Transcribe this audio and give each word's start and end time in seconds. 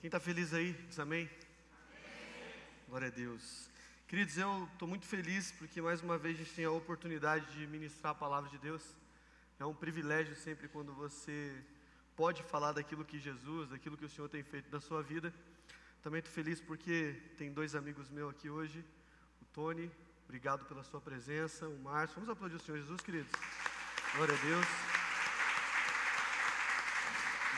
Quem 0.00 0.08
está 0.08 0.18
feliz 0.18 0.54
aí, 0.54 0.72
diz 0.88 0.98
amém? 0.98 1.28
amém? 1.28 2.54
Glória 2.88 3.08
a 3.08 3.10
Deus. 3.10 3.68
Queridos, 4.08 4.38
eu 4.38 4.66
estou 4.72 4.88
muito 4.88 5.04
feliz 5.04 5.52
porque 5.52 5.82
mais 5.82 6.00
uma 6.00 6.16
vez 6.16 6.36
a 6.36 6.38
gente 6.38 6.54
tem 6.54 6.64
a 6.64 6.70
oportunidade 6.70 7.44
de 7.52 7.66
ministrar 7.66 8.12
a 8.12 8.14
palavra 8.14 8.48
de 8.48 8.56
Deus. 8.56 8.82
É 9.58 9.66
um 9.66 9.74
privilégio 9.74 10.34
sempre 10.36 10.68
quando 10.68 10.94
você 10.94 11.54
pode 12.16 12.42
falar 12.44 12.72
daquilo 12.72 13.04
que 13.04 13.18
Jesus, 13.18 13.68
daquilo 13.68 13.94
que 13.94 14.06
o 14.06 14.08
Senhor 14.08 14.26
tem 14.30 14.42
feito 14.42 14.72
na 14.72 14.80
sua 14.80 15.02
vida. 15.02 15.34
Também 16.02 16.20
estou 16.20 16.32
feliz 16.32 16.62
porque 16.62 17.14
tem 17.36 17.52
dois 17.52 17.74
amigos 17.74 18.08
meus 18.08 18.30
aqui 18.30 18.48
hoje, 18.48 18.82
o 19.42 19.44
Tony, 19.52 19.92
obrigado 20.24 20.64
pela 20.64 20.82
sua 20.82 21.02
presença, 21.02 21.68
o 21.68 21.78
Márcio. 21.78 22.14
Vamos 22.14 22.30
aplaudir 22.30 22.56
o 22.56 22.60
Senhor 22.60 22.78
Jesus, 22.78 23.02
queridos. 23.02 23.32
Glória 24.16 24.34
a 24.34 24.38
Deus. 24.38 24.66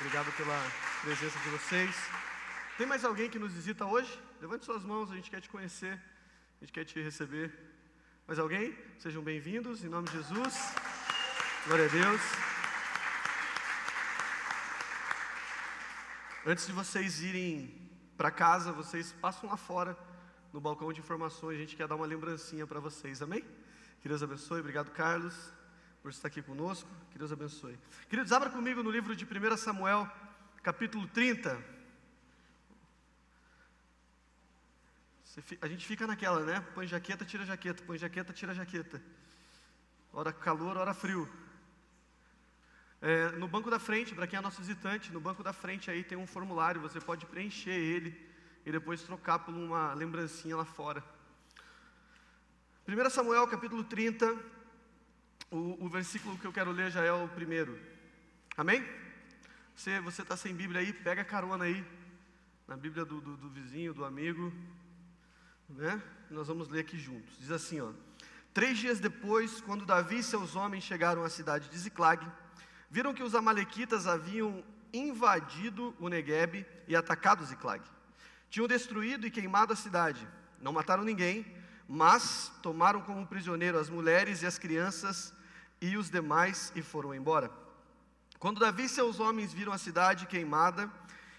Obrigado 0.01 0.37
pela 0.37 0.61
presença 1.05 1.39
de 1.39 1.49
vocês. 1.51 2.32
Tem 2.79 2.87
mais 2.87 3.05
alguém 3.05 3.29
que 3.29 3.39
nos 3.39 3.53
visita 3.53 3.85
hoje? 3.85 4.11
Levante 4.41 4.65
suas 4.65 4.83
mãos, 4.83 5.13
a 5.13 5.15
gente 5.15 5.31
quer 5.31 5.43
te 5.43 5.49
conhecer, 5.51 5.93
a 5.93 6.65
gente 6.65 6.73
quer 6.73 6.87
te 6.87 6.99
receber. 7.03 7.53
Mais 8.27 8.39
alguém? 8.39 8.75
Sejam 8.99 9.23
bem-vindos, 9.23 9.85
em 9.85 9.89
nome 9.89 10.09
de 10.09 10.15
Jesus. 10.15 10.75
Glória 11.67 11.85
a 11.85 11.89
Deus. 11.89 12.21
Antes 16.47 16.67
de 16.67 16.73
vocês 16.73 17.23
irem 17.23 17.91
para 18.17 18.31
casa, 18.31 18.73
vocês 18.73 19.13
passam 19.21 19.51
lá 19.51 19.59
fora, 19.59 19.95
no 20.51 20.59
balcão 20.59 20.91
de 20.95 21.01
informações, 21.01 21.57
a 21.57 21.61
gente 21.61 21.77
quer 21.77 21.87
dar 21.87 21.97
uma 21.97 22.07
lembrancinha 22.07 22.67
para 22.67 22.81
vocês, 22.81 23.21
amém? 23.21 23.45
Que 24.01 24.09
Deus 24.09 24.23
abençoe, 24.23 24.61
obrigado 24.61 24.91
Carlos, 24.93 25.35
por 26.03 26.11
estar 26.11 26.29
aqui 26.29 26.41
conosco, 26.41 26.89
que 27.11 27.19
Deus 27.19 27.33
abençoe. 27.33 27.79
Queridos, 28.09 28.33
abra 28.33 28.49
comigo 28.49 28.83
no 28.83 28.91
livro 28.91 29.15
de 29.15 29.27
1 29.27 29.57
Samuel, 29.59 30.11
capítulo 30.63 31.07
30. 31.09 31.82
A 35.63 35.67
gente 35.67 35.87
fica 35.87 36.07
naquela, 36.07 36.41
né? 36.41 36.63
Põe 36.75 36.87
jaqueta, 36.87 37.25
tira 37.25 37.47
jaqueta, 37.47 37.83
põe 37.85 37.97
jaqueta, 37.97 38.35
tira 38.35 38.53
jaqueta. 38.53 39.03
Hora 40.13 40.31
calor, 40.31 40.77
hora 40.77 40.93
frio. 40.93 41.27
É, 43.01 43.31
no 43.31 43.49
banco 43.49 43.71
da 43.71 43.79
frente, 43.79 44.15
para 44.15 44.27
quem 44.27 44.39
é 44.39 44.43
nosso 44.43 44.61
visitante, 44.61 45.11
no 45.11 45.21
banco 45.21 45.43
da 45.43 45.53
frente 45.55 45.91
aí 45.91 46.05
tem 46.05 46.19
um 46.19 46.27
formulário, 46.27 46.83
você 46.83 47.01
pode 47.01 47.25
preencher 47.25 47.71
ele 47.71 48.15
e 48.67 48.71
depois 48.71 49.03
trocar 49.03 49.39
por 49.39 49.55
uma 49.55 49.95
lembrancinha 49.95 50.55
lá 50.55 50.67
fora. 50.67 51.03
1 52.87 53.11
Samuel 53.11 53.49
capítulo 53.49 53.83
30, 53.85 54.37
o, 55.51 55.87
o, 55.87 55.89
versículo 55.89 56.37
que 56.39 56.45
eu 56.45 56.53
quero 56.53 56.71
ler 56.73 56.91
já 56.91 57.03
é 57.03 57.13
o 57.13 57.27
primeiro. 57.29 57.81
Amém? 58.55 58.87
Você 59.75 60.21
está 60.21 60.37
sem 60.37 60.55
Bíblia 60.55 60.81
aí, 60.81 60.93
pega 60.93 61.25
carona 61.25 61.65
aí, 61.65 61.83
na 62.69 62.77
Bíblia 62.77 63.07
do, 63.07 63.19
do, 63.19 63.37
do 63.37 63.49
vizinho, 63.49 63.95
do 63.95 64.05
amigo 64.05 64.53
né? 65.69 66.01
Nós 66.31 66.49
vamos 66.49 66.69
ler 66.69 66.81
aqui 66.81 66.99
juntos. 66.99 67.39
Diz 67.39 67.51
assim, 67.51 67.81
ó: 67.81 67.91
Três 68.55 68.79
dias 68.79 69.01
depois, 69.01 69.61
quando 69.61 69.87
Davi 69.87 70.19
e 70.19 70.23
seus 70.23 70.57
homens 70.57 70.85
chegaram 70.85 71.25
à 71.25 71.31
cidade 71.31 71.69
de 71.69 71.79
Ziclag, 71.79 72.27
viram 72.91 73.15
que 73.15 73.23
os 73.23 73.35
amalequitas 73.35 74.07
haviam 74.07 74.63
invadido 74.93 75.95
o 75.99 76.09
Negueb 76.09 76.67
e 76.87 76.95
atacado 76.95 77.45
Ziclag. 77.45 77.83
Tinham 78.51 78.69
destruído 78.69 79.27
e 79.27 79.31
queimado 79.31 79.73
a 79.73 79.77
cidade. 79.77 80.29
Não 80.61 80.73
mataram 80.73 81.03
ninguém, 81.03 81.47
mas 81.89 82.53
tomaram 82.63 83.01
como 83.01 83.27
prisioneiro 83.27 83.79
as 83.79 83.89
mulheres 83.89 84.43
e 84.43 84.47
as 84.47 84.59
crianças 84.59 85.33
e 85.81 85.97
os 85.97 86.11
demais 86.11 86.71
e 86.77 86.83
foram 86.83 87.15
embora. 87.15 87.51
Quando 88.39 88.61
Davi 88.61 88.85
e 88.85 88.89
seus 88.89 89.21
homens 89.21 89.53
viram 89.53 89.73
a 89.73 89.79
cidade 89.79 90.27
queimada 90.27 90.91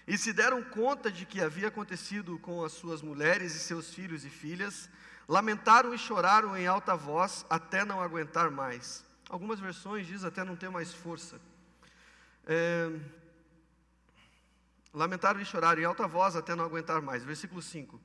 e 0.06 0.18
se 0.18 0.32
deram 0.32 0.62
conta 0.62 1.10
de 1.10 1.24
que 1.24 1.40
havia 1.40 1.68
acontecido 1.68 2.38
com 2.38 2.62
as 2.62 2.72
suas 2.72 3.00
mulheres 3.00 3.54
e 3.54 3.58
seus 3.58 3.92
filhos 3.92 4.24
e 4.24 4.30
filhas, 4.30 4.88
lamentaram 5.26 5.94
e 5.94 5.98
choraram 5.98 6.56
em 6.56 6.66
alta 6.66 6.94
voz 6.94 7.46
até 7.48 7.84
não 7.84 8.00
aguentar 8.00 8.50
mais. 8.50 9.04
Algumas 9.28 9.58
versões 9.58 10.06
diz 10.06 10.24
até 10.24 10.44
não 10.44 10.56
ter 10.56 10.68
mais 10.68 10.92
força. 10.92 11.40
É, 12.46 12.90
lamentaram 14.92 15.40
e 15.40 15.44
choraram 15.44 15.80
em 15.80 15.84
alta 15.84 16.06
voz 16.06 16.36
até 16.36 16.54
não 16.54 16.64
aguentar 16.64 17.00
mais. 17.00 17.24
Versículo 17.24 17.62
5. 17.62 17.98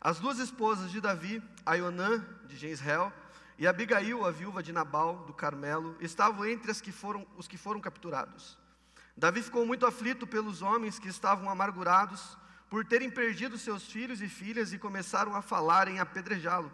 As 0.00 0.18
duas 0.18 0.38
esposas 0.38 0.90
de 0.90 1.00
Davi, 1.00 1.42
Aionã 1.64 2.26
de 2.46 2.56
Jezreel 2.56 3.12
e 3.56 3.66
Abigail, 3.66 4.26
a 4.26 4.30
viúva 4.32 4.62
de 4.62 4.72
Nabal 4.72 5.24
do 5.24 5.32
Carmelo, 5.32 5.96
estavam 6.00 6.44
entre 6.44 6.70
as 6.70 6.80
que 6.80 6.90
foram, 6.90 7.24
os 7.36 7.46
que 7.46 7.56
foram 7.56 7.80
capturados. 7.80 8.58
Davi 9.16 9.42
ficou 9.42 9.64
muito 9.64 9.86
aflito 9.86 10.26
pelos 10.26 10.60
homens 10.60 10.98
que 10.98 11.08
estavam 11.08 11.48
amargurados 11.48 12.36
por 12.68 12.84
terem 12.84 13.08
perdido 13.08 13.56
seus 13.56 13.84
filhos 13.84 14.20
e 14.20 14.28
filhas 14.28 14.72
e 14.72 14.78
começaram 14.78 15.36
a 15.36 15.42
falar 15.42 15.86
em 15.86 16.00
apedrejá-lo. 16.00 16.72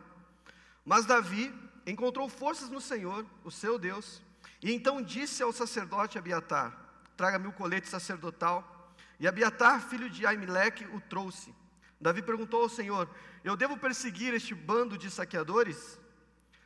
Mas 0.85 1.05
Davi 1.05 1.55
encontrou 1.87 2.29
forças 2.29 2.71
no 2.71 2.81
Senhor, 2.81 3.27
o 3.45 3.51
seu 3.51 3.79
Deus, 3.79 4.23
e 4.63 4.73
então 4.73 5.03
disse 5.03 5.43
ao 5.43 5.53
sacerdote 5.53 6.19
Abiatar: 6.19 6.75
Traga-me 7.17 7.49
o 7.49 7.53
colete 7.53 7.89
sacerdotal. 7.89 8.95
E 9.19 9.29
Abiatar, 9.29 9.83
filho 9.83 10.09
de 10.09 10.25
Aimeleque, 10.27 10.87
o 10.87 11.01
trouxe. 11.01 11.55
Davi 12.01 12.23
perguntou 12.23 12.63
ao 12.63 12.69
Senhor: 12.71 13.11
Eu 13.45 13.55
devo 13.55 13.77
perseguir 13.77 14.33
este 14.33 14.55
bando 14.55 14.97
de 14.97 15.11
saqueadores? 15.11 16.01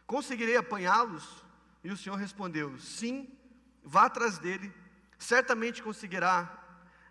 Conseguirei 0.06 0.56
apanhá-los? 0.56 1.44
E 1.82 1.90
o 1.90 1.96
Senhor 1.96 2.14
respondeu: 2.14 2.78
Sim, 2.78 3.28
vá 3.82 4.04
atrás 4.04 4.38
dele 4.38 4.72
certamente 5.24 5.82
conseguirá 5.82 6.36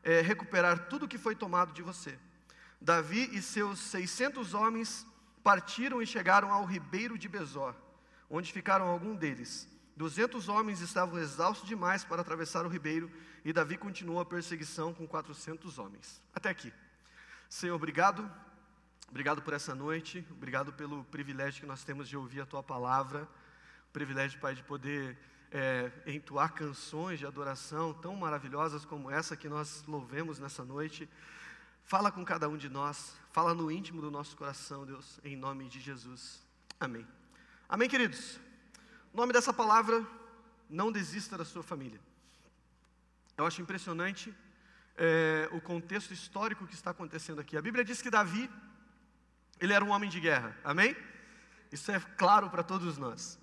é, 0.03 0.21
recuperar 0.21 0.87
tudo 0.87 1.07
que 1.07 1.17
foi 1.17 1.35
tomado 1.35 1.73
de 1.73 1.81
você. 1.81 2.17
Davi 2.79 3.29
e 3.33 3.41
seus 3.41 3.79
600 3.79 4.53
homens 4.53 5.07
partiram 5.43 6.01
e 6.01 6.05
chegaram 6.05 6.51
ao 6.51 6.65
ribeiro 6.65 7.17
de 7.17 7.27
Bezor, 7.27 7.73
onde 8.29 8.53
ficaram 8.53 8.85
alguns 8.85 9.17
deles. 9.17 9.67
200 9.95 10.49
homens 10.49 10.79
estavam 10.79 11.19
exaustos 11.19 11.67
demais 11.67 12.03
para 12.03 12.21
atravessar 12.21 12.65
o 12.65 12.69
ribeiro 12.69 13.11
e 13.45 13.51
Davi 13.51 13.77
continuou 13.77 14.19
a 14.19 14.25
perseguição 14.25 14.93
com 14.93 15.07
400 15.07 15.77
homens. 15.77 16.21
Até 16.33 16.49
aqui. 16.49 16.71
Senhor, 17.49 17.75
obrigado. 17.75 18.29
Obrigado 19.09 19.41
por 19.41 19.53
essa 19.53 19.75
noite. 19.75 20.25
Obrigado 20.31 20.73
pelo 20.73 21.03
privilégio 21.05 21.61
que 21.61 21.67
nós 21.67 21.83
temos 21.83 22.07
de 22.07 22.17
ouvir 22.17 22.41
a 22.41 22.45
tua 22.45 22.63
palavra. 22.63 23.27
Privilégio, 23.91 24.39
Pai, 24.39 24.55
de 24.55 24.63
poder 24.63 25.17
é, 25.53 25.91
entoar 26.07 26.51
canções 26.53 27.19
de 27.19 27.27
adoração 27.27 27.93
tão 27.93 28.15
maravilhosas 28.15 28.83
como 28.83 29.11
essa 29.11 29.37
que 29.37 29.47
nós 29.47 29.83
louvemos 29.87 30.39
nessa 30.39 30.65
noite. 30.65 31.07
Fala 31.85 32.11
com 32.11 32.25
cada 32.25 32.49
um 32.49 32.57
de 32.57 32.67
nós, 32.67 33.15
fala 33.31 33.53
no 33.53 33.69
íntimo 33.69 34.01
do 34.01 34.09
nosso 34.09 34.35
coração, 34.35 34.83
Deus, 34.83 35.19
em 35.23 35.35
nome 35.35 35.69
de 35.69 35.79
Jesus. 35.79 36.43
Amém. 36.79 37.07
Amém, 37.69 37.87
queridos? 37.87 38.39
O 39.13 39.17
nome 39.17 39.31
dessa 39.31 39.53
palavra, 39.53 40.03
não 40.67 40.91
desista 40.91 41.37
da 41.37 41.45
sua 41.45 41.61
família. 41.61 41.99
Eu 43.37 43.45
acho 43.45 43.61
impressionante 43.61 44.33
é, 44.97 45.47
o 45.51 45.61
contexto 45.61 46.11
histórico 46.11 46.65
que 46.65 46.73
está 46.73 46.89
acontecendo 46.89 47.39
aqui. 47.39 47.55
A 47.55 47.61
Bíblia 47.61 47.85
diz 47.85 48.01
que 48.01 48.09
Davi, 48.09 48.49
ele 49.59 49.73
era 49.73 49.85
um 49.85 49.91
homem 49.91 50.09
de 50.09 50.19
guerra, 50.19 50.57
amém? 50.63 50.95
Isso 51.71 51.91
é 51.91 51.99
claro 51.99 52.49
para 52.49 52.63
todos 52.63 52.97
nós. 52.97 53.37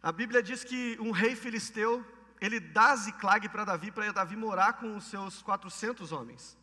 A 0.00 0.12
Bíblia 0.12 0.42
diz 0.42 0.62
que 0.62 0.96
um 1.00 1.10
rei 1.10 1.34
filisteu, 1.34 2.04
ele 2.40 2.60
dá 2.60 2.94
Ziclag 2.94 3.48
para 3.48 3.64
Davi, 3.64 3.90
para 3.90 4.12
Davi 4.12 4.36
morar 4.36 4.74
com 4.74 4.96
os 4.96 5.04
seus 5.04 5.42
400 5.42 6.12
homens, 6.12 6.56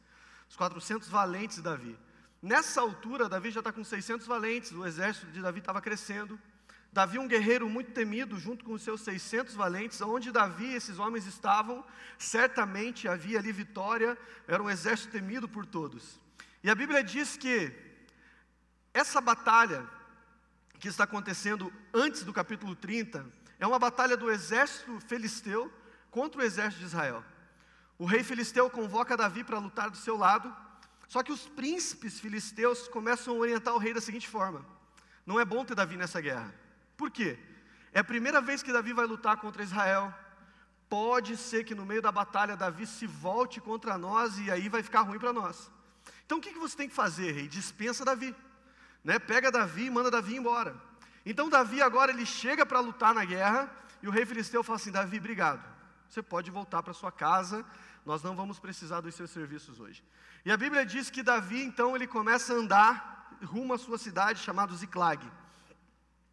os 0.50 0.56
400 0.56 1.10
valentes 1.10 1.58
de 1.58 1.64
Davi. 1.64 2.00
Nessa 2.42 2.80
altura, 2.80 3.28
Davi 3.28 3.52
já 3.52 3.60
está 3.60 3.74
com 3.74 3.84
600 3.84 4.26
valentes, 4.26 4.72
o 4.72 4.86
exército 4.86 5.28
de 5.32 5.42
Davi 5.42 5.60
estava 5.60 5.82
crescendo. 5.82 6.40
Davi, 6.94 7.20
um 7.20 7.28
guerreiro 7.28 7.70
muito 7.70 7.92
temido, 7.92 8.40
junto 8.40 8.64
com 8.64 8.72
os 8.72 8.82
seus 8.82 9.02
600 9.02 9.54
valentes, 9.54 10.00
onde 10.00 10.32
Davi 10.32 10.68
e 10.68 10.76
esses 10.76 10.98
homens 10.98 11.26
estavam, 11.26 11.84
certamente 12.18 13.06
havia 13.06 13.40
ali 13.40 13.52
vitória, 13.52 14.18
era 14.48 14.64
um 14.64 14.70
exército 14.70 15.12
temido 15.12 15.50
por 15.50 15.66
todos. 15.66 16.22
E 16.64 16.70
a 16.70 16.76
Bíblia 16.76 17.04
diz 17.04 17.36
que 17.36 17.74
essa 18.94 19.20
batalha 19.20 19.86
que 20.86 20.90
está 20.90 21.06
acontecendo 21.06 21.74
antes 21.92 22.22
do 22.24 22.32
capítulo 22.32 22.76
30 22.76 23.26
é 23.60 23.66
uma 23.66 23.80
batalha 23.80 24.16
do 24.16 24.30
exército 24.30 25.00
filisteu 25.08 25.74
contra 26.12 26.40
o 26.40 26.44
exército 26.44 26.82
de 26.82 26.86
Israel. 26.86 27.26
O 27.98 28.06
rei 28.06 28.24
filisteu 28.24 28.70
convoca 28.70 29.18
Davi 29.18 29.44
para 29.44 29.58
lutar 29.58 29.90
do 29.90 29.98
seu 29.98 30.16
lado, 30.16 30.56
só 31.08 31.24
que 31.24 31.32
os 31.32 31.48
príncipes 31.48 32.20
filisteus 32.20 32.88
começam 32.88 33.34
a 33.34 33.38
orientar 33.38 33.74
o 33.74 33.80
rei 33.80 33.96
da 33.96 34.00
seguinte 34.00 34.28
forma: 34.28 34.64
não 35.26 35.40
é 35.40 35.44
bom 35.44 35.66
ter 35.66 35.74
Davi 35.74 35.98
nessa 35.98 36.22
guerra. 36.22 36.54
Por 36.96 37.10
quê? 37.10 37.40
É 37.92 38.02
a 38.02 38.04
primeira 38.04 38.40
vez 38.40 38.62
que 38.62 38.72
Davi 38.72 38.94
vai 38.94 39.08
lutar 39.08 39.38
contra 39.38 39.64
Israel. 39.64 40.14
Pode 40.88 41.36
ser 41.36 41.64
que 41.64 41.74
no 41.74 41.84
meio 41.84 42.04
da 42.04 42.12
batalha 42.12 42.56
Davi 42.56 42.86
se 42.86 43.08
volte 43.08 43.60
contra 43.60 43.98
nós 43.98 44.38
e 44.38 44.52
aí 44.52 44.70
vai 44.70 44.84
ficar 44.84 45.02
ruim 45.02 45.18
para 45.18 45.34
nós. 45.34 45.72
Então 46.28 46.38
o 46.38 46.42
que 46.42 46.52
você 46.52 46.78
tem 46.78 46.88
que 46.88 46.94
fazer, 46.94 47.32
rei? 47.32 47.48
Dispensa 47.48 48.06
Davi 48.06 48.36
né, 49.06 49.20
pega 49.20 49.52
Davi 49.52 49.86
e 49.86 49.90
manda 49.90 50.12
Davi 50.12 50.36
embora. 50.36 50.76
Então 51.26 51.48
Davi 51.48 51.82
agora 51.82 52.12
ele 52.12 52.26
chega 52.26 52.66
para 52.66 52.80
lutar 52.80 53.14
na 53.14 53.24
guerra 53.24 53.72
e 54.02 54.08
o 54.08 54.12
rei 54.12 54.26
filisteu 54.26 54.64
fala 54.64 54.78
assim: 54.78 54.92
Davi, 54.92 55.20
obrigado. 55.20 55.64
Você 56.10 56.22
pode 56.22 56.50
voltar 56.50 56.82
para 56.84 56.94
sua 56.94 57.12
casa, 57.12 57.64
nós 58.06 58.24
não 58.24 58.36
vamos 58.36 58.60
precisar 58.60 59.02
dos 59.02 59.14
seus 59.16 59.30
serviços 59.30 59.80
hoje. 59.80 60.04
E 60.44 60.52
a 60.52 60.58
Bíblia 60.58 60.86
diz 60.86 61.10
que 61.10 61.24
Davi, 61.24 61.64
então, 61.64 61.96
ele 61.96 62.08
começa 62.08 62.54
a 62.54 62.58
andar 62.58 63.38
rumo 63.44 63.74
à 63.74 63.78
sua 63.78 63.98
cidade, 63.98 64.40
chamada 64.40 64.76
Ziclag. 64.76 65.26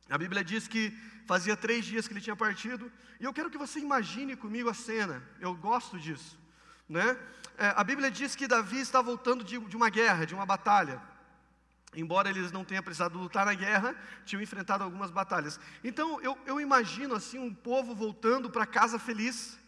A 0.08 0.18
Bíblia 0.18 0.44
diz 0.44 0.68
que 0.68 0.90
fazia 1.26 1.56
três 1.56 1.84
dias 1.84 2.06
que 2.06 2.12
ele 2.12 2.20
tinha 2.20 2.36
partido, 2.36 2.90
e 3.20 3.24
eu 3.24 3.32
quero 3.32 3.50
que 3.50 3.58
você 3.58 3.80
imagine 3.80 4.36
comigo 4.36 4.68
a 4.68 4.74
cena, 4.74 5.22
eu 5.40 5.54
gosto 5.54 5.98
disso. 5.98 6.38
Né? 6.88 7.16
É, 7.56 7.72
a 7.76 7.84
Bíblia 7.84 8.10
diz 8.10 8.36
que 8.36 8.46
Davi 8.46 8.80
está 8.80 9.00
voltando 9.00 9.42
de, 9.44 9.58
de 9.58 9.76
uma 9.76 9.88
guerra, 9.88 10.26
de 10.26 10.34
uma 10.34 10.44
batalha. 10.44 11.00
Embora 11.94 12.30
eles 12.30 12.50
não 12.50 12.64
tenham 12.64 12.82
precisado 12.82 13.18
lutar 13.18 13.44
na 13.44 13.54
guerra, 13.54 13.94
tinham 14.24 14.42
enfrentado 14.42 14.82
algumas 14.82 15.10
batalhas. 15.10 15.60
Então 15.84 16.20
eu, 16.22 16.38
eu 16.46 16.60
imagino 16.60 17.14
assim 17.14 17.38
um 17.38 17.52
povo 17.52 17.94
voltando 17.94 18.48
para 18.48 18.64
casa 18.64 18.98
feliz, 18.98 19.58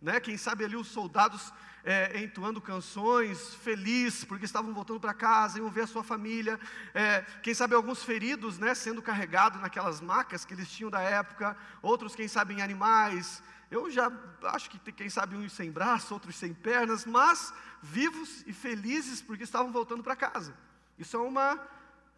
né? 0.00 0.18
Quem 0.18 0.36
sabe 0.36 0.64
ali 0.64 0.76
os 0.76 0.88
soldados 0.88 1.52
é, 1.84 2.18
entoando 2.22 2.60
canções, 2.60 3.54
feliz, 3.56 4.24
porque 4.24 4.46
estavam 4.46 4.72
voltando 4.72 4.98
para 4.98 5.12
casa, 5.12 5.58
iam 5.58 5.70
ver 5.70 5.82
a 5.82 5.86
sua 5.86 6.02
família. 6.02 6.58
É, 6.94 7.22
quem 7.42 7.52
sabe 7.52 7.74
alguns 7.74 8.02
feridos, 8.02 8.58
né, 8.58 8.74
sendo 8.74 9.02
carregados 9.02 9.60
naquelas 9.60 10.00
macas 10.00 10.44
que 10.44 10.54
eles 10.54 10.70
tinham 10.70 10.90
da 10.90 11.00
época. 11.00 11.54
Outros, 11.82 12.14
quem 12.14 12.26
sabe, 12.26 12.54
em 12.54 12.62
animais. 12.62 13.42
Eu 13.70 13.90
já 13.90 14.10
acho 14.44 14.70
que 14.70 14.78
quem 14.92 15.10
sabe 15.10 15.36
uns 15.36 15.52
sem 15.52 15.70
braço, 15.70 16.14
outros 16.14 16.36
sem 16.36 16.54
pernas, 16.54 17.04
mas 17.04 17.52
vivos 17.82 18.42
e 18.46 18.52
felizes 18.52 19.20
porque 19.20 19.44
estavam 19.44 19.70
voltando 19.70 20.02
para 20.02 20.16
casa. 20.16 20.54
Isso 20.98 21.16
é 21.16 21.20
uma 21.20 21.60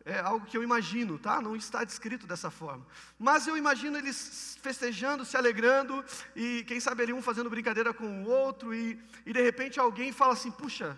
é 0.06 0.20
algo 0.20 0.46
que 0.46 0.56
eu 0.56 0.62
imagino, 0.62 1.18
tá? 1.18 1.42
Não 1.42 1.56
está 1.56 1.82
descrito 1.82 2.28
dessa 2.28 2.48
forma. 2.48 2.86
Mas 3.18 3.48
eu 3.48 3.56
imagino 3.56 3.98
eles 3.98 4.56
festejando, 4.62 5.24
se 5.24 5.36
alegrando, 5.36 6.02
e 6.34 6.62
quem 6.62 6.78
sabe 6.78 7.02
ali 7.02 7.12
um 7.12 7.20
fazendo 7.20 7.50
brincadeira 7.50 7.92
com 7.92 8.22
o 8.22 8.28
outro, 8.28 8.72
e, 8.72 9.02
e 9.26 9.32
de 9.32 9.42
repente 9.42 9.80
alguém 9.80 10.12
fala 10.12 10.34
assim: 10.34 10.52
puxa, 10.52 10.96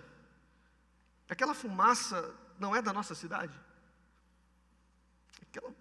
aquela 1.26 1.54
fumaça 1.54 2.34
não 2.60 2.76
é 2.76 2.82
da 2.82 2.92
nossa 2.92 3.14
cidade? 3.14 3.58
Aquela, 5.40 5.74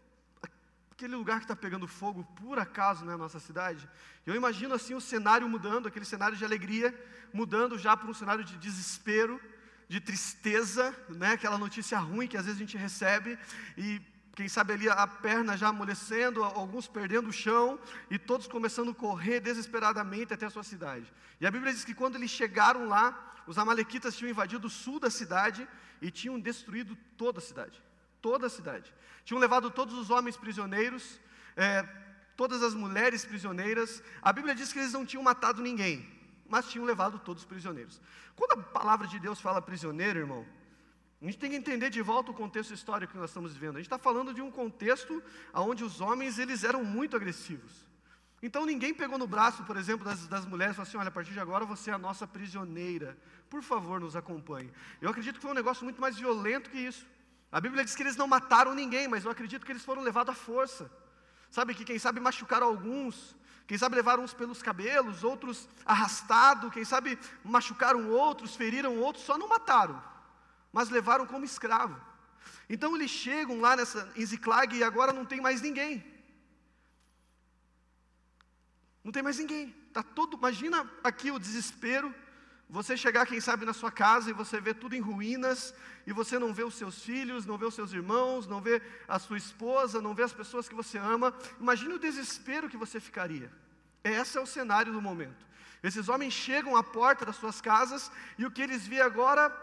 aquele 0.90 1.16
lugar 1.18 1.40
que 1.40 1.44
está 1.44 1.56
pegando 1.56 1.86
fogo, 1.86 2.24
por 2.42 2.58
acaso 2.58 3.04
não 3.04 3.12
é 3.12 3.16
a 3.16 3.20
nossa 3.26 3.42
cidade? 3.42 3.90
Eu 4.26 4.36
imagino 4.36 4.74
assim 4.74 4.94
o 4.94 5.02
cenário 5.02 5.50
mudando, 5.50 5.88
aquele 5.90 6.06
cenário 6.06 6.38
de 6.38 6.46
alegria, 6.46 6.96
mudando 7.34 7.78
já 7.78 7.98
para 7.98 8.10
um 8.10 8.14
cenário 8.14 8.46
de 8.46 8.58
desespero 8.58 9.38
de 9.88 10.00
tristeza, 10.02 10.94
né? 11.10 11.34
aquela 11.34 11.58
notícia 11.58 11.98
ruim 11.98 12.28
que 12.28 12.38
às 12.38 12.46
vezes 12.46 12.60
a 12.60 12.64
gente 12.64 12.78
recebe, 12.78 13.38
e 13.78 14.02
quem 14.36 14.48
sabe 14.48 14.74
ali 14.74 14.90
a 14.90 15.08
perna 15.08 15.58
já 15.58 15.70
amolecendo, 15.70 16.44
alguns 16.44 16.88
perdendo 16.88 17.30
o 17.30 17.34
chão, 17.34 17.80
e 18.10 18.20
todos 18.20 18.48
começando 18.48 18.92
a 18.92 18.96
correr 18.96 19.40
desesperadamente 19.40 20.34
até 20.34 20.46
a 20.46 20.50
sua 20.50 20.64
cidade. 20.64 21.12
E 21.40 21.48
a 21.48 21.52
Bíblia 21.52 21.74
diz 21.74 21.84
que 21.84 21.94
quando 21.94 22.16
eles 22.16 22.30
chegaram 22.30 22.88
lá, 22.88 23.34
os 23.48 23.58
amalequitas 23.58 24.16
tinham 24.16 24.30
invadido 24.30 24.68
o 24.68 24.70
sul 24.70 25.00
da 25.00 25.10
cidade 25.10 25.68
e 26.02 26.12
tinham 26.12 26.40
destruído 26.40 26.96
toda 27.18 27.40
a 27.40 27.42
cidade. 27.42 27.82
Toda 28.22 28.48
a 28.48 28.50
cidade. 28.50 28.94
Tinham 29.24 29.40
levado 29.40 29.72
todos 29.72 29.98
os 29.98 30.10
homens 30.10 30.36
prisioneiros, 30.36 31.20
é, 31.56 31.84
todas 32.36 32.62
as 32.62 32.74
mulheres 32.74 33.26
prisioneiras. 33.26 34.04
A 34.22 34.32
Bíblia 34.32 34.54
diz 34.54 34.72
que 34.72 34.80
eles 34.80 34.94
não 34.94 35.06
tinham 35.06 35.24
matado 35.24 35.62
ninguém, 35.62 36.08
mas 36.50 36.70
tinham 36.70 36.86
levado 36.86 37.20
todos 37.20 37.44
os 37.44 37.48
prisioneiros. 37.48 38.02
Quando 38.36 38.60
a 38.60 38.64
palavra 38.64 39.08
de 39.08 39.20
Deus 39.20 39.40
fala 39.40 39.62
prisioneiro, 39.62 40.20
irmão, 40.20 40.46
a 41.22 41.26
gente 41.26 41.38
tem 41.38 41.50
que 41.50 41.56
entender 41.56 41.90
de 41.90 42.02
volta 42.02 42.32
o 42.32 42.34
contexto 42.34 42.74
histórico 42.74 43.14
que 43.14 43.20
nós 43.20 43.32
estamos 43.32 43.54
vivendo. 43.54 43.78
A 43.78 43.80
gente 43.80 43.88
está 43.88 43.98
falando 43.98 44.34
de 44.34 44.42
um 44.42 44.52
contexto 44.52 45.22
onde 45.54 45.84
os 45.84 46.00
homens 46.00 46.38
eles 46.38 46.64
eram 46.64 46.84
muito 46.84 47.16
agressivos. 47.16 47.88
Então 48.42 48.66
ninguém 48.66 48.94
pegou 48.94 49.18
no 49.18 49.26
braço, 49.26 49.64
por 49.64 49.78
exemplo, 49.78 50.06
das, 50.06 50.28
das 50.28 50.46
mulheres 50.46 50.74
e 50.74 50.76
falou 50.76 50.88
assim: 50.88 50.98
olha, 50.98 51.08
a 51.08 51.12
partir 51.12 51.34
de 51.34 51.40
agora 51.40 51.66
você 51.66 51.90
é 51.90 51.94
a 51.94 51.98
nossa 51.98 52.28
prisioneira. 52.28 53.18
Por 53.50 53.64
favor, 53.64 54.00
nos 54.00 54.16
acompanhe. 54.16 54.72
Eu 55.02 55.10
acredito 55.10 55.36
que 55.36 55.42
foi 55.42 55.52
um 55.52 55.56
negócio 55.56 55.84
muito 55.84 56.00
mais 56.00 56.18
violento 56.18 56.70
que 56.70 56.78
isso. 56.78 57.06
A 57.52 57.60
Bíblia 57.60 57.84
diz 57.84 57.96
que 57.96 58.04
eles 58.04 58.16
não 58.16 58.28
mataram 58.28 58.76
ninguém, 58.76 59.08
mas 59.08 59.26
eu 59.26 59.32
acredito 59.32 59.66
que 59.66 59.72
eles 59.72 59.84
foram 59.84 60.04
levados 60.04 60.36
à 60.36 60.38
força. 60.38 60.92
Sabe 61.50 61.74
que 61.74 61.86
quem 61.86 61.98
sabe 61.98 62.20
machucaram 62.20 62.68
alguns, 62.68 63.36
quem 63.68 63.78
sabe 63.78 63.98
levaram 63.98 64.24
uns 64.24 64.34
pelos 64.34 64.64
cabelos, 64.64 65.26
outros 65.26 65.68
arrastado, 65.86 66.72
quem 66.72 66.86
sabe 66.86 67.20
machucaram 67.44 68.10
outros, 68.10 68.56
feriram 68.56 68.98
outros, 68.98 69.26
só 69.26 69.38
não 69.38 69.50
mataram, 69.50 70.02
mas 70.72 70.90
levaram 70.90 71.28
como 71.28 71.44
escravo. 71.44 72.00
Então 72.70 72.96
eles 72.96 73.12
chegam 73.12 73.60
lá 73.60 73.76
nessa, 73.76 74.10
em 74.16 74.26
Ziclag 74.26 74.74
e 74.74 74.84
agora 74.84 75.12
não 75.12 75.26
tem 75.26 75.42
mais 75.42 75.62
ninguém. 75.62 76.04
Não 79.04 79.12
tem 79.12 79.22
mais 79.22 79.38
ninguém. 79.38 79.76
Tá 79.92 80.02
todo, 80.02 80.38
imagina 80.38 80.90
aqui 81.04 81.30
o 81.30 81.40
desespero 81.40 82.14
você 82.70 82.98
chegar, 82.98 83.26
quem 83.26 83.40
sabe, 83.40 83.66
na 83.66 83.74
sua 83.74 83.92
casa 83.92 84.30
e 84.30 84.34
você 84.34 84.60
vê 84.60 84.74
tudo 84.74 84.96
em 84.96 85.00
ruínas, 85.00 85.74
e 86.08 86.14
você 86.14 86.40
não 86.40 86.54
vê 86.54 86.64
os 86.64 86.76
seus 86.76 87.04
filhos, 87.04 87.46
não 87.46 87.58
vê 87.58 87.66
os 87.66 87.76
seus 87.76 87.92
irmãos, 87.92 88.48
não 88.48 88.62
vê 88.62 88.82
a 89.10 89.20
sua 89.20 89.38
esposa, 89.38 90.02
não 90.02 90.16
vê 90.16 90.24
as 90.24 90.32
pessoas 90.32 90.70
que 90.70 90.74
você 90.74 90.98
ama. 90.98 91.34
Imagine 91.60 91.96
o 91.96 92.00
desespero 92.00 92.70
que 92.70 92.78
você 92.78 92.98
ficaria. 92.98 93.52
Esse 94.02 94.38
é 94.38 94.42
o 94.42 94.48
cenário 94.48 94.94
do 94.94 95.02
momento. 95.02 95.46
Esses 95.84 96.08
homens 96.08 96.34
chegam 96.34 96.78
à 96.78 96.82
porta 96.82 97.26
das 97.26 97.36
suas 97.36 97.60
casas 97.60 98.10
e 98.38 98.46
o 98.46 98.52
que 98.52 98.62
eles 98.62 98.88
vêem 98.88 99.02
agora 99.02 99.54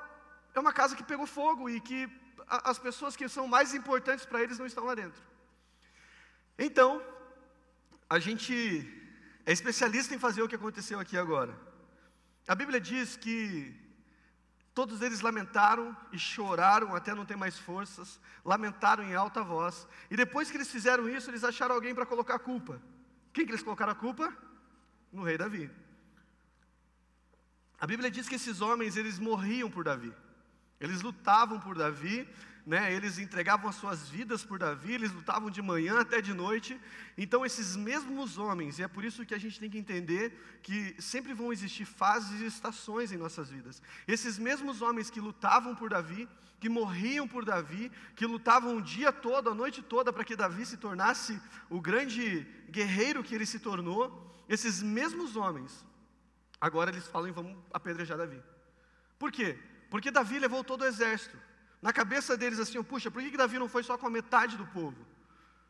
é 0.55 0.61
uma 0.61 0.71
casa 0.71 0.95
que 0.95 1.03
pegou 1.03 1.27
fogo 1.27 1.71
e 1.71 1.81
que 1.81 2.11
as 2.47 2.79
pessoas 2.79 3.17
que 3.17 3.27
são 3.27 3.49
mais 3.49 3.73
importantes 3.73 4.27
para 4.27 4.43
eles 4.43 4.59
não 4.59 4.67
estão 4.67 4.85
lá 4.85 4.95
dentro. 4.95 5.23
Então, 6.59 7.03
a 8.09 8.19
gente 8.19 8.55
é 9.47 9.53
especialista 9.53 10.15
em 10.15 10.19
fazer 10.19 10.43
o 10.43 10.49
que 10.49 10.57
aconteceu 10.57 11.01
aqui 11.01 11.17
agora. 11.17 11.59
A 12.47 12.55
Bíblia 12.55 12.79
diz 12.79 13.17
que 13.17 13.83
todos 14.75 15.01
eles 15.01 15.21
lamentaram 15.21 15.97
e 16.13 16.19
choraram 16.19 16.95
até 16.95 17.15
não 17.15 17.25
ter 17.25 17.37
mais 17.37 17.57
forças, 17.59 18.21
lamentaram 18.45 19.05
em 19.05 19.15
alta 19.15 19.43
voz, 19.43 19.87
e 20.11 20.17
depois 20.17 20.51
que 20.51 20.57
eles 20.57 20.71
fizeram 20.71 21.09
isso, 21.09 21.31
eles 21.31 21.45
acharam 21.45 21.75
alguém 21.75 21.95
para 21.95 22.05
colocar 22.05 22.35
a 22.35 22.39
culpa. 22.39 22.83
Quem 23.33 23.47
que 23.47 23.53
eles 23.53 23.63
colocaram 23.63 23.93
a 23.93 23.95
culpa? 23.95 24.33
No 25.13 25.23
rei 25.23 25.39
Davi. 25.39 25.71
A 27.81 27.87
Bíblia 27.87 28.11
diz 28.11 28.29
que 28.29 28.35
esses 28.35 28.61
homens, 28.61 28.97
eles 28.97 29.19
morriam 29.19 29.71
por 29.71 29.85
Davi. 29.85 30.13
Eles 30.81 31.03
lutavam 31.03 31.61
por 31.61 31.77
Davi, 31.77 32.29
né, 32.67 32.93
eles 32.95 33.19
entregavam 33.19 33.69
as 33.69 33.77
suas 33.77 34.09
vidas 34.09 34.43
por 34.43 34.59
Davi, 34.59 34.95
eles 34.95 35.13
lutavam 35.13 35.51
de 35.51 35.61
manhã 35.61 36.01
até 36.01 36.23
de 36.23 36.33
noite. 36.33 36.81
Então, 37.17 37.45
esses 37.45 37.77
mesmos 37.77 38.39
homens, 38.39 38.79
e 38.79 38.83
é 38.83 38.89
por 38.89 39.05
isso 39.05 39.27
que 39.27 39.35
a 39.35 39.39
gente 39.39 39.61
tem 39.61 39.69
que 39.69 39.79
entender 39.79 40.61
que 40.63 40.95
sempre 40.99 41.35
vão 41.35 41.53
existir 41.53 41.85
fases 41.85 42.41
e 42.41 42.47
estações 42.47 43.13
em 43.13 43.19
nossas 43.19 43.51
vidas. 43.51 43.83
Esses 44.09 44.39
mesmos 44.39 44.81
homens 44.81 45.11
que 45.11 45.21
lutavam 45.21 45.75
por 45.75 45.91
Davi, 45.91 46.27
que 46.59 46.69
morriam 46.71 47.29
por 47.29 47.45
Davi, 47.45 47.93
que 48.17 48.25
lutavam 48.25 48.79
o 48.79 48.83
dia 48.83 49.13
todo, 49.13 49.51
a 49.51 49.55
noite 49.55 49.83
toda, 49.83 50.11
para 50.11 50.25
que 50.25 50.35
Davi 50.35 50.65
se 50.65 50.79
tornasse 50.79 51.39
o 51.69 51.79
grande 51.79 52.47
guerreiro 52.71 53.23
que 53.23 53.35
ele 53.35 53.45
se 53.45 53.59
tornou, 53.59 54.35
esses 54.49 54.83
mesmos 54.83 55.37
homens, 55.37 55.87
agora 56.59 56.91
eles 56.91 57.07
falam 57.09 57.31
vamos 57.33 57.59
apedrejar 57.73 58.17
Davi. 58.17 58.43
Por 59.19 59.31
quê? 59.31 59.59
Porque 59.91 60.11
Davi 60.11 60.39
levou 60.39 60.65
todo 60.65 60.83
o 60.83 60.87
exército. 60.87 61.37
Na 61.85 61.93
cabeça 61.93 62.35
deles 62.35 62.59
assim, 62.59 62.83
puxa, 62.83 63.11
por 63.11 63.21
que, 63.23 63.31
que 63.33 63.37
Davi 63.37 63.59
não 63.59 63.69
foi 63.69 63.83
só 63.83 63.95
com 63.99 64.07
a 64.07 64.11
metade 64.19 64.57
do 64.57 64.67
povo? 64.77 65.01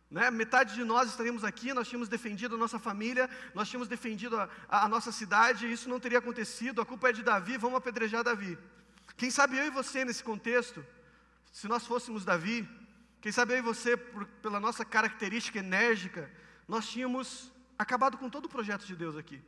Né? 0.08 0.30
Metade 0.30 0.72
de 0.76 0.84
nós 0.84 1.10
estaríamos 1.10 1.42
aqui, 1.42 1.74
nós 1.78 1.88
tínhamos 1.88 2.08
defendido 2.08 2.54
a 2.54 2.58
nossa 2.64 2.78
família, 2.78 3.28
nós 3.52 3.68
tínhamos 3.68 3.88
defendido 3.88 4.36
a, 4.38 4.48
a, 4.68 4.84
a 4.84 4.88
nossa 4.88 5.10
cidade, 5.10 5.72
isso 5.76 5.88
não 5.88 5.98
teria 5.98 6.20
acontecido, 6.20 6.80
a 6.80 6.86
culpa 6.86 7.08
é 7.08 7.12
de 7.12 7.24
Davi, 7.24 7.56
vamos 7.56 7.78
apedrejar 7.78 8.22
Davi. 8.22 8.56
Quem 9.16 9.28
sabe 9.28 9.58
eu 9.58 9.66
e 9.66 9.70
você 9.70 10.04
nesse 10.04 10.22
contexto, 10.22 10.86
se 11.52 11.66
nós 11.66 11.84
fôssemos 11.84 12.24
Davi, 12.24 12.58
quem 13.20 13.32
sabe 13.32 13.54
eu 13.54 13.58
e 13.58 13.62
você, 13.72 13.96
por, 13.96 14.24
pela 14.44 14.60
nossa 14.60 14.84
característica 14.84 15.58
enérgica, 15.58 16.30
nós 16.68 16.86
tínhamos 16.86 17.52
acabado 17.76 18.16
com 18.18 18.30
todo 18.30 18.44
o 18.44 18.54
projeto 18.56 18.86
de 18.86 18.94
Deus 18.94 19.16
aqui. 19.16 19.42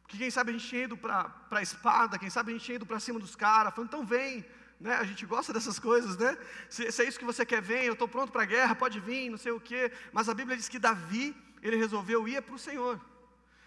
Porque 0.00 0.16
quem 0.16 0.30
sabe 0.30 0.52
a 0.52 0.52
gente 0.54 0.66
tinha 0.66 0.84
ido 0.84 0.96
para 0.96 1.34
a 1.50 1.60
espada, 1.60 2.18
quem 2.18 2.30
sabe 2.30 2.50
a 2.50 2.54
gente 2.54 2.64
tinha 2.64 2.76
ido 2.76 2.86
para 2.86 2.98
cima 2.98 3.20
dos 3.20 3.36
caras, 3.36 3.74
falando, 3.74 3.90
então 3.90 4.06
vem, 4.06 4.42
né? 4.80 4.94
A 4.94 5.04
gente 5.04 5.26
gosta 5.26 5.52
dessas 5.52 5.78
coisas, 5.78 6.16
né? 6.16 6.36
Se, 6.68 6.90
se 6.92 7.02
é 7.02 7.08
isso 7.08 7.18
que 7.18 7.24
você 7.24 7.44
quer, 7.44 7.60
vem, 7.60 7.84
eu 7.84 7.94
estou 7.94 8.08
pronto 8.08 8.32
para 8.32 8.42
a 8.42 8.46
guerra, 8.46 8.74
pode 8.74 9.00
vir, 9.00 9.28
não 9.30 9.38
sei 9.38 9.52
o 9.52 9.60
quê. 9.60 9.90
Mas 10.12 10.28
a 10.28 10.34
Bíblia 10.34 10.56
diz 10.56 10.68
que 10.68 10.78
Davi, 10.78 11.36
ele 11.62 11.76
resolveu 11.76 12.28
ir 12.28 12.40
para 12.42 12.54
o 12.54 12.58
Senhor. 12.58 13.00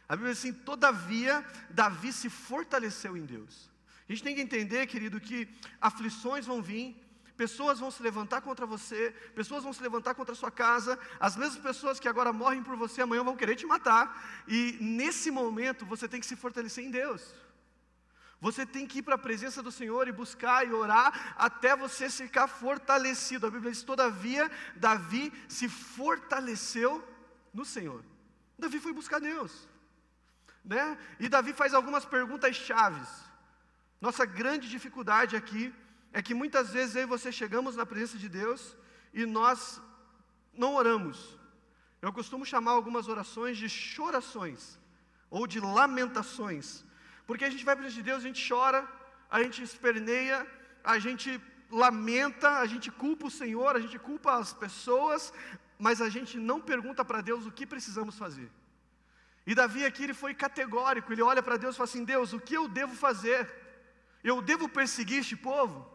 A 0.07 0.15
Bíblia 0.15 0.33
diz 0.33 0.39
assim, 0.39 0.53
todavia, 0.53 1.45
Davi 1.69 2.11
se 2.13 2.29
fortaleceu 2.29 3.15
em 3.17 3.25
Deus. 3.25 3.69
A 4.07 4.11
gente 4.11 4.23
tem 4.23 4.35
que 4.35 4.41
entender, 4.41 4.87
querido, 4.87 5.19
que 5.19 5.47
aflições 5.79 6.45
vão 6.45 6.61
vir, 6.61 6.95
pessoas 7.37 7.79
vão 7.79 7.89
se 7.89 8.03
levantar 8.03 8.41
contra 8.41 8.65
você, 8.65 9.13
pessoas 9.33 9.63
vão 9.63 9.73
se 9.73 9.81
levantar 9.81 10.13
contra 10.15 10.33
a 10.33 10.35
sua 10.35 10.51
casa, 10.51 10.99
as 11.19 11.35
mesmas 11.35 11.61
pessoas 11.61 11.99
que 11.99 12.07
agora 12.07 12.31
morrem 12.31 12.61
por 12.61 12.75
você 12.75 13.01
amanhã 13.01 13.23
vão 13.23 13.37
querer 13.37 13.55
te 13.55 13.65
matar, 13.65 14.43
e 14.47 14.77
nesse 14.79 15.31
momento 15.31 15.85
você 15.85 16.07
tem 16.07 16.19
que 16.19 16.25
se 16.25 16.35
fortalecer 16.35 16.83
em 16.83 16.91
Deus. 16.91 17.33
Você 18.41 18.65
tem 18.65 18.87
que 18.87 18.99
ir 18.99 19.01
para 19.03 19.15
a 19.15 19.19
presença 19.19 19.61
do 19.61 19.71
Senhor 19.71 20.07
e 20.07 20.11
buscar 20.11 20.67
e 20.67 20.73
orar 20.73 21.35
até 21.37 21.75
você 21.75 22.09
ficar 22.09 22.47
fortalecido. 22.47 23.45
A 23.45 23.51
Bíblia 23.51 23.71
diz: 23.71 23.83
todavia, 23.83 24.49
Davi 24.75 25.31
se 25.47 25.69
fortaleceu 25.69 27.07
no 27.53 27.63
Senhor. 27.63 28.03
Davi 28.57 28.79
foi 28.79 28.93
buscar 28.93 29.19
Deus, 29.19 29.69
né? 30.65 30.97
E 31.19 31.29
Davi 31.29 31.53
faz 31.53 31.73
algumas 31.75 32.03
perguntas 32.03 32.55
chaves. 32.55 33.07
Nossa 33.99 34.25
grande 34.25 34.67
dificuldade 34.67 35.35
aqui 35.35 35.73
é 36.11 36.21
que 36.21 36.33
muitas 36.33 36.71
vezes 36.71 36.95
eu 36.95 37.03
e 37.03 37.05
você 37.05 37.31
chegamos 37.31 37.75
na 37.75 37.85
presença 37.85 38.17
de 38.17 38.27
Deus 38.27 38.75
e 39.13 39.23
nós 39.23 39.79
não 40.51 40.73
oramos. 40.73 41.37
Eu 42.01 42.11
costumo 42.11 42.43
chamar 42.43 42.71
algumas 42.71 43.07
orações 43.07 43.55
de 43.55 43.69
chorações 43.69 44.79
ou 45.29 45.45
de 45.45 45.59
lamentações, 45.59 46.83
porque 47.31 47.45
a 47.45 47.49
gente 47.49 47.63
vai 47.63 47.77
para 47.77 47.87
de 47.87 48.01
Deus, 48.07 48.17
a 48.21 48.27
gente 48.27 48.45
chora, 48.45 48.85
a 49.35 49.41
gente 49.41 49.63
esperneia, 49.63 50.45
a 50.83 50.99
gente 50.99 51.29
lamenta, 51.83 52.49
a 52.63 52.65
gente 52.71 52.91
culpa 53.03 53.27
o 53.27 53.31
Senhor, 53.31 53.73
a 53.73 53.79
gente 53.79 53.97
culpa 53.97 54.33
as 54.37 54.51
pessoas, 54.51 55.31
mas 55.79 56.01
a 56.01 56.09
gente 56.09 56.37
não 56.49 56.59
pergunta 56.59 57.05
para 57.05 57.21
Deus 57.21 57.45
o 57.45 57.53
que 57.57 57.65
precisamos 57.65 58.17
fazer. 58.17 58.51
E 59.47 59.55
Davi 59.55 59.85
aqui 59.85 60.03
ele 60.03 60.13
foi 60.13 60.33
categórico, 60.33 61.13
ele 61.13 61.21
olha 61.21 61.41
para 61.41 61.55
Deus 61.55 61.73
e 61.73 61.77
fala 61.77 61.89
assim: 61.89 62.03
Deus, 62.03 62.33
o 62.33 62.39
que 62.47 62.53
eu 62.53 62.67
devo 62.67 62.93
fazer? 63.07 63.49
Eu 64.21 64.41
devo 64.41 64.67
perseguir 64.67 65.19
este 65.21 65.37
povo? 65.37 65.89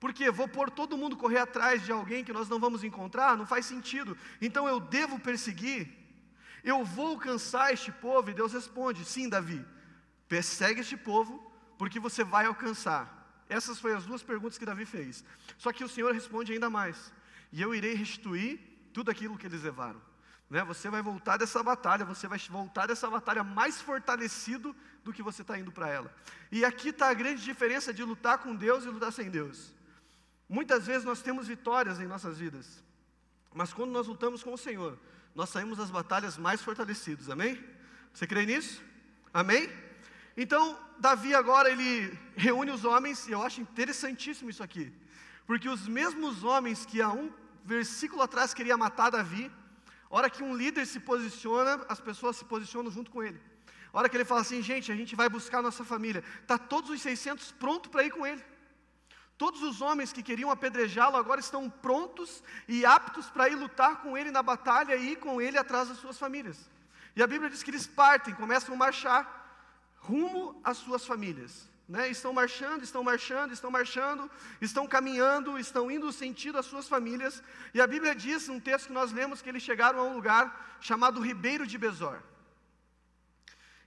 Porque 0.00 0.32
vou 0.32 0.48
pôr 0.48 0.68
todo 0.68 0.98
mundo 0.98 1.16
correr 1.16 1.38
atrás 1.38 1.84
de 1.86 1.92
alguém 1.92 2.24
que 2.24 2.32
nós 2.32 2.48
não 2.48 2.58
vamos 2.58 2.82
encontrar? 2.82 3.36
Não 3.36 3.46
faz 3.46 3.66
sentido. 3.66 4.18
Então 4.42 4.66
eu 4.66 4.80
devo 4.80 5.20
perseguir? 5.20 5.82
Eu 6.64 6.84
vou 6.84 7.10
alcançar 7.10 7.72
este 7.72 7.92
povo? 7.92 8.30
E 8.30 8.34
Deus 8.34 8.52
responde: 8.52 9.04
Sim, 9.04 9.28
Davi, 9.28 9.64
persegue 10.30 10.80
este 10.80 10.96
povo, 10.96 11.52
porque 11.76 11.98
você 11.98 12.22
vai 12.22 12.46
alcançar. 12.46 13.04
Essas 13.48 13.80
foram 13.80 13.96
as 13.96 14.06
duas 14.06 14.22
perguntas 14.22 14.56
que 14.56 14.64
Davi 14.64 14.86
fez. 14.86 15.24
Só 15.58 15.72
que 15.72 15.82
o 15.82 15.88
Senhor 15.88 16.14
responde 16.14 16.52
ainda 16.52 16.70
mais: 16.70 17.12
E 17.52 17.60
eu 17.60 17.74
irei 17.74 17.94
restituir 17.94 18.60
tudo 18.94 19.10
aquilo 19.10 19.36
que 19.36 19.46
eles 19.46 19.64
levaram. 19.64 20.00
Né? 20.48 20.62
Você 20.64 20.88
vai 20.88 21.02
voltar 21.02 21.36
dessa 21.36 21.60
batalha, 21.62 22.04
você 22.04 22.28
vai 22.28 22.38
voltar 22.48 22.86
dessa 22.86 23.10
batalha 23.10 23.42
mais 23.42 23.80
fortalecido 23.80 24.74
do 25.02 25.12
que 25.12 25.22
você 25.22 25.42
está 25.42 25.58
indo 25.58 25.72
para 25.72 25.88
ela. 25.88 26.14
E 26.50 26.64
aqui 26.64 26.90
está 26.90 27.08
a 27.08 27.14
grande 27.14 27.42
diferença 27.42 27.92
de 27.92 28.04
lutar 28.04 28.38
com 28.38 28.54
Deus 28.54 28.84
e 28.84 28.88
lutar 28.88 29.12
sem 29.12 29.28
Deus. 29.28 29.74
Muitas 30.48 30.86
vezes 30.86 31.04
nós 31.04 31.22
temos 31.22 31.48
vitórias 31.48 32.00
em 32.00 32.06
nossas 32.06 32.38
vidas, 32.38 32.84
mas 33.52 33.72
quando 33.72 33.90
nós 33.90 34.06
lutamos 34.06 34.42
com 34.42 34.52
o 34.52 34.58
Senhor, 34.58 34.98
nós 35.34 35.48
saímos 35.48 35.78
das 35.78 35.90
batalhas 35.90 36.36
mais 36.36 36.60
fortalecidos, 36.60 37.30
amém? 37.30 37.62
Você 38.12 38.26
crê 38.26 38.44
nisso? 38.44 38.82
Amém? 39.32 39.89
Então, 40.36 40.78
Davi 40.98 41.34
agora 41.34 41.70
ele 41.70 42.16
reúne 42.36 42.70
os 42.70 42.84
homens, 42.84 43.26
e 43.26 43.32
eu 43.32 43.42
acho 43.42 43.60
interessantíssimo 43.60 44.50
isso 44.50 44.62
aqui, 44.62 44.92
porque 45.46 45.68
os 45.68 45.88
mesmos 45.88 46.44
homens 46.44 46.86
que 46.86 47.02
há 47.02 47.10
um 47.10 47.32
versículo 47.64 48.22
atrás 48.22 48.54
queria 48.54 48.76
matar 48.76 49.10
Davi, 49.10 49.50
hora 50.08 50.30
que 50.30 50.42
um 50.42 50.54
líder 50.54 50.86
se 50.86 51.00
posiciona, 51.00 51.84
as 51.88 52.00
pessoas 52.00 52.36
se 52.36 52.44
posicionam 52.44 52.90
junto 52.90 53.10
com 53.10 53.22
ele. 53.22 53.40
Hora 53.92 54.08
que 54.08 54.16
ele 54.16 54.24
fala 54.24 54.40
assim, 54.40 54.62
gente, 54.62 54.92
a 54.92 54.94
gente 54.94 55.16
vai 55.16 55.28
buscar 55.28 55.60
nossa 55.62 55.84
família, 55.84 56.22
está 56.40 56.56
todos 56.56 56.90
os 56.90 57.02
600 57.02 57.52
prontos 57.52 57.90
para 57.90 58.04
ir 58.04 58.10
com 58.10 58.26
ele. 58.26 58.44
Todos 59.36 59.62
os 59.62 59.80
homens 59.80 60.12
que 60.12 60.22
queriam 60.22 60.50
apedrejá-lo 60.50 61.16
agora 61.16 61.40
estão 61.40 61.68
prontos 61.68 62.42
e 62.68 62.84
aptos 62.84 63.30
para 63.30 63.48
ir 63.48 63.54
lutar 63.54 64.02
com 64.02 64.16
ele 64.16 64.30
na 64.30 64.42
batalha 64.42 64.94
e 64.94 65.12
ir 65.12 65.16
com 65.16 65.40
ele 65.40 65.56
atrás 65.56 65.88
das 65.88 65.96
suas 65.96 66.18
famílias. 66.18 66.70
E 67.16 67.22
a 67.22 67.26
Bíblia 67.26 67.48
diz 67.48 67.62
que 67.62 67.70
eles 67.70 67.86
partem, 67.86 68.34
começam 68.34 68.74
a 68.74 68.78
marchar 68.78 69.39
rumo 70.00 70.60
às 70.64 70.78
suas 70.78 71.04
famílias. 71.04 71.68
Né? 71.88 72.08
Estão 72.08 72.32
marchando, 72.32 72.82
estão 72.82 73.02
marchando, 73.02 73.52
estão 73.52 73.70
marchando, 73.70 74.30
estão 74.60 74.86
caminhando, 74.86 75.58
estão 75.58 75.90
indo 75.90 76.12
sentido 76.12 76.54
das 76.54 76.66
suas 76.66 76.88
famílias. 76.88 77.42
E 77.74 77.80
a 77.80 77.86
Bíblia 77.86 78.14
diz, 78.14 78.48
um 78.48 78.60
texto 78.60 78.86
que 78.86 78.92
nós 78.92 79.12
lemos, 79.12 79.42
que 79.42 79.48
eles 79.48 79.62
chegaram 79.62 79.98
a 79.98 80.04
um 80.04 80.14
lugar 80.14 80.78
chamado 80.80 81.20
Ribeiro 81.20 81.66
de 81.66 81.76
Besor. 81.76 82.18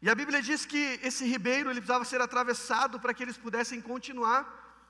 E 0.01 0.09
a 0.09 0.15
Bíblia 0.15 0.41
diz 0.41 0.65
que 0.65 0.99
esse 1.01 1.25
ribeiro 1.25 1.69
ele 1.69 1.79
precisava 1.79 2.03
ser 2.03 2.19
atravessado 2.19 2.99
para 2.99 3.13
que 3.13 3.23
eles 3.23 3.37
pudessem 3.37 3.79
continuar 3.81 4.41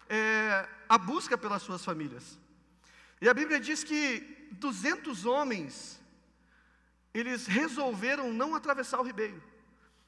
é, 0.09 0.67
a 0.89 0.97
busca 0.97 1.37
pelas 1.37 1.61
suas 1.61 1.85
famílias. 1.85 2.39
E 3.21 3.29
a 3.29 3.33
Bíblia 3.33 3.59
diz 3.59 3.83
que 3.83 4.47
200 4.53 5.25
homens, 5.25 5.99
eles 7.13 7.45
resolveram 7.45 8.33
não 8.33 8.55
atravessar 8.55 8.99
o 8.99 9.03
ribeiro 9.03 9.52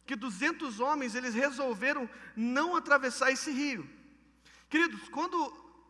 que 0.05 0.15
200 0.15 0.79
homens 0.79 1.15
eles 1.15 1.33
resolveram 1.33 2.09
não 2.35 2.75
atravessar 2.75 3.31
esse 3.31 3.51
rio. 3.51 3.89
Queridos, 4.69 5.09
quando 5.09 5.38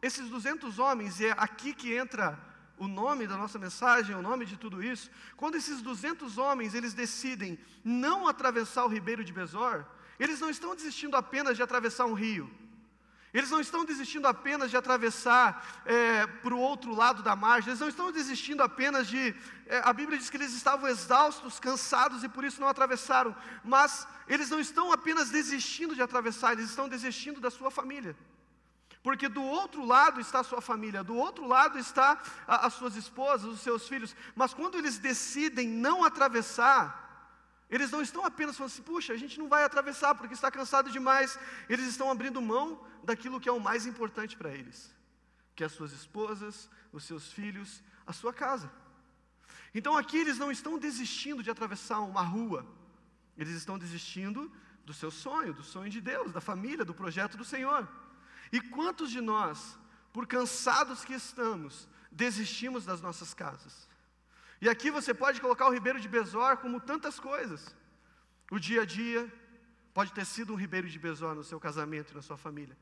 esses 0.01 0.29
200 0.29 0.79
homens, 0.79 1.19
e 1.19 1.25
é 1.25 1.31
aqui 1.38 1.74
que 1.74 1.93
entra 1.93 2.39
o 2.77 2.88
nome 2.88 3.25
da 3.27 3.38
nossa 3.38 3.57
mensagem, 3.57 4.15
o 4.15 4.22
nome 4.22 4.45
de 4.45 4.57
tudo 4.57 4.84
isso, 4.84 5.10
quando 5.36 5.55
esses 5.55 5.81
200 5.81 6.38
homens 6.38 6.74
eles 6.74 6.93
decidem 6.93 7.57
não 7.84 8.27
atravessar 8.27 8.86
o 8.86 8.89
ribeiro 8.89 9.24
de 9.24 9.34
Besor, 9.34 9.86
eles 10.19 10.39
não 10.39 10.50
estão 10.50 10.75
desistindo 10.75 11.15
apenas 11.15 11.55
de 11.55 11.63
atravessar 11.63 12.05
um 12.05 12.13
rio. 12.13 12.50
Eles 13.38 13.51
não 13.51 13.60
estão 13.60 13.84
desistindo 13.84 14.30
apenas 14.30 14.72
de 14.72 14.77
atravessar 14.77 15.84
é, 15.86 16.25
para 16.25 16.54
o 16.54 16.58
outro 16.58 16.96
lado 16.96 17.22
da 17.22 17.36
margem, 17.36 17.70
eles 17.70 17.82
não 17.82 17.89
estão 17.89 18.10
desistindo 18.10 18.63
apenas 18.63 19.08
de. 19.08 19.36
É, 19.68 19.82
a 19.84 19.92
Bíblia 19.92 20.18
diz 20.18 20.30
que 20.30 20.38
eles 20.38 20.54
estavam 20.54 20.88
exaustos, 20.88 21.60
cansados 21.60 22.24
e 22.24 22.30
por 22.30 22.46
isso 22.46 22.62
não 22.62 22.70
atravessaram, 22.70 23.36
mas 23.62 24.08
eles 24.25 24.50
não 24.50 24.58
estão 24.58 24.89
apenas 24.89 25.32
desistindo 25.32 25.94
de 25.94 26.01
atravessar, 26.01 26.54
eles 26.54 26.70
estão 26.70 26.88
desistindo 26.88 27.42
da 27.42 27.51
sua 27.51 27.70
família. 27.70 28.15
Porque 29.04 29.27
do 29.27 29.44
outro 29.44 29.84
lado 29.84 30.22
está 30.22 30.39
a 30.39 30.44
sua 30.46 30.62
família, 30.62 31.04
do 31.04 31.18
outro 31.18 31.46
lado 31.46 31.77
está 31.77 32.18
a, 32.48 32.68
as 32.68 32.74
suas 32.75 32.96
esposas, 32.96 33.51
os 33.51 33.60
seus 33.60 33.86
filhos, 33.86 34.15
mas 34.34 34.54
quando 34.54 34.77
eles 34.77 34.98
decidem 34.98 35.68
não 35.68 36.06
atravessar, 36.06 37.05
eles 37.75 37.91
não 37.91 38.01
estão 38.01 38.24
apenas 38.24 38.55
falando 38.55 38.72
assim, 38.72 38.82
puxa, 38.82 39.12
a 39.12 39.17
gente 39.17 39.38
não 39.38 39.50
vai 39.50 39.65
atravessar 39.65 40.15
porque 40.15 40.34
está 40.34 40.50
cansado 40.50 40.89
demais. 40.89 41.38
Eles 41.67 41.88
estão 41.88 42.10
abrindo 42.10 42.41
mão 42.41 42.82
daquilo 43.03 43.39
que 43.39 43.50
é 43.50 43.51
o 43.51 43.60
mais 43.60 43.86
importante 43.86 44.38
para 44.38 44.50
eles, 44.50 44.96
que 45.53 45.62
é 45.62 45.65
as 45.65 45.74
suas 45.74 45.91
esposas, 45.91 46.70
os 46.94 47.03
seus 47.03 47.34
filhos, 47.34 47.84
a 48.08 48.13
sua 48.13 48.34
casa. 48.34 48.72
Então 49.74 49.98
aqui 49.98 50.17
eles 50.17 50.38
não 50.38 50.50
estão 50.50 50.79
desistindo 50.79 51.44
de 51.44 51.51
atravessar 51.51 52.00
uma 52.00 52.22
rua, 52.22 52.65
eles 53.38 53.53
estão 53.53 53.77
desistindo 53.77 54.50
do 54.86 54.94
seu 54.94 55.12
sonho, 55.12 55.53
do 55.53 55.63
sonho 55.63 55.89
de 55.89 56.00
Deus, 56.00 56.32
da 56.32 56.39
família, 56.39 56.86
do 56.86 56.94
projeto 56.94 57.36
do 57.36 57.44
Senhor. 57.44 57.86
E 58.53 58.62
quantos 58.62 59.12
de 59.12 59.20
nós, 59.20 59.77
por 60.13 60.25
cansados 60.25 61.03
que 61.03 61.13
estamos, 61.13 61.89
desistimos 62.10 62.86
das 62.86 63.01
nossas 63.01 63.34
casas? 63.34 63.89
E 64.62 64.70
aqui 64.70 64.90
você 64.90 65.14
pode 65.14 65.42
colocar 65.42 65.68
o 65.68 65.74
Ribeiro 65.74 66.00
de 66.00 66.08
Besor 66.08 66.58
como 66.58 66.80
tantas 66.80 67.20
coisas. 67.20 67.76
O 68.52 68.60
dia 68.60 68.84
a 68.84 68.86
dia 68.86 69.32
pode 69.94 70.14
ter 70.14 70.26
sido 70.26 70.54
um 70.54 70.56
Ribeiro 70.56 70.90
de 70.90 70.98
Besor 70.98 71.36
no 71.36 71.44
seu 71.44 71.60
casamento 71.60 72.12
e 72.12 72.16
na 72.16 72.22
sua 72.22 72.38
família. 72.38 72.78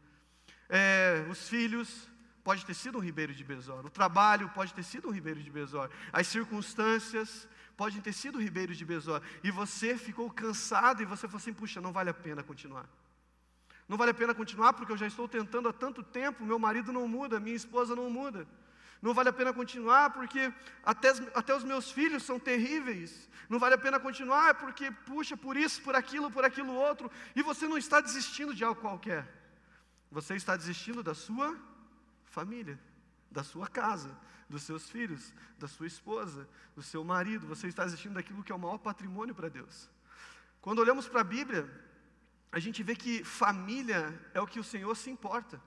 É, 0.70 1.26
os 1.30 1.48
filhos 1.50 2.10
pode 2.44 2.66
ter 2.66 2.74
sido 2.74 2.98
um 2.98 3.02
Ribeiro 3.02 3.34
de 3.34 3.44
Besor. 3.44 3.86
O 3.86 3.90
trabalho 3.90 4.50
pode 4.50 4.74
ter 4.74 4.84
sido 4.84 5.08
um 5.08 5.12
Ribeiro 5.12 5.42
de 5.42 5.50
Besor. 5.50 5.90
As 6.12 6.28
circunstâncias 6.28 7.48
podem 7.76 8.02
ter 8.02 8.14
sido 8.14 8.38
um 8.38 8.42
Ribeiro 8.42 8.76
de 8.76 8.86
Besor. 8.86 9.22
E 9.44 9.50
você 9.50 9.98
ficou 9.98 10.30
cansado 10.30 11.02
e 11.02 11.06
você 11.06 11.28
falou 11.28 11.38
assim: 11.38 11.54
puxa, 11.54 11.82
não 11.82 11.92
vale 11.92 12.10
a 12.10 12.14
pena 12.14 12.44
continuar. 12.44 12.88
Não 13.88 13.98
vale 13.98 14.12
a 14.12 14.14
pena 14.14 14.34
continuar 14.34 14.74
porque 14.74 14.92
eu 14.92 14.98
já 14.98 15.08
estou 15.08 15.28
tentando 15.28 15.68
há 15.68 15.74
tanto 15.74 16.04
tempo, 16.04 16.46
meu 16.46 16.58
marido 16.60 16.94
não 16.94 17.08
muda, 17.08 17.40
minha 17.40 17.56
esposa 17.56 17.96
não 17.96 18.10
muda 18.10 18.48
não 19.04 19.14
vale 19.14 19.28
a 19.28 19.34
pena 19.34 19.52
continuar 19.52 20.12
porque 20.12 20.52
até, 20.82 21.10
até 21.36 21.54
os 21.54 21.66
meus 21.66 21.92
filhos 21.92 22.24
são 22.24 22.40
terríveis, 22.40 23.30
não 23.50 23.60
vale 23.60 23.76
a 23.76 23.78
pena 23.78 24.00
continuar 24.00 24.56
porque, 24.56 24.90
puxa, 25.06 25.36
por 25.36 25.58
isso, 25.58 25.82
por 25.82 25.94
aquilo, 25.94 26.32
por 26.32 26.46
aquilo 26.46 26.74
outro, 26.74 27.12
e 27.36 27.44
você 27.44 27.68
não 27.68 27.78
está 27.78 28.00
desistindo 28.00 28.56
de 28.56 28.64
algo 28.64 28.80
qualquer, 28.80 29.28
você 30.10 30.36
está 30.36 30.56
desistindo 30.56 31.04
da 31.04 31.14
sua 31.14 31.54
família, 32.24 32.80
da 33.30 33.44
sua 33.44 33.68
casa, 33.68 34.18
dos 34.48 34.64
seus 34.64 34.90
filhos, 34.90 35.34
da 35.60 35.68
sua 35.68 35.86
esposa, 35.86 36.48
do 36.74 36.82
seu 36.82 37.04
marido, 37.04 37.46
você 37.46 37.68
está 37.68 37.84
desistindo 37.84 38.14
daquilo 38.14 38.42
que 38.42 38.54
é 38.54 38.56
o 38.56 38.60
maior 38.60 38.78
patrimônio 38.78 39.36
para 39.36 39.50
Deus. 39.50 39.90
Quando 40.62 40.80
olhamos 40.80 41.10
para 41.10 41.20
a 41.20 41.26
Bíblia, 41.26 41.70
a 42.54 42.58
gente 42.58 42.82
vê 42.82 42.96
que 42.96 43.22
família 43.26 44.18
é 44.34 44.40
o 44.40 44.48
que 44.48 44.62
o 44.62 44.64
Senhor 44.64 44.96
se 44.96 45.10
importa. 45.10 45.62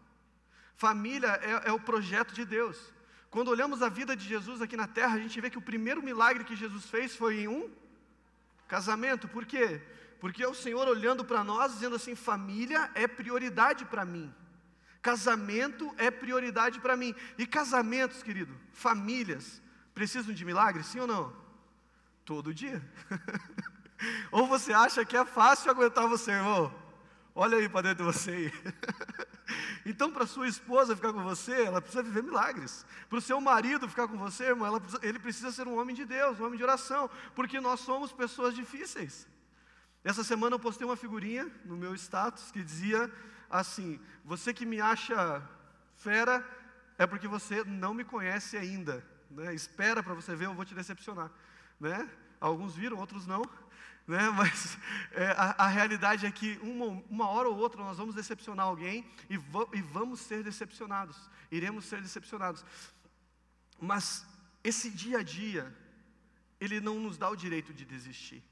Família 0.75 1.39
é, 1.43 1.69
é, 1.69 1.73
o 1.73 1.79
projeto 1.81 2.33
de 2.33 2.47
Deus. 2.47 2.96
Quando 3.37 3.49
olhamos 3.49 3.83
a 3.83 3.91
vida 3.91 4.17
de 4.17 4.27
Jesus 4.27 4.63
aqui 4.63 4.79
na 4.79 4.87
terra, 4.87 5.17
a 5.17 5.19
gente 5.19 5.39
vê 5.43 5.51
que 5.51 5.59
o 5.59 5.69
primeiro 5.71 6.03
milagre 6.03 6.43
que 6.43 6.57
Jesus 6.57 6.87
fez 6.87 7.15
foi 7.15 7.41
em 7.41 7.49
um 7.49 7.71
casamento. 8.67 9.29
Por 9.29 9.45
quê? 9.45 9.83
Porque 10.19 10.43
é 10.43 10.49
o 10.49 10.55
Senhor 10.55 10.89
olhando 10.89 11.23
para 11.23 11.45
nós, 11.45 11.75
dizendo 11.75 11.97
assim: 11.97 12.15
família 12.15 12.91
é 12.95 13.07
prioridade 13.07 13.85
para 13.85 14.07
mim. 14.07 14.35
Casamento 15.03 15.95
é 15.99 16.11
prioridade 16.11 16.81
para 16.81 16.97
mim. 16.97 17.15
E 17.37 17.47
casamentos, 17.47 18.23
querido, 18.23 18.59
famílias, 18.73 19.61
precisam 19.93 20.33
de 20.33 20.43
milagres, 20.43 20.87
sim 20.87 21.01
ou 21.01 21.07
não? 21.07 21.31
Todo 22.25 22.55
dia. 22.55 22.83
ou 24.33 24.47
você 24.47 24.73
acha 24.73 25.05
que 25.05 25.15
é 25.15 25.27
fácil 25.27 25.71
aguentar 25.71 26.09
você, 26.09 26.31
irmão? 26.31 26.75
Olha 27.35 27.59
aí 27.59 27.69
para 27.69 27.83
dentro 27.83 28.07
de 28.07 28.13
você 28.15 28.31
aí. 28.31 28.53
Então, 29.85 30.11
para 30.11 30.27
sua 30.27 30.49
esposa 30.49 30.97
ficar 30.97 31.13
com 31.13 31.23
você, 31.23 31.65
ela 31.65 31.81
precisa 31.81 32.03
viver 32.03 32.23
milagres. 32.23 32.85
Para 33.09 33.19
o 33.19 33.21
seu 33.21 33.41
marido 33.41 33.89
ficar 33.89 34.09
com 34.09 34.17
você, 34.17 34.45
irmão, 34.45 34.81
precisa, 34.81 35.07
ele 35.07 35.19
precisa 35.19 35.53
ser 35.53 35.67
um 35.67 35.79
homem 35.79 35.95
de 35.95 36.05
Deus, 36.05 36.41
um 36.41 36.47
homem 36.47 36.57
de 36.57 36.65
oração, 36.65 37.09
porque 37.35 37.61
nós 37.61 37.81
somos 37.81 38.13
pessoas 38.13 38.55
difíceis. 38.55 39.29
Essa 40.03 40.23
semana 40.23 40.55
eu 40.55 40.61
postei 40.61 40.87
uma 40.87 40.97
figurinha 40.97 41.51
no 41.65 41.77
meu 41.77 41.95
status 41.95 42.51
que 42.51 42.63
dizia: 42.63 43.13
assim: 43.51 44.01
você 44.25 44.53
que 44.53 44.67
me 44.67 44.81
acha 44.81 45.43
fera, 45.97 46.45
é 46.99 47.07
porque 47.07 47.29
você 47.29 47.65
não 47.65 47.93
me 47.95 48.05
conhece 48.05 48.57
ainda. 48.57 49.05
Né? 49.31 49.55
Espera 49.55 50.03
para 50.03 50.15
você 50.15 50.35
ver, 50.35 50.47
eu 50.47 50.55
vou 50.55 50.65
te 50.65 50.75
decepcionar. 50.75 51.31
Né? 51.81 52.09
Alguns 52.41 52.75
viram, 52.75 52.99
outros 52.99 53.27
não. 53.27 53.43
Né? 54.07 54.29
Mas 54.37 54.79
é, 55.13 55.31
a, 55.33 55.65
a, 55.65 55.67
realidade 55.67 56.27
é 56.27 56.31
que 56.31 56.59
uma, 56.63 57.03
uma, 57.09 57.29
hora 57.29 57.49
ou 57.49 57.57
outra 57.57 57.83
nós 57.83 57.99
vamos 57.99 58.15
decepcionar 58.15 58.67
alguém 58.67 59.05
e, 59.29 59.35
e 59.35 59.83
vamos 59.83 60.21
ser 60.21 60.43
decepcionados. 60.43 61.17
Iremos 61.51 61.85
ser 61.85 62.01
decepcionados. 62.01 62.65
Mas 63.81 64.27
esse 64.63 64.91
dia 64.91 65.19
a 65.19 65.23
dia, 65.23 65.75
ele 66.61 66.81
não 66.81 66.99
nos 66.99 67.19
dá 67.19 67.29
o 67.29 67.37
direito 67.37 67.73
de 67.75 67.85
desistir. 67.85 68.43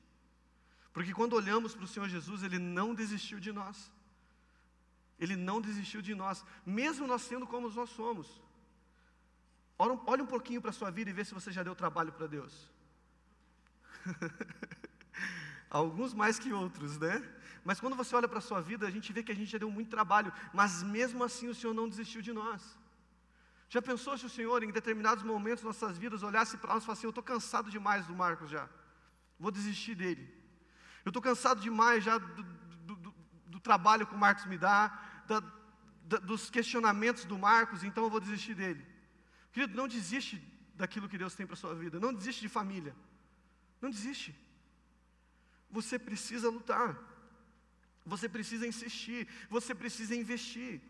Porque 0.93 1.13
quando 1.13 1.33
olhamos 1.33 1.75
para 1.75 1.85
o 1.85 1.89
Senhor 1.89 2.09
Jesus, 2.09 2.45
Ele 2.45 2.59
não 2.59 2.95
desistiu 2.95 3.41
de 3.41 3.51
nós. 3.51 3.91
Ele 5.19 5.35
não 5.37 5.61
desistiu 5.61 6.01
de 6.03 6.15
nós, 6.15 6.45
mesmo 6.67 7.07
nós 7.07 7.23
sendo 7.23 7.47
como 7.47 7.69
nós 7.71 7.91
somos. 7.91 8.41
Olha 9.79 10.23
um 10.23 10.27
pouquinho 10.27 10.61
para 10.61 10.71
a 10.71 10.73
sua 10.73 10.91
vida 10.91 11.11
e 11.11 11.13
vê 11.13 11.25
se 11.25 11.35
você 11.35 11.51
já 11.51 11.63
deu 11.63 11.75
trabalho 11.75 12.13
para 12.13 12.27
Deus. 12.27 12.71
Alguns 15.71 16.15
mais 16.15 16.39
que 16.39 16.53
outros, 16.53 16.99
né? 16.99 17.23
Mas 17.65 17.81
quando 17.81 17.97
você 17.97 18.15
olha 18.15 18.29
para 18.29 18.39
a 18.39 18.43
sua 18.43 18.61
vida, 18.61 18.87
a 18.87 18.91
gente 18.91 19.13
vê 19.13 19.23
que 19.23 19.33
a 19.33 19.35
gente 19.35 19.51
já 19.51 19.59
deu 19.59 19.71
muito 19.71 19.91
trabalho, 19.91 20.33
mas 20.53 20.83
mesmo 20.83 21.25
assim 21.25 21.49
o 21.49 21.55
Senhor 21.55 21.73
não 21.73 21.89
desistiu 21.89 22.21
de 22.21 22.33
nós. 22.33 22.63
Já 23.69 23.81
pensou 23.83 24.17
se 24.17 24.27
o 24.27 24.29
Senhor, 24.29 24.63
em 24.63 24.71
determinados 24.71 25.25
momentos 25.25 25.65
nossas 25.65 25.97
vidas, 25.99 26.23
olhasse 26.23 26.57
para 26.59 26.75
nós 26.75 26.83
e 26.83 26.87
falasse 26.87 27.01
assim: 27.01 27.07
Eu 27.07 27.11
estou 27.11 27.25
cansado 27.25 27.71
demais 27.71 28.07
do 28.07 28.15
Marcos 28.15 28.51
já, 28.51 28.69
vou 29.39 29.51
desistir 29.51 29.95
dele. 29.95 30.33
Eu 31.05 31.11
estou 31.11 31.23
cansado 31.23 31.61
demais 31.61 32.05
já 32.05 32.19
do, 32.19 32.43
do, 32.43 32.97
do, 32.97 33.15
do, 33.47 33.61
trabalho 33.61 34.07
que 34.07 34.15
o 34.15 34.19
Marcos 34.19 34.47
me 34.47 34.57
dá, 34.57 34.97
da, 35.27 35.43
da, 36.05 36.19
dos 36.19 36.49
questionamentos 36.51 37.25
do 37.25 37.39
Marcos, 37.39 37.83
então 37.83 38.05
eu 38.05 38.11
vou 38.11 38.21
desistir 38.21 38.55
dele. 38.55 38.87
Querido, 39.53 39.77
não 39.77 39.89
desiste 39.89 40.43
daquilo 40.75 41.09
que 41.09 41.19
Deus 41.19 41.35
tem 41.35 41.47
para 41.47 41.55
a 41.55 41.57
sua 41.57 41.75
vida, 41.75 41.99
não 41.99 42.13
desiste 42.13 42.41
de 42.43 42.49
família, 42.49 42.95
não 43.85 43.91
desiste. 43.91 44.35
Você 45.71 45.99
precisa 45.99 46.49
lutar, 46.49 46.97
você 48.05 48.29
precisa 48.29 48.67
insistir, 48.67 49.29
você 49.49 49.75
precisa 49.75 50.15
investir, 50.15 50.81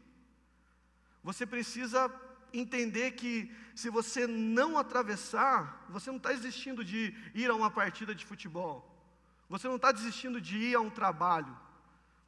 você 1.23 1.47
precisa 1.47 2.13
entender 2.53 3.13
que 3.13 3.51
se 3.75 3.91
você 3.91 4.27
não 4.27 4.79
atravessar, 4.79 5.87
você 5.89 6.11
não 6.11 6.19
está 6.19 6.33
desistindo 6.33 6.85
de 6.85 7.15
ir 7.35 7.51
a 7.51 7.55
uma 7.55 7.71
partida 7.71 8.15
de 8.15 8.25
futebol, 8.25 8.77
você 9.49 9.67
não 9.67 9.77
está 9.77 9.91
desistindo 9.91 10.41
de 10.41 10.57
ir 10.57 10.75
a 10.75 10.81
um 10.81 10.91
trabalho, 10.91 11.55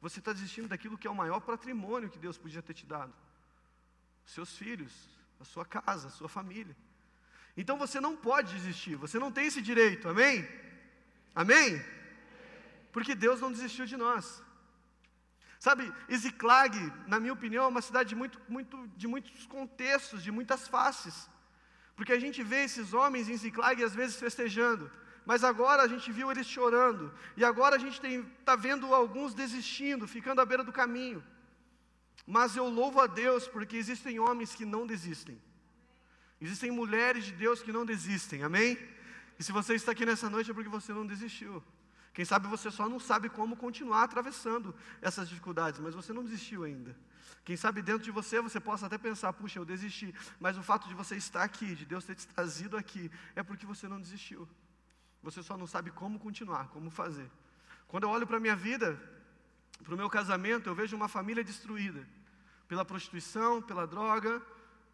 você 0.01 0.19
está 0.19 0.33
desistindo 0.33 0.67
daquilo 0.67 0.97
que 0.97 1.07
é 1.07 1.11
o 1.11 1.15
maior 1.15 1.39
patrimônio 1.41 2.09
que 2.09 2.19
Deus 2.19 2.37
podia 2.37 2.61
ter 2.61 2.73
te 2.73 2.85
dado: 2.85 3.13
seus 4.25 4.57
filhos, 4.57 4.93
a 5.39 5.45
sua 5.45 5.65
casa, 5.65 6.07
a 6.07 6.11
sua 6.11 6.29
família. 6.29 6.75
Então 7.61 7.77
você 7.77 7.99
não 7.99 8.15
pode 8.15 8.53
desistir, 8.53 8.95
você 8.95 9.17
não 9.17 9.31
tem 9.31 9.47
esse 9.47 9.61
direito, 9.61 10.07
amém? 10.07 10.47
Amém? 11.33 11.83
Porque 12.91 13.15
Deus 13.15 13.41
não 13.41 13.51
desistiu 13.51 13.85
de 13.85 13.97
nós. 13.97 14.43
Sabe, 15.59 15.91
Ziklag, 16.15 16.75
na 17.07 17.19
minha 17.19 17.33
opinião, 17.33 17.65
é 17.65 17.67
uma 17.67 17.81
cidade 17.81 18.09
de, 18.09 18.15
muito, 18.15 18.39
muito, 18.47 18.87
de 18.95 19.07
muitos 19.07 19.45
contextos, 19.47 20.23
de 20.23 20.31
muitas 20.31 20.67
faces. 20.67 21.27
Porque 21.95 22.13
a 22.13 22.19
gente 22.19 22.43
vê 22.43 22.63
esses 22.63 22.93
homens 22.93 23.27
em 23.27 23.35
Ziklag 23.35 23.83
às 23.83 23.95
vezes 23.95 24.17
festejando, 24.17 24.91
mas 25.25 25.43
agora 25.43 25.81
a 25.81 25.87
gente 25.87 26.11
viu 26.11 26.31
eles 26.31 26.45
chorando, 26.45 27.11
e 27.35 27.43
agora 27.43 27.75
a 27.75 27.79
gente 27.79 27.99
está 28.39 28.55
vendo 28.55 28.93
alguns 28.93 29.33
desistindo, 29.33 30.07
ficando 30.07 30.39
à 30.41 30.45
beira 30.45 30.63
do 30.63 30.71
caminho. 30.71 31.23
Mas 32.25 32.55
eu 32.55 32.69
louvo 32.69 33.01
a 33.01 33.07
Deus 33.07 33.47
porque 33.47 33.77
existem 33.77 34.19
homens 34.19 34.53
que 34.53 34.63
não 34.63 34.85
desistem, 34.85 35.41
existem 36.39 36.71
mulheres 36.71 37.25
de 37.25 37.31
Deus 37.33 37.61
que 37.61 37.71
não 37.71 37.85
desistem, 37.85 38.43
amém? 38.43 38.77
E 39.39 39.43
se 39.43 39.51
você 39.51 39.75
está 39.75 39.91
aqui 39.91 40.05
nessa 40.05 40.29
noite 40.29 40.51
é 40.51 40.53
porque 40.53 40.69
você 40.69 40.93
não 40.93 41.05
desistiu. 41.05 41.63
Quem 42.13 42.25
sabe 42.25 42.47
você 42.47 42.71
só 42.71 42.89
não 42.89 42.99
sabe 42.99 43.29
como 43.29 43.55
continuar 43.55 44.03
atravessando 44.03 44.73
essas 45.01 45.29
dificuldades, 45.29 45.79
mas 45.79 45.93
você 45.93 46.11
não 46.11 46.23
desistiu 46.23 46.63
ainda. 46.63 46.97
Quem 47.45 47.55
sabe 47.55 47.81
dentro 47.81 48.03
de 48.03 48.11
você 48.11 48.41
você 48.41 48.59
possa 48.59 48.87
até 48.87 48.97
pensar, 48.97 49.31
puxa, 49.33 49.59
eu 49.59 49.63
desisti, 49.63 50.13
mas 50.39 50.57
o 50.57 50.63
fato 50.63 50.87
de 50.87 50.95
você 50.95 51.15
estar 51.15 51.43
aqui, 51.43 51.75
de 51.75 51.85
Deus 51.85 52.03
ter 52.03 52.15
te 52.15 52.27
trazido 52.27 52.75
aqui, 52.75 53.11
é 53.35 53.43
porque 53.43 53.65
você 53.65 53.87
não 53.87 54.01
desistiu. 54.01 54.49
Você 55.21 55.43
só 55.43 55.55
não 55.55 55.67
sabe 55.67 55.91
como 55.91 56.19
continuar, 56.19 56.69
como 56.69 56.89
fazer. 56.89 57.29
Quando 57.87 58.03
eu 58.03 58.09
olho 58.09 58.25
para 58.25 58.37
a 58.37 58.39
minha 58.39 58.55
vida, 58.55 58.99
para 59.83 59.93
o 59.93 59.97
meu 59.97 60.09
casamento, 60.09 60.67
eu 60.67 60.75
vejo 60.75 60.95
uma 60.95 61.07
família 61.07 61.43
destruída 61.43 62.05
pela 62.67 62.83
prostituição, 62.83 63.61
pela 63.61 63.85
droga, 63.85 64.41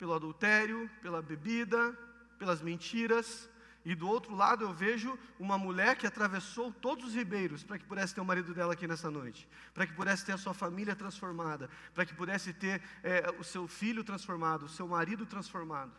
pelo 0.03 0.15
adultério, 0.15 0.89
pela 1.01 1.21
bebida, 1.21 1.97
pelas 2.37 2.61
mentiras, 2.61 3.49
e 3.85 3.95
do 3.95 4.05
outro 4.05 4.35
lado 4.35 4.65
eu 4.65 4.73
vejo 4.73 5.17
uma 5.39 5.57
mulher 5.57 5.95
que 5.95 6.05
atravessou 6.05 6.73
todos 6.73 7.05
os 7.05 7.13
ribeiros 7.13 7.63
para 7.63 7.79
que 7.79 7.85
pudesse 7.85 8.13
ter 8.13 8.19
o 8.19 8.25
marido 8.25 8.53
dela 8.53 8.73
aqui 8.73 8.85
nessa 8.85 9.09
noite, 9.09 9.47
para 9.73 9.87
que 9.87 9.93
pudesse 9.93 10.25
ter 10.25 10.33
a 10.33 10.37
sua 10.37 10.53
família 10.53 10.93
transformada, 10.93 11.69
para 11.93 12.05
que 12.05 12.13
pudesse 12.13 12.51
ter 12.51 12.81
é, 13.01 13.33
o 13.39 13.45
seu 13.45 13.65
filho 13.65 14.03
transformado, 14.03 14.65
o 14.65 14.69
seu 14.69 14.85
marido 14.85 15.25
transformado. 15.25 15.93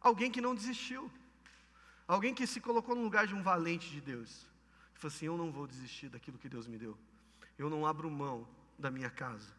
Alguém 0.00 0.30
que 0.30 0.40
não 0.40 0.54
desistiu, 0.54 1.12
alguém 2.08 2.32
que 2.32 2.46
se 2.46 2.62
colocou 2.62 2.94
no 2.94 3.02
lugar 3.02 3.26
de 3.26 3.34
um 3.34 3.42
valente 3.42 3.90
de 3.90 4.00
Deus. 4.00 4.46
E 4.94 4.98
falou 4.98 5.14
assim: 5.14 5.26
Eu 5.26 5.36
não 5.36 5.52
vou 5.52 5.66
desistir 5.66 6.08
daquilo 6.08 6.38
que 6.38 6.48
Deus 6.48 6.66
me 6.66 6.78
deu, 6.78 6.96
eu 7.58 7.68
não 7.68 7.86
abro 7.86 8.10
mão 8.10 8.48
da 8.78 8.90
minha 8.90 9.10
casa, 9.10 9.52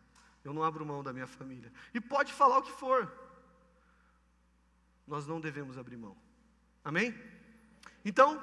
eu 0.44 0.56
não 0.56 0.64
abro 0.64 0.84
mão 0.84 1.04
da 1.04 1.14
minha 1.14 1.28
família. 1.28 1.72
E 1.94 2.02
pode 2.02 2.34
falar 2.34 2.58
o 2.58 2.64
que 2.64 2.72
for, 2.72 3.21
nós 5.12 5.28
não 5.28 5.42
devemos 5.42 5.78
abrir 5.78 5.98
mão. 5.98 6.16
Amém? 6.86 7.14
Então, 8.06 8.42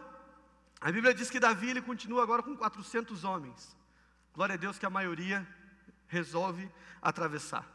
a 0.79 0.93
Bíblia 0.93 1.15
diz 1.15 1.31
que 1.31 1.41
Davi 1.41 1.71
ele 1.71 1.81
continua 1.81 2.23
agora 2.23 2.43
com 2.43 2.55
400 2.55 3.25
homens. 3.25 3.75
Glória 4.35 4.53
a 4.55 4.59
Deus 4.59 4.79
que 4.79 4.85
a 4.85 4.91
maioria 4.91 5.49
resolve 6.09 6.71
atravessar. 7.01 7.67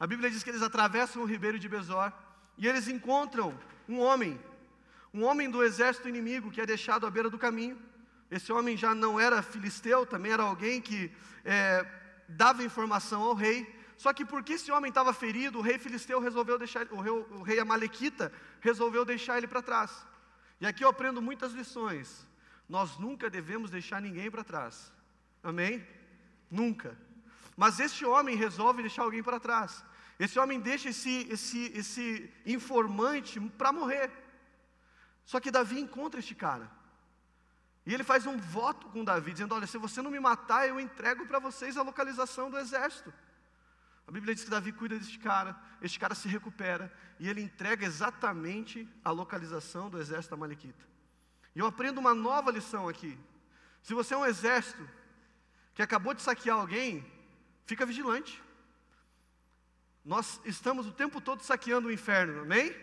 A 0.00 0.04
Bíblia 0.04 0.28
diz 0.28 0.42
que 0.42 0.50
eles 0.50 0.62
atravessam 0.62 1.22
o 1.22 1.26
ribeiro 1.26 1.60
de 1.60 1.68
Besor 1.68 2.12
e 2.58 2.66
eles 2.66 2.88
encontram 2.88 3.56
um 3.88 4.00
homem, 4.00 4.38
um 5.14 5.22
homem 5.22 5.48
do 5.48 5.62
exército 5.62 6.08
inimigo 6.08 6.50
que 6.50 6.60
é 6.60 6.66
deixado 6.66 7.06
à 7.06 7.10
beira 7.10 7.30
do 7.30 7.38
caminho. 7.38 7.80
Esse 8.28 8.52
homem 8.52 8.76
já 8.76 8.92
não 8.96 9.20
era 9.20 9.42
filisteu, 9.42 10.04
também 10.04 10.32
era 10.32 10.42
alguém 10.42 10.82
que 10.82 11.12
é, 11.44 11.86
dava 12.28 12.64
informação 12.64 13.22
ao 13.22 13.34
rei. 13.34 13.79
Só 14.02 14.14
que 14.14 14.24
porque 14.24 14.54
esse 14.54 14.72
homem 14.72 14.88
estava 14.88 15.12
ferido, 15.12 15.58
o 15.58 15.60
rei 15.60 15.78
filisteu 15.78 16.18
resolveu 16.20 16.58
deixar, 16.58 16.90
o 16.90 17.00
rei, 17.02 17.12
o 17.12 17.42
rei 17.42 17.58
Amalequita 17.60 18.32
resolveu 18.58 19.04
deixar 19.04 19.36
ele 19.36 19.46
para 19.46 19.60
trás. 19.60 19.90
E 20.58 20.66
aqui 20.66 20.82
eu 20.82 20.88
aprendo 20.88 21.20
muitas 21.20 21.52
lições. 21.52 22.26
Nós 22.66 22.96
nunca 22.96 23.28
devemos 23.28 23.70
deixar 23.70 24.00
ninguém 24.00 24.30
para 24.30 24.42
trás. 24.42 24.90
Amém? 25.42 25.86
Nunca. 26.50 26.96
Mas 27.54 27.78
este 27.78 28.06
homem 28.06 28.36
resolve 28.36 28.80
deixar 28.80 29.02
alguém 29.02 29.22
para 29.22 29.38
trás. 29.38 29.84
Esse 30.18 30.38
homem 30.38 30.58
deixa 30.58 30.88
esse, 30.88 31.28
esse, 31.30 31.70
esse 31.74 32.32
informante 32.46 33.38
para 33.58 33.70
morrer. 33.70 34.10
Só 35.26 35.38
que 35.38 35.50
Davi 35.50 35.78
encontra 35.78 36.20
este 36.20 36.34
cara. 36.34 36.70
E 37.84 37.92
ele 37.92 38.02
faz 38.02 38.24
um 38.24 38.38
voto 38.38 38.86
com 38.88 39.04
Davi, 39.04 39.32
dizendo: 39.32 39.54
Olha, 39.54 39.66
se 39.66 39.76
você 39.76 40.00
não 40.00 40.10
me 40.10 40.20
matar, 40.20 40.66
eu 40.66 40.80
entrego 40.80 41.26
para 41.26 41.38
vocês 41.38 41.76
a 41.76 41.82
localização 41.82 42.50
do 42.50 42.58
exército. 42.58 43.12
A 44.10 44.12
Bíblia 44.12 44.34
diz 44.34 44.42
que 44.42 44.50
Davi 44.50 44.72
cuida 44.72 44.98
deste 44.98 45.20
cara, 45.20 45.56
este 45.80 45.96
cara 45.96 46.16
se 46.16 46.26
recupera 46.26 46.92
e 47.20 47.28
ele 47.28 47.40
entrega 47.40 47.86
exatamente 47.86 48.88
a 49.04 49.12
localização 49.12 49.88
do 49.88 50.00
exército 50.00 50.34
amalequita. 50.34 50.84
E 51.54 51.60
eu 51.60 51.66
aprendo 51.66 51.98
uma 51.98 52.12
nova 52.12 52.50
lição 52.50 52.88
aqui. 52.88 53.16
Se 53.84 53.94
você 53.94 54.12
é 54.14 54.16
um 54.16 54.26
exército 54.26 54.82
que 55.74 55.80
acabou 55.80 56.12
de 56.12 56.22
saquear 56.22 56.58
alguém, 56.58 57.06
fica 57.66 57.86
vigilante. 57.86 58.42
Nós 60.04 60.40
estamos 60.44 60.88
o 60.88 60.92
tempo 60.92 61.20
todo 61.20 61.44
saqueando 61.44 61.86
o 61.86 61.92
inferno, 61.92 62.40
amém? 62.40 62.74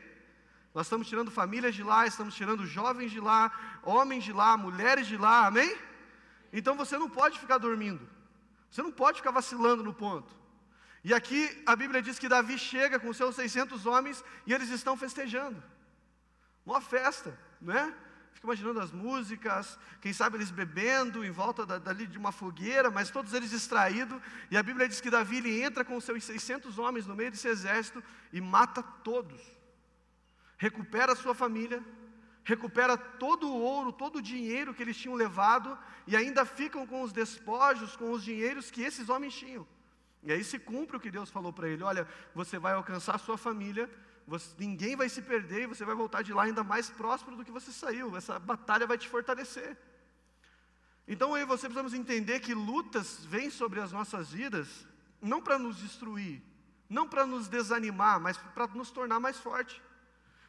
Nós 0.73 0.85
estamos 0.85 1.09
tirando 1.09 1.29
famílias 1.29 1.75
de 1.75 1.83
lá, 1.83 2.07
estamos 2.07 2.35
tirando 2.35 2.65
jovens 2.65 3.11
de 3.11 3.19
lá, 3.19 3.51
homens 3.83 4.23
de 4.23 4.31
lá, 4.31 4.55
mulheres 4.55 5.05
de 5.05 5.17
lá, 5.17 5.47
amém? 5.47 5.77
Então 6.53 6.77
você 6.77 6.97
não 6.97 7.09
pode 7.09 7.37
ficar 7.37 7.57
dormindo, 7.57 8.07
você 8.71 8.81
não 8.81 8.93
pode 8.93 9.17
ficar 9.17 9.31
vacilando 9.31 9.83
no 9.83 9.93
ponto. 9.93 10.46
E 11.03 11.13
aqui 11.13 11.61
a 11.65 11.75
Bíblia 11.75 12.01
diz 12.01 12.19
que 12.19 12.29
Davi 12.29 12.57
chega 12.57 12.99
com 12.99 13.13
seus 13.13 13.35
600 13.35 13.85
homens 13.85 14.23
e 14.45 14.53
eles 14.53 14.69
estão 14.69 14.97
festejando. 14.97 15.61
Uma 16.65 16.81
festa, 16.81 17.37
né? 17.61 17.93
Fico 18.33 18.47
imaginando 18.47 18.79
as 18.79 18.91
músicas, 18.91 19.79
quem 19.99 20.13
sabe 20.13 20.37
eles 20.37 20.51
bebendo 20.51 21.25
em 21.25 21.31
volta 21.31 21.65
da, 21.65 21.79
dali 21.79 22.05
de 22.05 22.19
uma 22.19 22.31
fogueira, 22.31 22.91
mas 22.91 23.09
todos 23.09 23.33
eles 23.33 23.49
distraídos. 23.49 24.21
E 24.51 24.57
a 24.57 24.61
Bíblia 24.61 24.87
diz 24.87 25.01
que 25.01 25.09
Davi 25.09 25.37
ele 25.37 25.61
entra 25.61 25.83
com 25.83 25.99
seus 25.99 26.23
600 26.23 26.77
homens 26.77 27.07
no 27.07 27.15
meio 27.15 27.31
desse 27.31 27.47
exército 27.47 28.03
e 28.31 28.39
mata 28.39 28.83
todos. 28.83 29.41
Recupera 30.57 31.13
a 31.13 31.15
sua 31.15 31.33
família, 31.33 31.83
recupera 32.43 32.95
todo 32.95 33.47
o 33.47 33.59
ouro, 33.59 33.91
todo 33.91 34.17
o 34.17 34.21
dinheiro 34.21 34.73
que 34.73 34.83
eles 34.83 34.97
tinham 34.97 35.15
levado 35.15 35.77
e 36.05 36.15
ainda 36.15 36.45
ficam 36.45 36.85
com 36.85 37.01
os 37.01 37.11
despojos, 37.11 37.95
com 37.95 38.11
os 38.11 38.23
dinheiros 38.23 38.69
que 38.69 38.83
esses 38.83 39.09
homens 39.09 39.33
tinham. 39.33 39.67
E 40.27 40.31
aí 40.33 40.43
se 40.43 40.59
cumpre 40.59 40.97
o 40.97 40.99
que 40.99 41.09
Deus 41.09 41.29
falou 41.29 41.53
para 41.53 41.69
ele: 41.69 41.83
olha, 41.83 42.05
você 42.35 42.59
vai 42.59 42.73
alcançar 42.73 43.15
a 43.15 43.17
sua 43.17 43.37
família, 43.37 43.89
você, 44.27 44.53
ninguém 44.59 44.93
vai 44.93 45.07
se 45.07 45.21
perder 45.21 45.61
e 45.61 45.67
você 45.67 45.85
vai 45.85 45.95
voltar 45.95 46.21
de 46.21 46.33
lá 46.33 46.43
ainda 46.43 46.65
mais 46.65 46.89
próspero 46.89 47.37
do 47.37 47.45
que 47.45 47.51
você 47.51 47.71
saiu. 47.71 48.15
Essa 48.17 48.37
batalha 48.37 48.85
vai 48.85 48.97
te 48.97 49.07
fortalecer. 49.07 49.77
Então 51.07 51.33
aí 51.33 51.45
você 51.45 51.67
precisamos 51.67 51.93
entender 51.93 52.41
que 52.41 52.53
lutas 52.53 53.23
vêm 53.23 53.49
sobre 53.49 53.79
as 53.79 53.93
nossas 53.93 54.29
vidas 54.29 54.85
não 55.21 55.41
para 55.41 55.57
nos 55.57 55.77
destruir, 55.77 56.43
não 56.89 57.07
para 57.07 57.25
nos 57.25 57.47
desanimar, 57.47 58.19
mas 58.19 58.37
para 58.37 58.67
nos 58.67 58.91
tornar 58.91 59.21
mais 59.21 59.37
forte. 59.37 59.81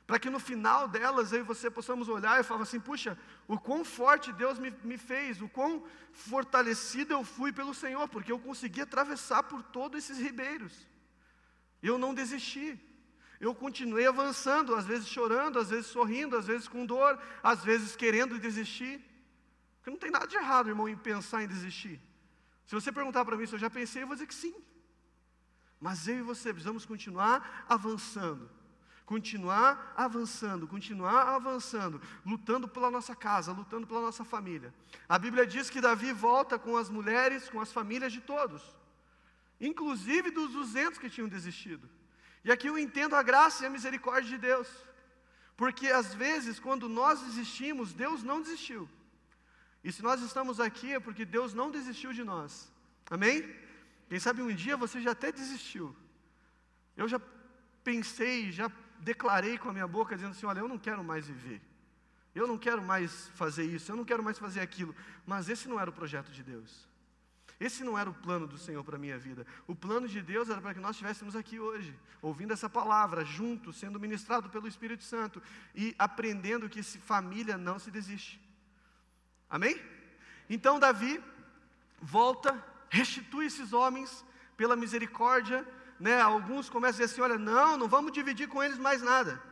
Para 0.09 0.19
que 0.19 0.31
no 0.31 0.41
final 0.41 0.89
delas 0.89 1.35
eu 1.35 1.41
e 1.41 1.43
você 1.43 1.71
possamos 1.71 2.09
olhar 2.09 2.41
e 2.41 2.43
falar 2.43 2.63
assim: 2.63 2.81
puxa, 2.81 3.17
o 3.47 3.59
quão 3.59 3.85
forte 3.85 4.33
Deus 4.33 4.59
me, 4.59 4.71
me 4.83 4.97
fez, 4.97 5.43
o 5.43 5.51
quão 5.51 5.85
fortalecido 6.13 7.13
eu 7.13 7.23
fui 7.23 7.53
pelo 7.53 7.75
Senhor, 7.75 8.09
porque 8.09 8.33
eu 8.33 8.39
consegui 8.39 8.81
atravessar 8.81 9.43
por 9.43 9.63
todos 9.63 9.99
esses 9.99 10.19
ribeiros. 10.19 10.73
Eu 11.83 11.99
não 11.99 12.15
desisti. 12.15 12.81
Eu 13.39 13.55
continuei 13.55 14.07
avançando, 14.07 14.75
às 14.75 14.87
vezes 14.87 15.07
chorando, 15.07 15.59
às 15.59 15.69
vezes 15.69 15.89
sorrindo, 15.89 16.39
às 16.39 16.47
vezes 16.47 16.67
com 16.67 16.87
dor, 16.87 17.21
às 17.43 17.63
vezes 17.63 17.95
querendo 17.95 18.39
desistir. 18.39 19.05
Porque 19.77 19.91
não 19.91 19.99
tem 19.99 20.11
nada 20.11 20.27
de 20.27 20.37
errado, 20.37 20.71
irmão, 20.71 20.89
em 20.89 20.97
pensar 20.97 21.43
em 21.43 21.47
desistir. 21.47 22.01
Se 22.65 22.75
você 22.75 22.91
perguntar 22.91 23.27
para 23.27 23.37
mim 23.37 23.47
se 23.47 23.57
eu 23.57 23.59
já 23.59 23.69
pensei, 23.69 24.05
eu 24.05 24.07
vou 24.07 24.17
dizer 24.17 24.27
que 24.27 24.35
sim. 24.35 24.55
Mas 25.79 26.09
eu 26.09 26.21
e 26.21 26.23
você 26.23 26.51
precisamos 26.51 26.87
continuar 26.87 27.67
avançando 27.69 28.57
continuar 29.09 29.95
avançando, 29.97 30.69
continuar 30.69 31.23
avançando, 31.35 31.99
lutando 32.27 32.69
pela 32.69 32.91
nossa 32.91 33.17
casa, 33.17 33.53
lutando 33.53 33.87
pela 33.87 34.03
nossa 34.03 34.23
família. 34.23 34.71
A 35.09 35.19
Bíblia 35.19 35.47
diz 35.47 35.71
que 35.71 35.81
Davi 35.81 36.13
volta 36.13 36.59
com 36.59 36.77
as 36.77 36.91
mulheres, 36.91 37.49
com 37.49 37.59
as 37.59 37.73
famílias 37.73 38.13
de 38.13 38.21
todos, 38.21 38.63
inclusive 39.59 40.31
dos 40.31 40.53
200 40.53 40.99
que 40.99 41.09
tinham 41.09 41.27
desistido. 41.27 41.89
E 42.45 42.53
aqui 42.53 42.67
eu 42.67 42.79
entendo 42.79 43.17
a 43.17 43.23
graça 43.23 43.63
e 43.63 43.67
a 43.67 43.71
misericórdia 43.71 44.29
de 44.29 44.37
Deus, 44.37 44.69
porque 45.57 45.87
às 45.89 46.13
vezes, 46.13 46.61
quando 46.61 46.87
nós 46.87 47.23
desistimos, 47.23 47.95
Deus 47.95 48.23
não 48.23 48.43
desistiu. 48.43 48.87
E 49.83 49.91
se 49.91 50.03
nós 50.03 50.21
estamos 50.21 50.61
aqui 50.61 50.93
é 50.93 51.01
porque 51.01 51.25
Deus 51.25 51.55
não 51.55 51.71
desistiu 51.71 52.13
de 52.13 52.23
nós. 52.23 52.71
Amém? 53.09 53.39
Quem 54.11 54.21
sabe 54.21 54.43
um 54.43 54.55
dia 54.55 54.77
você 54.77 55.01
já 55.01 55.13
até 55.13 55.33
desistiu. 55.33 55.97
Eu 56.95 57.09
já 57.09 57.19
pensei, 57.83 58.53
já 58.53 58.71
declarei 59.01 59.59
com 59.59 59.69
a 59.69 59.73
minha 59.73 59.87
boca, 59.87 60.15
dizendo 60.15 60.33
assim: 60.33 60.47
Olha, 60.47 60.61
eu 60.61 60.69
não 60.69 60.79
quero 60.79 61.03
mais 61.03 61.27
viver, 61.27 61.61
eu 62.35 62.47
não 62.47 62.59
quero 62.59 62.83
mais 62.83 63.29
fazer 63.35 63.65
isso, 63.65 63.91
eu 63.91 63.97
não 63.97 64.05
quero 64.05 64.23
mais 64.23 64.39
fazer 64.39 64.61
aquilo. 64.61 64.95
Mas 65.27 65.49
esse 65.49 65.69
não 65.69 65.81
era 65.81 65.91
o 65.91 65.93
projeto 65.93 66.31
de 66.31 66.43
Deus. 66.43 66.89
Esse 67.61 67.83
não 67.83 67.99
era 67.99 68.09
o 68.09 68.15
plano 68.15 68.47
do 68.47 68.57
Senhor 68.57 68.85
para 68.85 68.95
a 68.95 68.99
minha 68.99 69.19
vida. 69.19 69.45
O 69.67 69.75
plano 69.75 70.07
de 70.07 70.23
Deus 70.23 70.49
era 70.49 70.61
para 70.61 70.75
que 70.75 70.81
nós 70.81 70.93
estivéssemos 70.93 71.35
aqui 71.35 71.59
hoje, 71.59 71.93
ouvindo 72.23 72.53
essa 72.53 72.71
palavra, 72.71 73.25
juntos, 73.25 73.77
sendo 73.77 73.99
ministrado 73.99 74.49
pelo 74.49 74.69
Espírito 74.69 75.03
Santo 75.03 75.43
e 75.75 75.95
aprendendo 75.99 76.69
que 76.69 76.83
família 76.83 77.59
não 77.59 77.79
se 77.79 77.91
desiste. 77.91 78.41
Amém? 79.51 79.81
Então 80.49 80.79
Davi 80.79 81.21
volta, 82.01 82.65
restitui 82.91 83.47
esses 83.47 83.73
homens 83.73 84.25
pela 84.57 84.77
misericórdia 84.77 85.67
né, 85.99 86.21
alguns 86.21 86.69
começam 86.69 87.03
a 87.03 87.07
dizer 87.07 87.13
assim: 87.13 87.21
olha, 87.21 87.39
não, 87.39 87.77
não 87.77 87.89
vamos 87.89 88.13
dividir 88.13 88.49
com 88.49 88.63
eles 88.63 88.79
mais 88.79 89.03
nada. 89.03 89.43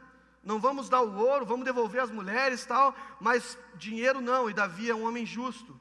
Não 0.43 0.61
vamos 0.61 0.89
dar 0.89 1.03
o 1.03 1.17
ouro, 1.17 1.45
vamos 1.45 1.65
devolver 1.65 2.01
as 2.01 2.11
mulheres 2.11 2.65
tal, 2.65 2.95
mas 3.21 3.59
dinheiro 3.75 4.21
não. 4.21 4.49
E 4.49 4.55
Davi 4.55 4.89
é 4.89 4.95
um 4.95 5.05
homem 5.05 5.27
justo, 5.27 5.79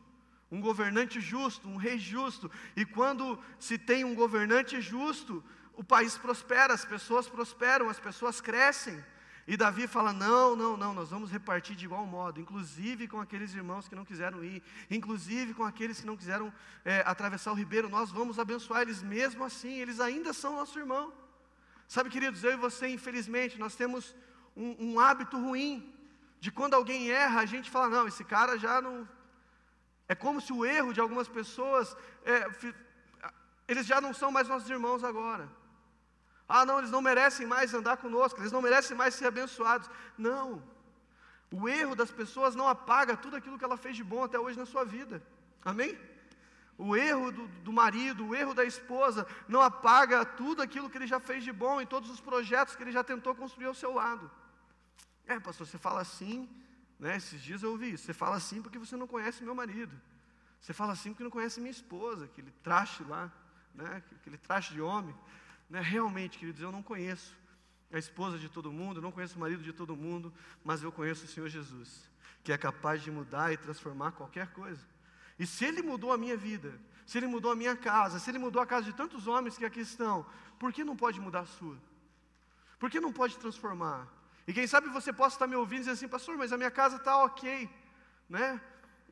um 0.51 0.59
governante 0.59 1.21
justo, 1.21 1.67
um 1.67 1.77
rei 1.77 1.99
justo. 1.99 2.49
E 2.75 2.83
quando 2.83 3.39
se 3.59 3.77
tem 3.77 4.03
um 4.03 4.15
governante 4.15 4.81
justo, 4.81 5.43
o 5.73 5.83
país 5.83 6.17
prospera, 6.17 6.73
as 6.73 6.83
pessoas 6.83 7.29
prosperam, 7.29 7.89
as 7.89 7.99
pessoas 7.99 8.41
crescem. 8.41 9.03
E 9.47 9.55
Davi 9.55 9.87
fala: 9.87 10.11
não, 10.11 10.55
não, 10.55 10.75
não, 10.75 10.93
nós 10.93 11.09
vamos 11.09 11.31
repartir 11.31 11.75
de 11.75 11.85
igual 11.85 12.05
modo, 12.05 12.39
inclusive 12.39 13.07
com 13.07 13.19
aqueles 13.19 13.53
irmãos 13.53 13.87
que 13.87 13.95
não 13.95 14.03
quiseram 14.03 14.43
ir, 14.43 14.63
inclusive 14.89 15.53
com 15.53 15.63
aqueles 15.63 15.99
que 15.99 16.07
não 16.07 16.17
quiseram 16.17 16.51
é, 16.83 17.03
atravessar 17.05 17.51
o 17.51 17.55
ribeiro, 17.55 17.87
nós 17.87 18.09
vamos 18.09 18.39
abençoar 18.39 18.81
eles 18.81 19.03
mesmo 19.03 19.43
assim, 19.43 19.73
eles 19.73 19.99
ainda 19.99 20.33
são 20.33 20.55
nosso 20.55 20.79
irmão. 20.79 21.13
Sabe, 21.87 22.09
queridos, 22.09 22.43
eu 22.43 22.53
e 22.53 22.55
você, 22.55 22.87
infelizmente, 22.87 23.59
nós 23.59 23.75
temos 23.75 24.15
um, 24.57 24.93
um 24.93 24.99
hábito 24.99 25.37
ruim 25.37 25.93
de 26.39 26.51
quando 26.51 26.73
alguém 26.73 27.11
erra, 27.11 27.41
a 27.41 27.45
gente 27.45 27.69
fala: 27.69 27.89
não, 27.89 28.07
esse 28.07 28.23
cara 28.23 28.57
já 28.57 28.81
não. 28.81 29.07
É 30.07 30.15
como 30.15 30.41
se 30.41 30.51
o 30.53 30.65
erro 30.65 30.93
de 30.93 31.01
algumas 31.01 31.27
pessoas, 31.27 31.95
é, 32.23 32.47
eles 33.67 33.85
já 33.85 34.01
não 34.01 34.13
são 34.13 34.31
mais 34.31 34.47
nossos 34.47 34.69
irmãos 34.69 35.03
agora. 35.03 35.47
Ah, 36.47 36.65
não, 36.65 36.77
eles 36.77 36.91
não 36.91 37.01
merecem 37.01 37.47
mais 37.47 37.73
andar 37.73 37.97
conosco, 37.97 38.39
eles 38.39 38.51
não 38.51 38.61
merecem 38.61 38.95
mais 38.95 39.15
ser 39.15 39.27
abençoados. 39.27 39.89
Não. 40.17 40.61
O 41.51 41.67
erro 41.67 41.95
das 41.95 42.11
pessoas 42.11 42.55
não 42.55 42.67
apaga 42.67 43.17
tudo 43.17 43.35
aquilo 43.35 43.57
que 43.57 43.63
ela 43.63 43.77
fez 43.77 43.95
de 43.95 44.03
bom 44.03 44.23
até 44.23 44.39
hoje 44.39 44.57
na 44.57 44.65
sua 44.65 44.83
vida. 44.83 45.21
Amém? 45.63 45.97
O 46.77 46.95
erro 46.95 47.31
do, 47.31 47.47
do, 47.47 47.71
marido, 47.71 48.27
o 48.27 48.35
erro 48.35 48.53
da 48.53 48.65
esposa, 48.65 49.25
não 49.47 49.61
apaga 49.61 50.25
tudo 50.25 50.61
aquilo 50.61 50.89
que 50.89 50.97
ele 50.97 51.07
já 51.07 51.19
fez 51.19 51.43
de 51.43 51.51
bom 51.51 51.81
e 51.81 51.85
todos 51.85 52.09
os 52.09 52.19
projetos 52.19 52.75
que 52.75 52.83
ele 52.83 52.91
já 52.91 53.03
tentou 53.03 53.33
construir 53.33 53.67
ao 53.67 53.73
seu 53.73 53.93
lado. 53.93 54.29
É, 55.25 55.39
pastor, 55.39 55.65
você 55.65 55.77
fala 55.77 56.01
assim, 56.01 56.49
né? 56.99 57.15
Esses 57.15 57.41
dias 57.41 57.63
eu 57.63 57.71
ouvi 57.71 57.93
isso. 57.93 58.05
Você 58.05 58.13
fala 58.13 58.35
assim 58.35 58.61
porque 58.61 58.77
você 58.77 58.95
não 58.95 59.07
conhece 59.07 59.43
meu 59.43 59.55
marido. 59.55 59.95
Você 60.59 60.73
fala 60.73 60.93
assim 60.93 61.11
porque 61.11 61.23
não 61.23 61.31
conhece 61.31 61.59
minha 61.59 61.71
esposa, 61.71 62.25
aquele 62.25 62.51
traste 62.61 63.03
lá, 63.03 63.31
né? 63.73 64.03
Aquele 64.19 64.37
traste 64.37 64.73
de 64.73 64.81
homem. 64.81 65.15
Né? 65.69 65.81
Realmente, 65.81 66.37
queridos, 66.37 66.61
eu 66.61 66.71
não 66.71 66.83
conheço 66.83 67.35
a 67.91 67.97
esposa 67.97 68.37
de 68.37 68.49
todo 68.49 68.71
mundo, 68.71 69.01
não 69.01 69.11
conheço 69.11 69.37
o 69.37 69.39
marido 69.39 69.63
de 69.63 69.71
todo 69.71 69.95
mundo, 69.95 70.33
mas 70.63 70.83
eu 70.83 70.91
conheço 70.91 71.25
o 71.25 71.27
Senhor 71.27 71.47
Jesus, 71.47 72.09
que 72.43 72.51
é 72.51 72.57
capaz 72.57 73.01
de 73.01 73.11
mudar 73.11 73.53
e 73.53 73.57
transformar 73.57 74.11
qualquer 74.11 74.47
coisa. 74.47 74.81
E 75.39 75.45
se 75.45 75.65
Ele 75.65 75.81
mudou 75.81 76.11
a 76.11 76.17
minha 76.17 76.35
vida, 76.35 76.79
se 77.05 77.17
Ele 77.17 77.27
mudou 77.27 77.51
a 77.51 77.55
minha 77.55 77.75
casa, 77.75 78.19
se 78.19 78.29
Ele 78.29 78.39
mudou 78.39 78.61
a 78.61 78.65
casa 78.65 78.85
de 78.85 78.93
tantos 78.93 79.27
homens 79.27 79.57
que 79.57 79.65
aqui 79.65 79.81
estão, 79.81 80.25
por 80.59 80.73
que 80.73 80.83
não 80.83 80.95
pode 80.95 81.19
mudar 81.19 81.41
a 81.41 81.45
sua? 81.45 81.77
Por 82.79 82.89
que 82.89 82.99
não 82.99 83.13
pode 83.13 83.37
transformar? 83.37 84.07
E 84.47 84.53
quem 84.53 84.67
sabe 84.67 84.89
você 84.89 85.11
possa 85.11 85.35
estar 85.35 85.47
me 85.47 85.55
ouvindo 85.55 85.77
e 85.77 85.79
dizer 85.81 85.91
assim, 85.91 86.07
pastor, 86.07 86.37
mas 86.37 86.53
a 86.53 86.57
minha 86.57 86.71
casa 86.71 86.97
está 86.97 87.23
ok, 87.23 87.69
né? 88.29 88.61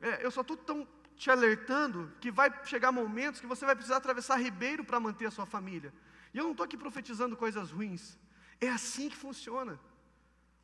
É, 0.00 0.24
eu 0.24 0.30
só 0.30 0.42
estou 0.42 0.56
tão 0.56 0.86
te 1.16 1.30
alertando 1.30 2.12
que 2.20 2.30
vai 2.30 2.52
chegar 2.64 2.92
momentos 2.92 3.40
que 3.40 3.46
você 3.46 3.64
vai 3.64 3.74
precisar 3.74 3.96
atravessar 3.96 4.36
ribeiro 4.36 4.84
para 4.84 5.00
manter 5.00 5.26
a 5.26 5.30
sua 5.30 5.46
família. 5.46 5.92
E 6.34 6.38
eu 6.38 6.44
não 6.44 6.50
estou 6.50 6.64
aqui 6.64 6.76
profetizando 6.76 7.36
coisas 7.36 7.70
ruins. 7.70 8.18
É 8.60 8.68
assim 8.68 9.08
que 9.08 9.16
funciona. 9.16 9.78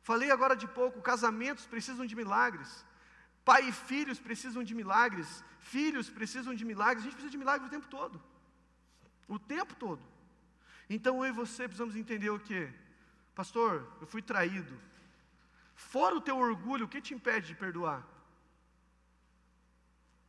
Falei 0.01 0.29
agora 0.29 0.55
de 0.55 0.67
pouco: 0.67 1.01
casamentos 1.01 1.65
precisam 1.65 2.05
de 2.05 2.15
milagres. 2.15 2.85
Pai 3.45 3.61
e 3.69 3.71
filhos 3.71 4.19
precisam 4.19 4.63
de 4.63 4.75
milagres. 4.75 5.43
Filhos 5.59 6.09
precisam 6.09 6.53
de 6.53 6.65
milagres. 6.65 7.03
A 7.03 7.05
gente 7.05 7.13
precisa 7.13 7.31
de 7.31 7.37
milagres 7.37 7.67
o 7.67 7.71
tempo 7.71 7.87
todo. 7.87 8.21
O 9.27 9.39
tempo 9.39 9.73
todo. 9.75 10.03
Então 10.89 11.23
eu 11.23 11.29
e 11.31 11.39
você 11.43 11.63
precisamos 11.63 11.95
entender 11.95 12.29
o 12.29 12.39
que? 12.39 12.69
Pastor, 13.33 13.87
eu 14.01 14.07
fui 14.07 14.21
traído. 14.21 14.77
Fora 15.73 16.15
o 16.15 16.21
teu 16.21 16.37
orgulho, 16.37 16.85
o 16.85 16.89
que 16.89 17.01
te 17.01 17.13
impede 17.13 17.47
de 17.47 17.55
perdoar? 17.55 18.05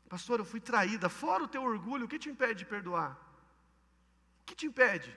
Pastor, 0.09 0.39
eu 0.39 0.45
fui 0.45 0.61
traída. 0.61 1.09
Fora 1.09 1.43
o 1.43 1.49
teu 1.49 1.63
orgulho, 1.63 2.05
o 2.05 2.09
que 2.09 2.19
te 2.19 2.31
impede 2.31 2.61
de 2.61 2.65
perdoar? 2.65 3.13
O 4.41 4.45
que 4.47 4.55
te 4.55 4.67
impede? 4.67 5.11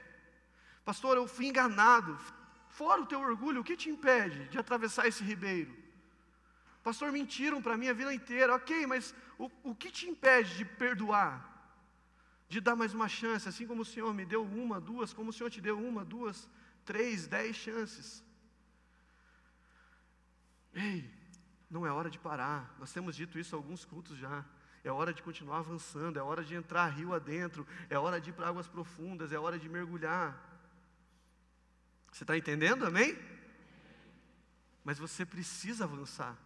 Pastor, 0.85 1.17
eu 1.17 1.27
fui 1.27 1.47
enganado. 1.47 2.15
Fora 2.69 3.01
o 3.01 3.05
teu 3.05 3.19
orgulho, 3.19 3.61
o 3.61 3.63
que 3.63 3.75
te 3.75 3.89
impede 3.89 4.47
de 4.49 4.57
atravessar 4.57 5.07
esse 5.07 5.23
ribeiro? 5.23 5.75
Pastor, 6.83 7.11
mentiram 7.11 7.61
para 7.61 7.75
mim 7.75 7.87
a 7.87 7.93
vida 7.93 8.13
inteira. 8.13 8.53
Ok, 8.53 8.85
mas 8.85 9.15
o, 9.39 9.49
o 9.63 9.73
que 9.73 9.89
te 9.89 10.07
impede 10.07 10.55
de 10.57 10.63
perdoar? 10.63 11.33
De 12.47 12.61
dar 12.61 12.75
mais 12.75 12.93
uma 12.93 13.09
chance, 13.09 13.49
assim 13.49 13.65
como 13.65 13.81
o 13.81 13.85
Senhor 13.93 14.13
me 14.13 14.23
deu 14.23 14.43
uma, 14.43 14.79
duas, 14.79 15.11
como 15.11 15.31
o 15.31 15.33
Senhor 15.33 15.49
te 15.49 15.59
deu 15.59 15.79
uma, 15.79 16.05
duas, 16.05 16.47
três, 16.85 17.27
dez 17.27 17.55
chances. 17.55 18.23
Ei, 20.75 21.09
não 21.71 21.87
é 21.87 21.91
hora 21.91 22.09
de 22.09 22.19
parar. 22.19 22.75
Nós 22.77 22.93
temos 22.93 23.15
dito 23.15 23.39
isso 23.39 23.55
alguns 23.55 23.83
cultos 23.83 24.17
já. 24.17 24.45
É 24.83 24.91
hora 24.91 25.11
de 25.11 25.23
continuar 25.23 25.59
avançando, 25.59 26.19
é 26.19 26.21
hora 26.21 26.43
de 26.43 26.53
entrar 26.53 26.89
rio 26.89 27.15
adentro, 27.15 27.65
é 27.89 27.97
hora 27.97 28.21
de 28.21 28.29
ir 28.29 28.33
para 28.33 28.49
águas 28.49 28.67
profundas, 28.67 29.31
é 29.31 29.39
hora 29.39 29.57
de 29.57 29.67
mergulhar. 29.67 30.54
Você 32.15 32.23
está 32.23 32.37
entendendo? 32.37 32.85
Amém? 32.85 33.13
Mas 34.85 34.97
você 34.97 35.25
precisa 35.25 35.83
avançar. 35.83 36.37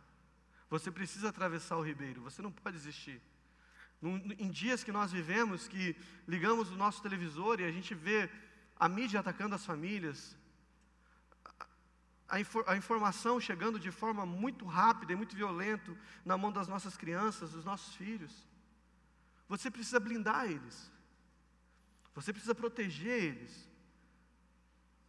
Você 0.68 0.90
precisa 0.90 1.30
atravessar 1.30 1.78
o 1.78 1.84
ribeiro. 1.84 2.24
Você 2.24 2.42
não 2.42 2.52
pode 2.52 2.76
desistir. 2.76 3.22
Em 4.02 4.50
dias 4.50 4.84
que 4.84 4.92
nós 4.92 5.12
vivemos, 5.12 5.68
que 5.68 5.96
ligamos 6.28 6.72
o 6.72 6.76
nosso 6.76 7.04
televisor 7.04 7.60
e 7.60 7.66
a 7.66 7.72
gente 7.72 7.94
vê 7.94 8.32
a 8.80 8.90
mídia 8.90 9.20
atacando 9.20 9.54
as 9.54 9.64
famílias, 9.64 10.36
a, 12.28 12.40
infor, 12.40 12.64
a, 12.66 12.76
informação 12.76 13.40
chegando 13.40 13.80
de 13.80 13.92
forma 13.92 14.26
muito 14.26 14.66
rápida 14.66 15.14
e 15.14 15.16
muito 15.16 15.36
violenta 15.36 15.96
na 16.26 16.36
mão 16.36 16.52
das 16.52 16.68
nossas 16.68 16.98
crianças, 16.98 17.52
dos 17.52 17.64
nossos 17.64 17.94
filhos. 17.94 18.48
Você 19.48 19.70
precisa 19.70 20.00
blindar 20.00 20.50
eles. 20.50 20.92
Você 22.16 22.34
precisa 22.34 22.56
proteger 22.56 23.24
eles. 23.24 23.69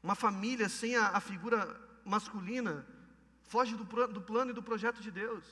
Uma 0.03 0.15
família 0.15 0.69
sem 0.69 0.97
a, 0.97 1.09
a 1.09 1.21
figura 1.21 1.79
masculina 2.05 2.87
foge 3.43 3.75
do, 3.75 3.85
do, 3.85 4.21
plano 4.21 4.51
e 4.51 4.55
do 4.55 4.63
projeto 4.63 5.01
de 5.01 5.11
Deus. 5.11 5.45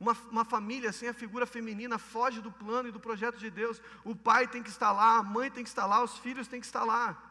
Uma, 0.00 0.12
uma 0.30 0.44
família 0.44 0.92
sem 0.92 1.08
a 1.08 1.14
figura 1.14 1.46
feminina 1.46 1.98
foge 1.98 2.40
do 2.40 2.50
plano 2.50 2.88
e 2.88 2.92
do 2.92 2.98
projeto 2.98 3.38
de 3.38 3.50
Deus. 3.50 3.80
O 4.04 4.16
pai 4.16 4.48
tem 4.48 4.62
que 4.62 4.70
estar 4.70 4.90
lá, 4.90 5.18
a 5.18 5.22
mãe 5.22 5.50
tem 5.50 5.62
que 5.62 5.70
estar 5.70 5.86
lá, 5.86 6.02
os 6.02 6.18
filhos 6.18 6.48
têm 6.48 6.60
que 6.60 6.66
estar 6.66 6.84
lá. 6.84 7.30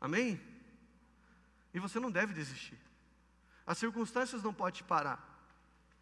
Amém? 0.00 0.40
E 1.74 1.80
você 1.80 1.98
não 1.98 2.10
deve 2.10 2.32
desistir. 2.32 2.78
As 3.66 3.78
circunstâncias 3.78 4.42
não 4.42 4.54
podem 4.54 4.78
te 4.78 4.84
parar. 4.84 5.18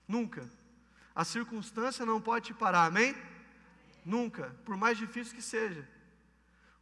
Nunca. 0.06 0.48
A 1.14 1.24
circunstância 1.24 2.04
não 2.04 2.20
pode 2.20 2.46
te 2.46 2.54
parar, 2.54 2.84
amém? 2.84 3.16
Nunca, 4.04 4.54
por 4.64 4.76
mais 4.76 4.98
difícil 4.98 5.34
que 5.34 5.42
seja. 5.42 5.88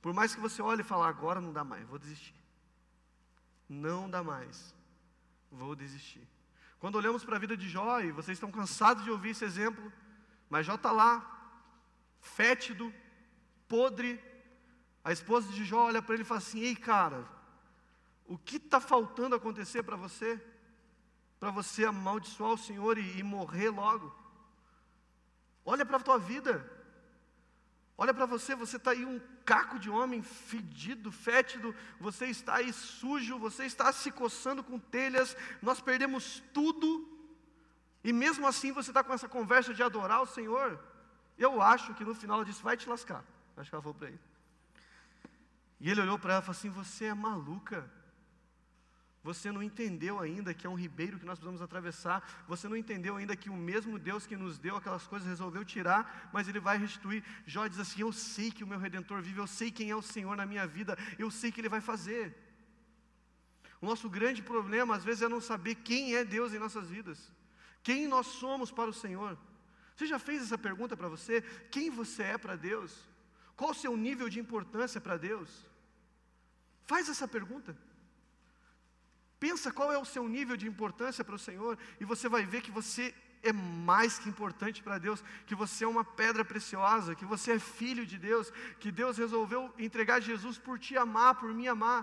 Por 0.04 0.12
mais 0.12 0.34
que 0.34 0.40
você 0.42 0.60
olhe 0.60 0.82
e 0.82 0.84
fale, 0.84 1.04
agora 1.04 1.40
não 1.40 1.50
dá 1.50 1.64
mais, 1.64 1.88
vou 1.88 1.98
desistir. 1.98 2.34
Não 3.66 4.10
dá 4.10 4.22
mais, 4.22 4.74
vou 5.50 5.74
desistir. 5.74 6.28
Quando 6.78 6.96
olhamos 6.96 7.24
para 7.24 7.36
a 7.36 7.38
vida 7.38 7.56
de 7.56 7.66
Jó, 7.70 8.00
e 8.00 8.12
vocês 8.12 8.36
estão 8.36 8.52
cansados 8.52 9.02
de 9.02 9.10
ouvir 9.10 9.30
esse 9.30 9.46
exemplo, 9.46 9.90
mas 10.50 10.66
Jó 10.66 10.74
está 10.74 10.92
lá, 10.92 11.14
fétido, 12.20 12.92
podre. 13.66 14.22
A 15.02 15.10
esposa 15.10 15.50
de 15.50 15.64
Jó 15.64 15.86
olha 15.86 16.02
para 16.02 16.12
ele 16.12 16.22
e 16.22 16.26
fala 16.26 16.36
assim: 16.36 16.60
Ei, 16.60 16.76
cara, 16.76 17.26
o 18.26 18.36
que 18.36 18.56
está 18.56 18.80
faltando 18.80 19.34
acontecer 19.34 19.82
para 19.84 19.96
você? 19.96 20.38
Para 21.40 21.50
você 21.50 21.86
amaldiçoar 21.86 22.50
o 22.50 22.58
Senhor 22.58 22.98
e, 22.98 23.20
e 23.20 23.22
morrer 23.22 23.70
logo? 23.70 24.14
Olha 25.64 25.86
para 25.86 25.96
a 25.96 26.00
tua 26.00 26.18
vida. 26.18 26.73
Olha 27.96 28.12
para 28.12 28.26
você, 28.26 28.54
você 28.56 28.76
está 28.76 28.90
aí 28.90 29.04
um 29.04 29.20
caco 29.44 29.78
de 29.78 29.88
homem 29.88 30.20
fedido, 30.22 31.12
fétido, 31.12 31.74
você 32.00 32.26
está 32.26 32.56
aí 32.56 32.72
sujo, 32.72 33.38
você 33.38 33.64
está 33.64 33.92
se 33.92 34.10
coçando 34.10 34.64
com 34.64 34.78
telhas, 34.78 35.36
nós 35.62 35.80
perdemos 35.80 36.42
tudo, 36.52 37.08
e 38.02 38.12
mesmo 38.12 38.46
assim 38.46 38.72
você 38.72 38.90
está 38.90 39.02
com 39.04 39.14
essa 39.14 39.28
conversa 39.28 39.72
de 39.72 39.82
adorar 39.82 40.20
o 40.22 40.26
Senhor. 40.26 40.78
Eu 41.38 41.62
acho 41.62 41.94
que 41.94 42.04
no 42.04 42.14
final 42.14 42.36
ela 42.36 42.44
disse: 42.44 42.62
Vai 42.62 42.76
te 42.76 42.88
lascar. 42.88 43.24
Acho 43.56 43.70
que 43.70 43.74
ela 43.74 43.82
falou 43.82 43.98
para 43.98 44.08
ele. 44.08 44.20
E 45.80 45.90
ele 45.90 46.00
olhou 46.02 46.18
para 46.18 46.34
ela 46.34 46.42
e 46.42 46.44
falou 46.44 46.58
assim: 46.58 46.70
Você 46.70 47.06
é 47.06 47.14
maluca. 47.14 47.90
Você 49.24 49.50
não 49.50 49.62
entendeu 49.62 50.20
ainda 50.20 50.52
que 50.52 50.66
é 50.66 50.70
um 50.70 50.74
ribeiro 50.74 51.18
que 51.18 51.24
nós 51.24 51.38
precisamos 51.38 51.62
atravessar. 51.62 52.44
Você 52.46 52.68
não 52.68 52.76
entendeu 52.76 53.16
ainda 53.16 53.34
que 53.34 53.48
o 53.48 53.56
mesmo 53.56 53.98
Deus 53.98 54.26
que 54.26 54.36
nos 54.36 54.58
deu 54.58 54.76
aquelas 54.76 55.06
coisas 55.06 55.26
resolveu 55.26 55.64
tirar, 55.64 56.28
mas 56.30 56.46
Ele 56.46 56.60
vai 56.60 56.76
restituir. 56.76 57.24
Jó 57.46 57.66
diz 57.66 57.78
assim: 57.78 58.02
Eu 58.02 58.12
sei 58.12 58.50
que 58.50 58.62
o 58.62 58.66
meu 58.66 58.78
redentor 58.78 59.22
vive, 59.22 59.40
eu 59.40 59.46
sei 59.46 59.70
quem 59.70 59.90
é 59.90 59.96
o 59.96 60.02
Senhor 60.02 60.36
na 60.36 60.44
minha 60.44 60.66
vida, 60.66 60.98
eu 61.18 61.30
sei 61.30 61.50
que 61.50 61.58
Ele 61.58 61.70
vai 61.70 61.80
fazer. 61.80 62.36
O 63.80 63.86
nosso 63.86 64.10
grande 64.10 64.42
problema, 64.42 64.94
às 64.94 65.02
vezes, 65.02 65.22
é 65.22 65.28
não 65.28 65.40
saber 65.40 65.76
quem 65.76 66.14
é 66.14 66.22
Deus 66.22 66.52
em 66.52 66.58
nossas 66.58 66.90
vidas, 66.90 67.32
quem 67.82 68.06
nós 68.06 68.26
somos 68.26 68.70
para 68.70 68.90
o 68.90 68.94
Senhor. 68.94 69.38
Você 69.96 70.06
já 70.06 70.18
fez 70.18 70.42
essa 70.42 70.58
pergunta 70.58 70.98
para 70.98 71.08
você? 71.08 71.40
Quem 71.70 71.88
você 71.88 72.24
é 72.24 72.36
para 72.36 72.56
Deus? 72.56 72.94
Qual 73.56 73.70
o 73.70 73.74
seu 73.74 73.96
nível 73.96 74.28
de 74.28 74.38
importância 74.38 75.00
para 75.00 75.16
Deus? 75.16 75.48
Faz 76.82 77.08
essa 77.08 77.26
pergunta. 77.26 77.74
Pensa 79.46 79.70
qual 79.70 79.92
é 79.92 79.98
o 79.98 80.10
seu 80.14 80.24
nível 80.36 80.56
de 80.56 80.66
importância 80.66 81.22
para 81.22 81.34
o 81.34 81.44
Senhor, 81.46 81.76
e 82.00 82.04
você 82.12 82.26
vai 82.34 82.46
ver 82.46 82.62
que 82.62 82.70
você 82.70 83.14
é 83.42 83.52
mais 83.52 84.18
que 84.18 84.30
importante 84.32 84.82
para 84.82 84.96
Deus, 84.96 85.22
que 85.48 85.54
você 85.62 85.84
é 85.84 85.88
uma 85.94 86.04
pedra 86.20 86.42
preciosa, 86.52 87.14
que 87.14 87.26
você 87.26 87.52
é 87.52 87.58
filho 87.58 88.06
de 88.06 88.18
Deus, 88.18 88.50
que 88.80 88.90
Deus 88.90 89.18
resolveu 89.18 89.62
entregar 89.78 90.18
Jesus 90.30 90.56
por 90.56 90.78
te 90.78 90.96
amar, 90.96 91.34
por 91.34 91.52
me 91.52 91.68
amar. 91.68 92.02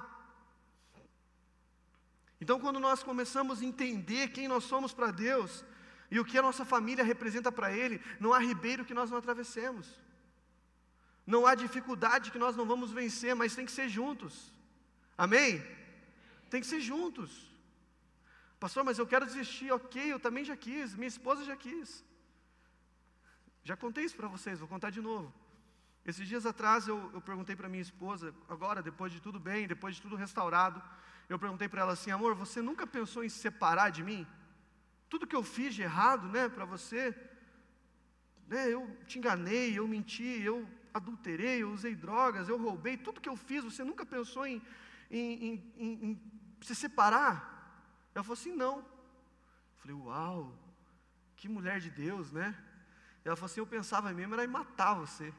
Então, 2.39 2.59
quando 2.59 2.79
nós 2.79 3.01
começamos 3.01 3.59
a 3.59 3.65
entender 3.65 4.27
quem 4.27 4.47
nós 4.47 4.63
somos 4.65 4.93
para 4.93 5.09
Deus 5.09 5.65
e 6.11 6.19
o 6.19 6.25
que 6.29 6.37
a 6.37 6.43
nossa 6.43 6.63
família 6.63 7.03
representa 7.03 7.51
para 7.51 7.73
Ele, 7.73 7.99
não 8.19 8.35
há 8.35 8.39
ribeiro 8.39 8.85
que 8.85 8.93
nós 8.93 9.09
não 9.09 9.17
atravessemos, 9.17 9.99
não 11.25 11.47
há 11.47 11.55
dificuldade 11.55 12.29
que 12.29 12.43
nós 12.45 12.55
não 12.55 12.67
vamos 12.67 12.91
vencer, 12.91 13.33
mas 13.33 13.55
tem 13.55 13.65
que 13.65 13.71
ser 13.71 13.89
juntos. 13.89 14.53
Amém? 15.17 15.80
Tem 16.51 16.61
que 16.63 16.71
ser 16.73 16.81
juntos. 16.91 17.31
Pastor, 18.63 18.83
mas 18.87 18.99
eu 18.99 19.07
quero 19.11 19.25
desistir. 19.31 19.69
Ok, 19.79 19.95
eu 20.13 20.19
também 20.25 20.43
já 20.49 20.55
quis. 20.65 20.93
Minha 21.01 21.13
esposa 21.15 21.43
já 21.51 21.55
quis. 21.65 21.89
Já 23.63 23.75
contei 23.83 24.03
isso 24.03 24.17
para 24.19 24.27
vocês, 24.27 24.59
vou 24.59 24.67
contar 24.67 24.89
de 24.97 25.01
novo. 25.01 25.33
Esses 26.05 26.27
dias 26.27 26.45
atrás 26.51 26.87
eu, 26.87 26.97
eu 27.13 27.21
perguntei 27.21 27.55
para 27.55 27.69
minha 27.69 27.81
esposa, 27.89 28.33
agora, 28.49 28.81
depois 28.81 29.11
de 29.11 29.21
tudo 29.21 29.39
bem, 29.39 29.67
depois 29.67 29.95
de 29.95 30.01
tudo 30.01 30.15
restaurado, 30.15 30.81
eu 31.29 31.37
perguntei 31.37 31.69
para 31.69 31.81
ela 31.81 31.93
assim: 31.93 32.11
amor, 32.11 32.33
você 32.33 32.61
nunca 32.61 32.87
pensou 32.87 33.23
em 33.23 33.29
se 33.29 33.39
separar 33.39 33.89
de 33.91 34.03
mim? 34.03 34.25
Tudo 35.07 35.27
que 35.27 35.35
eu 35.35 35.43
fiz 35.43 35.75
de 35.75 35.83
errado, 35.83 36.27
né, 36.27 36.49
para 36.49 36.65
você, 36.65 37.15
né, 38.47 38.67
eu 38.67 38.83
te 39.05 39.19
enganei, 39.19 39.77
eu 39.77 39.87
menti, 39.87 40.41
eu 40.41 40.67
adulterei, 40.93 41.61
eu 41.61 41.71
usei 41.71 41.95
drogas, 41.95 42.49
eu 42.49 42.57
roubei, 42.57 42.97
tudo 42.97 43.21
que 43.21 43.29
eu 43.29 43.35
fiz, 43.35 43.63
você 43.63 43.83
nunca 43.83 44.05
pensou 44.05 44.45
em, 44.47 44.61
em, 45.09 45.73
em, 45.77 45.89
em 46.05 46.40
se 46.65 46.75
separar? 46.75 47.51
Ela 48.13 48.23
falou 48.23 48.33
assim: 48.33 48.53
não. 48.55 48.77
Eu 48.77 49.77
falei: 49.77 49.95
uau, 49.97 50.53
que 51.35 51.47
mulher 51.49 51.79
de 51.79 51.89
Deus, 51.89 52.31
né? 52.31 52.55
Ela 53.25 53.35
falou 53.35 53.47
assim: 53.47 53.59
eu 53.59 53.67
pensava 53.67 54.11
mesmo 54.13 54.33
era 54.33 54.43
em 54.43 54.47
matar 54.47 54.93
você. 54.95 55.33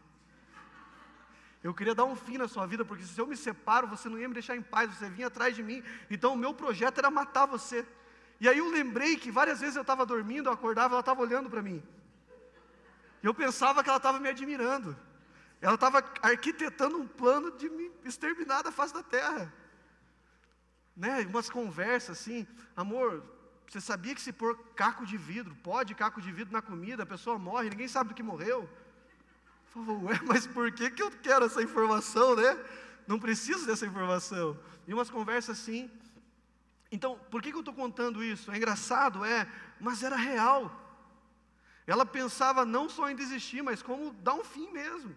Eu 1.63 1.73
queria 1.73 1.95
dar 1.95 2.05
um 2.05 2.17
fim 2.17 2.39
na 2.39 2.49
sua 2.49 2.67
vida, 2.67 2.85
porque 2.85 3.05
se 3.05 3.21
eu 3.21 3.27
me 3.27 3.37
separo, 3.37 3.87
você 3.87 4.09
não 4.09 4.19
ia 4.19 4.27
me 4.27 4.35
deixar 4.35 4.57
em 4.57 4.63
paz, 4.63 4.93
você 4.93 5.09
vinha 5.09 5.29
atrás 5.29 5.55
de 5.55 5.63
mim. 5.63 5.83
Então 6.11 6.35
o 6.35 6.37
meu 6.37 6.53
projeto 6.53 6.99
era 6.99 7.11
matar 7.11 7.47
você. 7.47 7.87
E 8.41 8.49
aí 8.49 8.59
eu 8.59 8.69
lembrei 8.69 9.17
que 9.17 9.31
várias 9.31 9.61
vezes 9.61 9.77
eu 9.77 9.83
estava 9.83 10.05
dormindo, 10.05 10.49
eu 10.49 10.53
acordava, 10.53 10.95
ela 10.95 11.01
estava 11.01 11.23
olhando 11.23 11.49
para 11.49 11.63
mim. 11.63 11.81
Eu 13.23 13.33
pensava 13.33 13.85
que 13.85 13.89
ela 13.89 13.99
estava 13.99 14.19
me 14.19 14.29
admirando. 14.29 14.97
Ela 15.61 15.77
estava 15.77 15.99
arquitetando 16.21 16.99
um 16.99 17.07
plano 17.07 17.53
de 17.53 17.71
me 17.71 17.93
exterminar 18.05 18.63
da 18.63 18.73
face 18.73 18.93
da 18.93 19.05
terra 19.05 19.62
né, 20.97 21.21
umas 21.29 21.49
conversas 21.49 22.21
assim, 22.21 22.47
amor, 22.77 23.23
você 23.69 23.81
sabia 23.81 24.15
que 24.15 24.21
se 24.21 24.33
pôr 24.33 24.57
caco 24.75 25.07
de 25.07 25.17
vidro, 25.17 25.55
pode 25.63 25.95
caco 25.95 26.21
de 26.21 26.31
vidro 26.31 26.53
na 26.53 26.61
comida, 26.61 27.05
a 27.05 27.07
pessoa 27.07 27.39
morre, 27.39 27.71
ninguém 27.71 27.89
sabe 27.89 28.11
do 28.11 28.15
que 28.15 28.23
morreu. 28.23 28.69
Eu 29.75 29.85
falei, 29.85 30.03
ué, 30.05 30.21
mas 30.27 30.47
por 30.47 30.71
que, 30.71 30.91
que 30.91 31.03
eu 31.03 31.11
quero 31.11 31.47
essa 31.47 31.63
informação, 31.63 32.37
né? 32.37 32.59
Não 33.07 33.19
preciso 33.19 33.67
dessa 33.67 33.87
informação. 33.87 34.59
E 34.87 34.93
umas 34.93 35.09
conversas 35.09 35.59
assim. 35.59 35.91
Então, 36.91 37.19
por 37.31 37.41
que, 37.41 37.51
que 37.51 37.57
eu 37.57 37.61
estou 37.61 37.75
contando 37.75 38.23
isso? 38.23 38.53
É 38.53 38.57
engraçado, 38.57 39.25
é, 39.25 39.49
mas 39.81 40.03
era 40.03 40.17
real. 40.17 40.71
Ela 41.87 42.05
pensava 42.05 42.65
não 42.67 42.89
só 42.89 43.09
em 43.09 43.17
desistir, 43.17 43.63
mas 43.63 43.83
como 43.83 44.13
dar 44.13 44.35
um 44.35 44.45
fim 44.45 44.71
mesmo. 44.71 45.15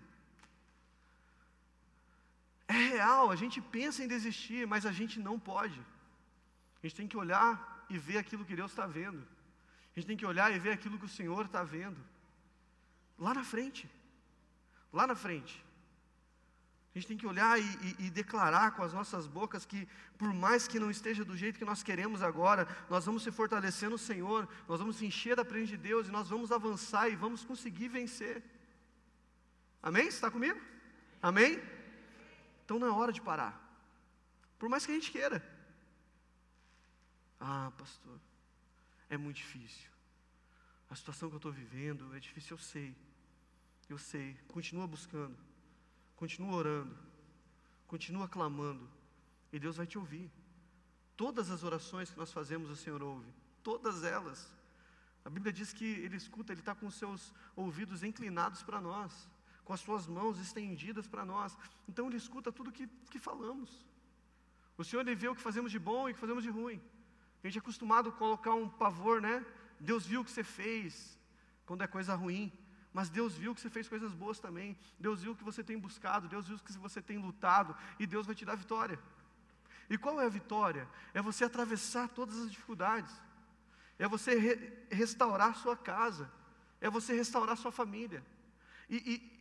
É 2.68 2.74
real, 2.74 3.30
a 3.30 3.36
gente 3.36 3.62
pensa 3.62 4.04
em 4.04 4.08
desistir, 4.08 4.66
mas 4.66 4.86
a 4.86 4.92
gente 4.92 5.20
não 5.20 5.40
pode. 5.40 5.80
A 6.82 6.88
gente 6.88 6.96
tem 6.96 7.08
que 7.08 7.18
olhar 7.18 7.86
e 7.90 7.98
ver 7.98 8.18
aquilo 8.18 8.46
que 8.46 8.56
Deus 8.56 8.72
está 8.72 8.88
vendo. 8.88 9.20
A 9.96 10.00
gente 10.00 10.08
tem 10.08 10.18
que 10.18 10.26
olhar 10.26 10.52
e 10.52 10.60
ver 10.60 10.72
aquilo 10.72 10.98
que 10.98 11.06
o 11.06 11.10
Senhor 11.10 11.46
está 11.46 11.64
vendo. 11.64 11.98
Lá 13.18 13.34
na 13.34 13.44
frente. 13.44 13.90
Lá 14.92 15.06
na 15.08 15.16
frente. 15.16 15.64
A 16.94 16.98
gente 16.98 17.08
tem 17.08 17.18
que 17.18 17.28
olhar 17.28 17.60
e, 17.60 17.64
e, 17.64 18.06
e, 18.06 18.10
declarar 18.10 18.72
com 18.72 18.82
as 18.82 18.94
nossas 18.94 19.28
bocas 19.28 19.66
que, 19.66 19.86
por 20.18 20.34
mais 20.34 20.66
que 20.66 20.80
não 20.80 20.90
esteja 20.90 21.26
do 21.26 21.36
jeito 21.36 21.60
que 21.60 21.66
nós 21.66 21.84
queremos 21.84 22.22
agora, 22.22 22.66
nós 22.90 23.06
vamos 23.06 23.24
se 23.24 23.32
fortalecer 23.32 23.90
no 23.90 23.98
Senhor, 23.98 24.48
nós 24.66 24.80
vamos 24.80 24.96
se 24.96 25.06
encher 25.06 25.36
da 25.36 25.44
presença 25.44 25.72
de 25.72 25.78
Deus 25.78 26.08
e 26.08 26.12
nós 26.12 26.30
vamos 26.30 26.54
avançar 26.54 27.10
e 27.10 27.16
vamos 27.16 27.44
conseguir 27.44 27.90
vencer. 27.90 28.42
Amém? 29.84 30.04
Você 30.04 30.10
está 30.10 30.32
comigo? 30.32 30.60
Amém? 31.22 31.62
Então 32.66 32.80
não 32.80 32.88
é 32.88 32.92
hora 32.92 33.14
de 33.14 33.22
parar. 33.22 33.62
Por 34.58 34.68
mais 34.68 34.86
que 34.86 34.92
a 34.92 34.96
gente 34.96 35.12
queira. 35.12 35.40
Ah, 37.40 37.72
pastor, 37.78 38.20
é 39.08 39.16
muito 39.18 39.38
difícil. 39.38 39.90
A 40.90 40.96
situação 40.96 41.30
que 41.30 41.36
eu 41.36 41.38
estou 41.38 41.52
vivendo 41.52 42.16
é 42.16 42.20
difícil, 42.20 42.56
eu 42.56 42.62
sei. 42.62 42.96
Eu 43.88 44.00
sei. 44.00 44.36
Continua 44.48 44.88
buscando. 44.88 45.38
Continua 46.16 46.56
orando. 46.56 46.98
Continua 47.86 48.28
clamando. 48.28 48.90
E 49.54 49.60
Deus 49.60 49.78
vai 49.78 49.86
te 49.86 50.00
ouvir. 50.00 50.32
Todas 51.16 51.52
as 51.52 51.64
orações 51.64 52.10
que 52.10 52.18
nós 52.18 52.32
fazemos, 52.32 52.70
o 52.72 52.76
Senhor 52.76 53.02
ouve. 53.04 53.32
Todas 53.62 54.04
elas. 54.04 54.52
A 55.24 55.30
Bíblia 55.30 55.54
diz 55.54 55.72
que 55.72 55.86
Ele 55.86 56.18
escuta, 56.18 56.52
Ele 56.52 56.62
está 56.62 56.74
com 56.74 56.88
os 56.88 56.96
seus 56.96 57.32
ouvidos 57.56 58.02
inclinados 58.02 58.64
para 58.64 58.82
nós 58.82 59.28
com 59.66 59.74
as 59.74 59.82
suas 59.82 60.08
mãos 60.08 60.40
estendidas 60.40 61.08
para 61.08 61.26
nós. 61.26 61.58
Então 61.90 62.08
Ele 62.08 62.18
escuta 62.18 62.52
tudo 62.52 62.72
que, 62.72 62.88
que 63.10 63.20
falamos. 63.20 63.86
O 64.78 64.84
Senhor 64.84 65.02
ele 65.02 65.16
vê 65.16 65.28
o 65.28 65.36
que 65.36 65.42
fazemos 65.42 65.72
de 65.72 65.80
bom 65.80 66.08
e 66.08 66.12
o 66.12 66.14
que 66.14 66.20
fazemos 66.20 66.44
de 66.44 66.50
ruim. 66.50 66.82
A 67.42 67.48
gente 67.48 67.58
é 67.58 67.60
acostumado 67.60 68.10
a 68.10 68.12
colocar 68.12 68.54
um 68.54 68.68
pavor, 68.68 69.22
né? 69.22 69.46
Deus 69.80 70.06
viu 70.06 70.22
o 70.22 70.26
que 70.26 70.32
você 70.32 70.44
fez 70.44 71.18
quando 71.66 71.84
é 71.84 71.88
coisa 71.88 72.16
ruim. 72.16 72.52
mas 72.94 73.10
Deus 73.10 73.36
viu 73.36 73.54
que 73.54 73.60
você 73.60 73.70
fez 73.70 73.90
coisas 73.90 74.14
boas 74.14 74.40
também. 74.40 74.78
Deus 74.98 75.22
viu 75.22 75.36
que 75.36 75.44
você 75.44 75.62
tem 75.62 75.78
buscado, 75.78 76.30
Deus 76.30 76.48
viu 76.48 76.58
que 76.58 76.72
você 76.78 77.02
tem 77.02 77.18
lutado, 77.18 77.76
e 78.00 78.08
Deus 78.08 78.26
vai 78.26 78.34
te 78.34 78.46
dar 78.46 78.56
vitória. 78.56 78.98
E 79.90 79.98
qual 79.98 80.22
é 80.22 80.26
a 80.26 80.30
vitória? 80.30 80.88
É 81.14 81.22
você 81.22 81.44
atravessar 81.44 82.08
todas 82.08 82.38
as 82.40 82.50
dificuldades, 82.50 83.14
é 84.00 84.08
você 84.08 84.40
re 84.40 84.56
restaurar 84.90 85.56
sua 85.58 85.76
casa, 85.76 86.32
é 86.80 86.90
você 86.90 87.14
restaurar 87.14 87.58
sua 87.58 87.72
família. 87.72 88.26
E, 88.90 88.96
e, 88.96 89.35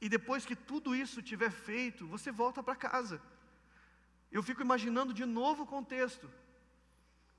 e 0.00 0.08
depois 0.08 0.44
que 0.44 0.54
tudo 0.54 0.94
isso 0.94 1.22
tiver 1.22 1.50
feito, 1.50 2.06
você 2.06 2.30
volta 2.30 2.62
para 2.62 2.76
casa. 2.76 3.20
Eu 4.30 4.42
fico 4.42 4.60
imaginando 4.60 5.12
de 5.14 5.24
novo 5.24 5.62
o 5.62 5.66
contexto. 5.66 6.30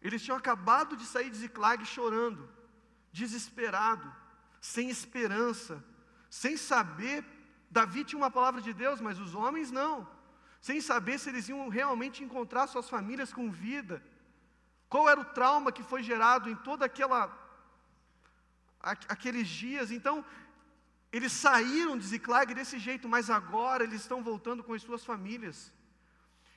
Eles 0.02 0.24
tinham 0.24 0.38
acabado 0.38 0.96
de 0.96 1.06
sair 1.06 1.30
de 1.30 1.38
Ziclag 1.38 1.86
chorando, 1.86 2.50
desesperado, 3.12 4.14
sem 4.60 4.90
esperança, 4.90 5.84
sem 6.30 6.58
saber. 6.58 7.24
Davi 7.70 8.04
tinha 8.04 8.20
uma 8.20 8.32
palavra 8.32 8.62
de 8.62 8.74
Deus, 8.74 9.00
mas 9.02 9.20
os 9.20 9.36
homens 9.36 9.72
não. 9.72 10.08
Sem 10.60 10.82
saber 10.82 11.20
se 11.20 11.30
eles 11.30 11.48
iam 11.50 11.70
realmente 11.70 12.24
encontrar 12.24 12.68
suas 12.68 12.90
famílias 12.90 13.32
com 13.32 13.52
vida. 13.52 14.04
Qual 14.90 15.08
era 15.08 15.20
o 15.20 15.26
trauma 15.26 15.72
que 15.72 15.84
foi 15.84 16.02
gerado 16.02 16.50
em 16.50 16.56
toda 16.56 16.86
aquela 16.86 17.46
aqueles 18.82 19.48
dias? 19.48 19.92
Então, 19.92 20.24
eles 21.18 21.32
saíram 21.32 21.98
de 21.98 22.06
Ziclag 22.06 22.54
desse 22.54 22.78
jeito, 22.78 23.10
mas 23.10 23.30
agora 23.30 23.84
eles 23.84 24.02
estão 24.02 24.22
voltando 24.24 24.64
com 24.64 24.74
as 24.74 24.82
suas 24.82 25.04
famílias. 25.04 25.74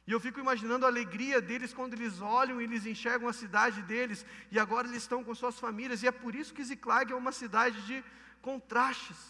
E 0.07 0.13
eu 0.13 0.21
fico 0.21 0.41
imaginando 0.41 0.85
a 0.85 0.89
alegria 0.89 1.41
deles 1.41 1.73
quando 1.73 1.95
eles 1.95 2.21
olham 2.21 2.61
e 2.61 2.65
eles 2.65 2.85
enxergam 2.85 3.29
a 3.29 3.33
cidade 3.33 3.81
deles, 3.83 4.25
e 4.51 4.59
agora 4.59 4.89
eles 4.89 5.03
estão 5.03 5.23
com 5.23 5.35
suas 5.35 5.59
famílias, 5.59 6.03
e 6.03 6.09
é 6.09 6.13
por 6.13 6.35
isso 6.35 6.55
que 6.55 6.65
Ziclag 6.65 7.13
é 7.13 7.17
uma 7.17 7.33
cidade 7.33 7.81
de 7.87 8.05
contrastes. 8.43 9.21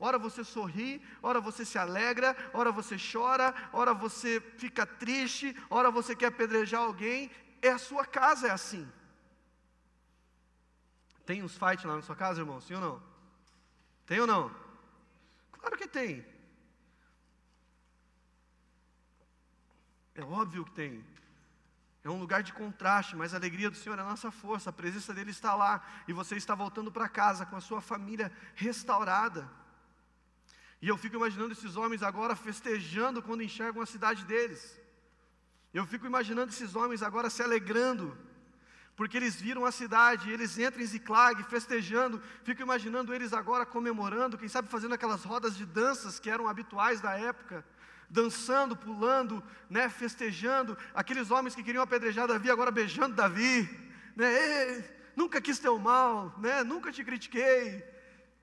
Ora 0.00 0.18
você 0.18 0.44
sorri, 0.44 1.02
ora 1.22 1.40
você 1.40 1.64
se 1.64 1.76
alegra, 1.76 2.36
ora 2.52 2.70
você 2.70 2.96
chora, 2.96 3.52
ora 3.72 3.92
você 3.92 4.40
fica 4.56 4.86
triste, 4.86 5.56
ora 5.68 5.90
você 5.90 6.14
quer 6.14 6.26
apedrejar 6.26 6.82
alguém, 6.82 7.30
é 7.60 7.70
a 7.70 7.78
sua 7.78 8.06
casa 8.06 8.46
é 8.46 8.50
assim. 8.50 8.88
Tem 11.26 11.42
uns 11.42 11.58
fight 11.58 11.86
lá 11.86 11.96
na 11.96 12.02
sua 12.02 12.16
casa, 12.16 12.40
irmão? 12.40 12.60
Sim 12.60 12.74
ou 12.74 12.80
não? 12.80 13.07
Tem 14.08 14.18
ou 14.20 14.26
não? 14.26 14.50
Claro 15.52 15.76
que 15.76 15.86
tem. 15.86 16.26
É 20.14 20.22
óbvio 20.22 20.64
que 20.64 20.70
tem. 20.72 21.04
É 22.02 22.08
um 22.08 22.18
lugar 22.18 22.42
de 22.42 22.54
contraste, 22.54 23.14
mas 23.14 23.34
a 23.34 23.36
alegria 23.36 23.68
do 23.68 23.76
Senhor 23.76 23.98
é 23.98 24.00
a 24.00 24.04
nossa 24.12 24.30
força, 24.30 24.70
a 24.70 24.72
presença 24.72 25.12
dele 25.12 25.30
está 25.30 25.54
lá, 25.54 25.86
e 26.08 26.12
você 26.14 26.36
está 26.36 26.54
voltando 26.54 26.90
para 26.90 27.06
casa 27.06 27.44
com 27.44 27.54
a 27.54 27.60
sua 27.60 27.82
família 27.82 28.32
restaurada. 28.54 29.46
E 30.80 30.88
eu 30.88 30.96
fico 30.96 31.16
imaginando 31.16 31.52
esses 31.52 31.76
homens 31.76 32.02
agora 32.02 32.34
festejando 32.34 33.22
quando 33.22 33.42
enxergam 33.42 33.82
a 33.82 33.86
cidade 33.86 34.24
deles. 34.24 34.80
Eu 35.74 35.84
fico 35.84 36.06
imaginando 36.06 36.50
esses 36.50 36.74
homens 36.74 37.02
agora 37.02 37.28
se 37.28 37.42
alegrando, 37.42 38.16
porque 38.98 39.16
eles 39.16 39.40
viram 39.40 39.64
a 39.64 39.70
cidade, 39.70 40.28
eles 40.28 40.58
entram 40.58 40.82
em 40.82 40.86
Ziclag 40.86 41.40
festejando. 41.44 42.20
Fico 42.42 42.62
imaginando 42.62 43.14
eles 43.14 43.32
agora 43.32 43.64
comemorando, 43.64 44.36
quem 44.36 44.48
sabe 44.48 44.66
fazendo 44.68 44.92
aquelas 44.92 45.22
rodas 45.22 45.56
de 45.56 45.64
danças 45.64 46.18
que 46.18 46.28
eram 46.28 46.48
habituais 46.48 47.00
da 47.00 47.12
época 47.16 47.64
dançando, 48.10 48.74
pulando, 48.74 49.40
né, 49.70 49.88
festejando, 49.88 50.76
aqueles 50.94 51.30
homens 51.30 51.54
que 51.54 51.62
queriam 51.62 51.82
apedrejar 51.82 52.26
Davi 52.26 52.50
agora 52.50 52.72
beijando 52.72 53.14
Davi, 53.14 53.68
né, 54.16 54.82
nunca 55.14 55.40
quis 55.40 55.60
teu 55.60 55.78
mal, 55.78 56.34
né, 56.38 56.64
nunca 56.64 56.90
te 56.90 57.04
critiquei, 57.04 57.84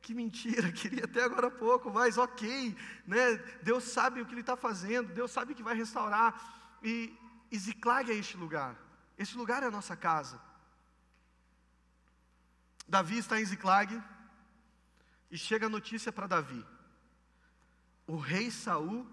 que 0.02 0.14
mentira, 0.14 0.72
queria 0.80 1.04
até 1.04 1.24
agora 1.24 1.52
pouco, 1.52 1.92
mas 1.92 2.18
ok, 2.18 2.78
né, 3.06 3.36
Deus 3.62 3.84
sabe 3.86 4.22
o 4.22 4.26
que 4.26 4.34
Ele 4.34 4.42
está 4.42 4.56
fazendo, 4.56 5.12
Deus 5.12 5.32
sabe 5.32 5.56
que 5.56 5.64
vai 5.64 5.76
restaurar, 5.76 6.78
e, 6.82 7.12
e 7.52 7.58
Ziclag 7.58 8.10
é 8.10 8.16
este 8.16 8.38
lugar, 8.38 8.76
esse 9.18 9.36
lugar 9.36 9.64
é 9.64 9.66
a 9.66 9.72
nossa 9.72 9.96
casa. 9.98 10.45
Davi 12.88 13.18
está 13.18 13.40
em 13.40 13.46
Ziclag, 13.46 14.02
e 15.36 15.38
chega 15.38 15.66
a 15.66 15.70
notícia 15.70 16.12
para 16.12 16.28
Davi, 16.28 16.66
o 18.08 18.18
rei 18.18 18.52
Saul 18.52 19.06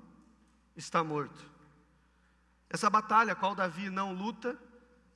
está 0.76 1.02
morto. 1.02 1.50
Essa 2.68 2.88
batalha, 2.88 3.32
a 3.32 3.36
qual 3.36 3.54
Davi 3.54 3.90
não 3.90 4.12
luta, 4.12 4.58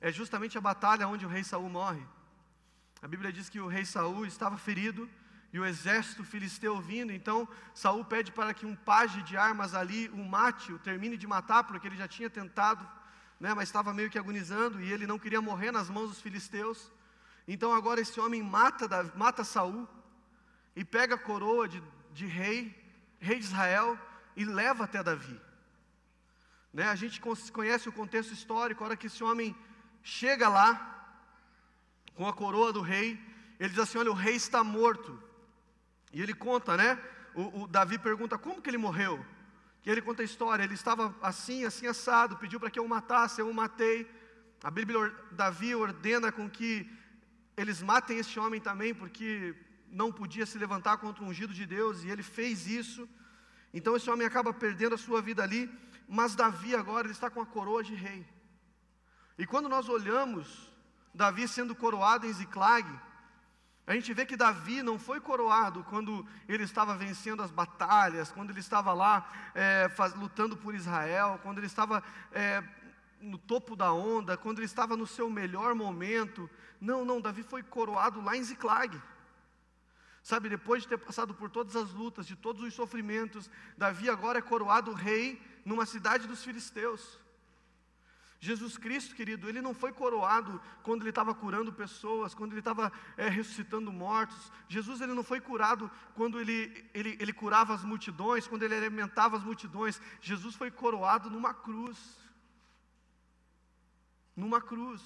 é 0.01 0.11
justamente 0.11 0.57
a 0.57 0.61
batalha 0.61 1.07
onde 1.07 1.25
o 1.25 1.29
rei 1.29 1.43
Saul 1.43 1.69
morre. 1.69 2.05
A 3.01 3.07
Bíblia 3.07 3.31
diz 3.31 3.47
que 3.49 3.59
o 3.59 3.67
rei 3.67 3.85
Saul 3.85 4.25
estava 4.25 4.57
ferido 4.57 5.09
e 5.53 5.59
o 5.59 5.65
exército 5.65 6.23
filisteu 6.23 6.79
vindo, 6.81 7.13
então 7.13 7.47
Saul 7.73 8.03
pede 8.03 8.31
para 8.31 8.53
que 8.53 8.65
um 8.65 8.75
paje 8.75 9.21
de 9.23 9.37
armas 9.37 9.73
ali 9.73 10.09
o 10.09 10.17
mate, 10.17 10.73
o 10.73 10.79
termine 10.79 11.15
de 11.15 11.25
matar, 11.25 11.63
porque 11.63 11.87
ele 11.87 11.95
já 11.95 12.07
tinha 12.07 12.29
tentado, 12.29 12.87
né, 13.39 13.53
mas 13.53 13.69
estava 13.69 13.93
meio 13.93 14.09
que 14.09 14.19
agonizando 14.19 14.81
e 14.81 14.91
ele 14.91 15.07
não 15.07 15.17
queria 15.17 15.41
morrer 15.41 15.71
nas 15.71 15.89
mãos 15.89 16.09
dos 16.09 16.21
filisteus. 16.21 16.91
Então 17.47 17.73
agora 17.73 18.01
esse 18.01 18.19
homem 18.19 18.43
mata, 18.43 18.87
mata 19.15 19.43
Saul 19.43 19.87
e 20.75 20.83
pega 20.83 21.15
a 21.15 21.19
coroa 21.19 21.67
de, 21.67 21.81
de 22.11 22.25
rei, 22.25 22.75
rei 23.19 23.39
de 23.39 23.45
Israel, 23.45 23.97
e 24.35 24.43
leva 24.43 24.83
até 24.83 25.01
Davi. 25.01 25.39
Né? 26.73 26.87
A 26.87 26.95
gente 26.95 27.21
conhece 27.51 27.89
o 27.89 27.93
contexto 27.93 28.33
histórico, 28.33 28.83
a 28.83 28.87
hora 28.87 28.97
que 28.97 29.07
esse 29.07 29.23
homem 29.23 29.55
chega 30.03 30.47
lá, 30.47 30.93
com 32.17 32.27
a 32.27 32.33
coroa 32.33 32.73
do 32.73 32.81
rei, 32.81 33.19
ele 33.59 33.69
diz 33.69 33.79
assim: 33.79 33.97
Olha, 33.99 34.11
o 34.11 34.15
rei 34.15 34.35
está 34.35 34.63
morto. 34.63 35.21
E 36.11 36.21
ele 36.21 36.33
conta, 36.33 36.75
né? 36.75 36.99
O, 37.35 37.63
o 37.63 37.67
Davi 37.67 37.97
pergunta: 37.97 38.37
Como 38.37 38.61
que 38.61 38.69
ele 38.69 38.77
morreu? 38.77 39.23
Que 39.81 39.89
ele 39.89 40.01
conta 40.01 40.23
a 40.23 40.25
história: 40.25 40.63
Ele 40.63 40.73
estava 40.73 41.15
assim, 41.21 41.63
assim 41.63 41.85
assado, 41.87 42.37
pediu 42.37 42.59
para 42.59 42.71
que 42.71 42.79
eu 42.79 42.85
o 42.85 42.89
matasse, 42.89 43.39
eu 43.39 43.49
o 43.49 43.53
matei. 43.53 44.09
A 44.63 44.71
Bíblia, 44.71 45.13
Davi 45.31 45.75
ordena 45.75 46.31
com 46.31 46.49
que 46.49 46.91
eles 47.57 47.81
matem 47.81 48.19
esse 48.19 48.39
homem 48.39 48.61
também, 48.61 48.93
porque 48.93 49.55
não 49.89 50.11
podia 50.11 50.45
se 50.45 50.57
levantar 50.57 50.97
contra 50.97 51.23
o 51.23 51.27
ungido 51.27 51.53
de 51.53 51.65
Deus, 51.65 52.03
e 52.03 52.09
ele 52.09 52.23
fez 52.23 52.67
isso. 52.67 53.09
Então 53.73 53.95
esse 53.95 54.09
homem 54.09 54.25
acaba 54.25 54.53
perdendo 54.53 54.95
a 54.95 54.97
sua 54.97 55.21
vida 55.21 55.43
ali 55.43 55.69
mas 56.07 56.35
Davi 56.35 56.73
agora 56.73 57.05
ele 57.05 57.13
está 57.13 57.29
com 57.29 57.41
a 57.41 57.45
coroa 57.45 57.83
de 57.83 57.93
rei. 57.93 58.25
E 59.37 59.45
quando 59.45 59.67
nós 59.67 59.89
olhamos 59.89 60.71
Davi 61.13 61.47
sendo 61.47 61.75
coroado 61.75 62.25
em 62.25 62.33
Ziclag, 62.33 62.87
a 63.85 63.93
gente 63.93 64.13
vê 64.13 64.25
que 64.25 64.37
Davi 64.37 64.81
não 64.81 64.97
foi 64.97 65.19
coroado 65.19 65.83
quando 65.83 66.25
ele 66.47 66.63
estava 66.63 66.95
vencendo 66.95 67.41
as 67.41 67.51
batalhas, 67.51 68.31
quando 68.31 68.51
ele 68.51 68.59
estava 68.59 68.93
lá 68.93 69.29
é, 69.53 69.89
faz, 69.89 70.13
lutando 70.13 70.55
por 70.55 70.73
Israel, 70.73 71.39
quando 71.43 71.57
ele 71.57 71.67
estava 71.67 72.03
é, 72.31 72.63
no 73.19 73.37
topo 73.37 73.75
da 73.75 73.91
onda, 73.91 74.37
quando 74.37 74.59
ele 74.59 74.65
estava 74.65 74.95
no 74.95 75.07
seu 75.07 75.29
melhor 75.29 75.73
momento. 75.75 76.49
Não, 76.79 77.03
não, 77.03 77.21
Davi 77.21 77.43
foi 77.43 77.63
coroado 77.63 78.21
lá 78.21 78.35
em 78.35 78.43
Ziclag. 78.43 79.01
Sabe, 80.21 80.49
depois 80.49 80.83
de 80.83 80.89
ter 80.89 80.97
passado 80.97 81.33
por 81.33 81.49
todas 81.49 81.75
as 81.75 81.91
lutas, 81.93 82.27
de 82.27 82.35
todos 82.35 82.61
os 82.61 82.73
sofrimentos, 82.73 83.49
Davi 83.77 84.09
agora 84.09 84.39
é 84.39 84.41
coroado 84.41 84.91
rei 84.93 85.41
numa 85.63 85.85
cidade 85.85 86.27
dos 86.27 86.43
filisteus. 86.43 87.17
Jesus 88.39 88.77
Cristo, 88.77 89.15
querido, 89.15 89.49
ele 89.49 89.61
não 89.61 89.73
foi 89.73 89.91
coroado 89.91 90.61
quando 90.83 91.01
ele 91.01 91.09
estava 91.09 91.33
curando 91.33 91.73
pessoas, 91.73 92.35
quando 92.35 92.51
ele 92.51 92.59
estava 92.59 92.91
é, 93.15 93.27
ressuscitando 93.27 93.91
mortos. 93.91 94.51
Jesus 94.67 95.01
ele 95.01 95.13
não 95.13 95.23
foi 95.23 95.41
curado 95.41 95.89
quando 96.13 96.39
ele, 96.39 96.85
ele, 96.93 97.17
ele 97.19 97.33
curava 97.33 97.73
as 97.73 97.83
multidões, 97.83 98.47
quando 98.47 98.63
ele 98.63 98.75
alimentava 98.75 99.37
as 99.37 99.43
multidões. 99.43 99.99
Jesus 100.21 100.55
foi 100.55 100.69
coroado 100.69 101.29
numa 101.29 101.53
cruz. 101.53 101.97
Numa 104.37 104.61
cruz. 104.61 105.01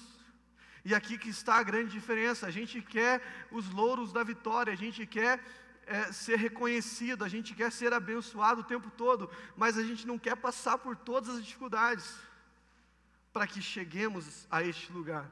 E 0.84 0.94
aqui 0.94 1.16
que 1.16 1.30
está 1.30 1.54
a 1.56 1.62
grande 1.62 1.90
diferença. 1.90 2.46
A 2.46 2.50
gente 2.50 2.80
quer 2.80 3.20
os 3.50 3.70
louros 3.70 4.12
da 4.12 4.22
vitória, 4.22 4.72
a 4.72 4.76
gente 4.76 5.06
quer 5.06 5.40
é, 5.86 6.12
ser 6.12 6.36
reconhecido, 6.36 7.24
a 7.24 7.28
gente 7.28 7.54
quer 7.54 7.72
ser 7.72 7.92
abençoado 7.92 8.60
o 8.60 8.64
tempo 8.64 8.90
todo, 8.90 9.30
mas 9.56 9.78
a 9.78 9.82
gente 9.82 10.06
não 10.06 10.18
quer 10.18 10.36
passar 10.36 10.78
por 10.78 10.94
todas 10.96 11.36
as 11.36 11.44
dificuldades 11.44 12.14
para 13.32 13.46
que 13.46 13.62
cheguemos 13.62 14.46
a 14.50 14.62
este 14.62 14.92
lugar. 14.92 15.28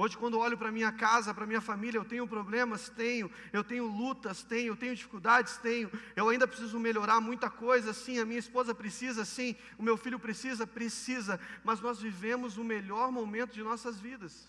Hoje, 0.00 0.16
quando 0.16 0.38
olho 0.38 0.56
para 0.56 0.70
minha 0.70 0.92
casa, 0.92 1.34
para 1.34 1.44
minha 1.44 1.60
família, 1.60 1.98
eu 1.98 2.04
tenho 2.04 2.24
problemas? 2.24 2.88
Tenho. 2.88 3.28
Eu 3.52 3.64
tenho 3.64 3.84
lutas? 3.84 4.44
Tenho. 4.44 4.68
Eu 4.68 4.76
tenho 4.76 4.94
dificuldades? 4.94 5.56
Tenho. 5.56 5.90
Eu 6.14 6.28
ainda 6.28 6.46
preciso 6.46 6.78
melhorar 6.78 7.20
muita 7.20 7.50
coisa? 7.50 7.92
Sim. 7.92 8.20
A 8.20 8.24
minha 8.24 8.38
esposa 8.38 8.72
precisa? 8.72 9.24
Sim. 9.24 9.56
O 9.76 9.82
meu 9.82 9.96
filho 9.96 10.16
precisa? 10.16 10.64
Precisa. 10.68 11.40
Mas 11.64 11.80
nós 11.80 12.00
vivemos 12.00 12.56
o 12.56 12.62
melhor 12.62 13.10
momento 13.10 13.54
de 13.54 13.62
nossas 13.64 13.98
vidas, 13.98 14.48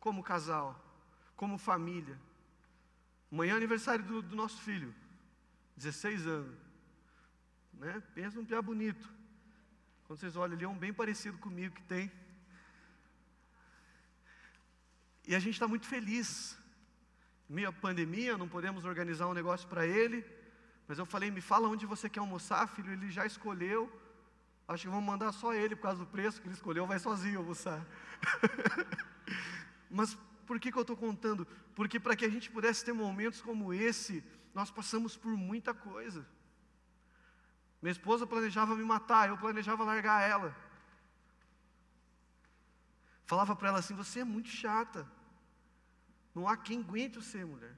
como 0.00 0.22
casal, 0.22 0.82
como 1.36 1.58
família. 1.58 2.18
Amanhã 3.30 3.52
é 3.52 3.56
aniversário 3.58 4.02
do, 4.02 4.22
do 4.22 4.34
nosso 4.34 4.62
filho, 4.62 4.94
16 5.76 6.26
anos. 6.26 6.56
Né? 7.74 8.02
Pensa 8.14 8.38
num 8.38 8.46
piá 8.46 8.62
bonito. 8.62 9.06
Quando 10.06 10.20
vocês 10.20 10.36
olham, 10.36 10.56
ele 10.56 10.64
é 10.64 10.68
um 10.68 10.78
bem 10.78 10.94
parecido 10.94 11.36
comigo 11.36 11.74
que 11.74 11.82
tem. 11.82 12.10
E 15.26 15.34
a 15.34 15.38
gente 15.38 15.54
está 15.54 15.66
muito 15.66 15.86
feliz. 15.86 16.56
meio 17.48 17.72
pandemia, 17.72 18.38
não 18.38 18.48
podemos 18.48 18.84
organizar 18.84 19.26
um 19.26 19.34
negócio 19.34 19.68
para 19.68 19.86
ele. 19.86 20.24
Mas 20.86 20.98
eu 20.98 21.06
falei, 21.06 21.30
me 21.30 21.40
fala 21.40 21.68
onde 21.68 21.84
você 21.84 22.08
quer 22.08 22.20
almoçar, 22.20 22.66
filho. 22.68 22.92
Ele 22.92 23.10
já 23.10 23.26
escolheu. 23.26 23.90
Acho 24.68 24.84
que 24.84 24.88
vamos 24.88 25.04
mandar 25.04 25.32
só 25.32 25.54
ele 25.54 25.76
por 25.76 25.82
causa 25.82 26.00
do 26.00 26.06
preço 26.06 26.40
que 26.40 26.48
ele 26.48 26.54
escolheu, 26.54 26.86
vai 26.86 26.98
sozinho 26.98 27.38
almoçar. 27.38 27.84
Mas 29.88 30.18
por 30.44 30.58
que, 30.58 30.72
que 30.72 30.78
eu 30.78 30.82
estou 30.82 30.96
contando? 30.96 31.46
Porque 31.74 32.00
para 32.00 32.16
que 32.16 32.24
a 32.24 32.28
gente 32.28 32.50
pudesse 32.50 32.84
ter 32.84 32.92
momentos 32.92 33.40
como 33.40 33.72
esse, 33.72 34.24
nós 34.52 34.70
passamos 34.70 35.16
por 35.16 35.30
muita 35.36 35.72
coisa. 35.72 36.26
Minha 37.80 37.92
esposa 37.92 38.26
planejava 38.26 38.74
me 38.74 38.82
matar, 38.82 39.28
eu 39.28 39.38
planejava 39.38 39.84
largar 39.84 40.28
ela. 40.28 40.56
Falava 43.24 43.54
para 43.54 43.68
ela 43.68 43.78
assim: 43.78 43.94
Você 43.94 44.20
é 44.20 44.24
muito 44.24 44.48
chata. 44.48 45.06
Não 46.36 46.46
há 46.46 46.54
quem 46.54 46.80
aguente 46.80 47.18
você, 47.18 47.42
mulher. 47.52 47.74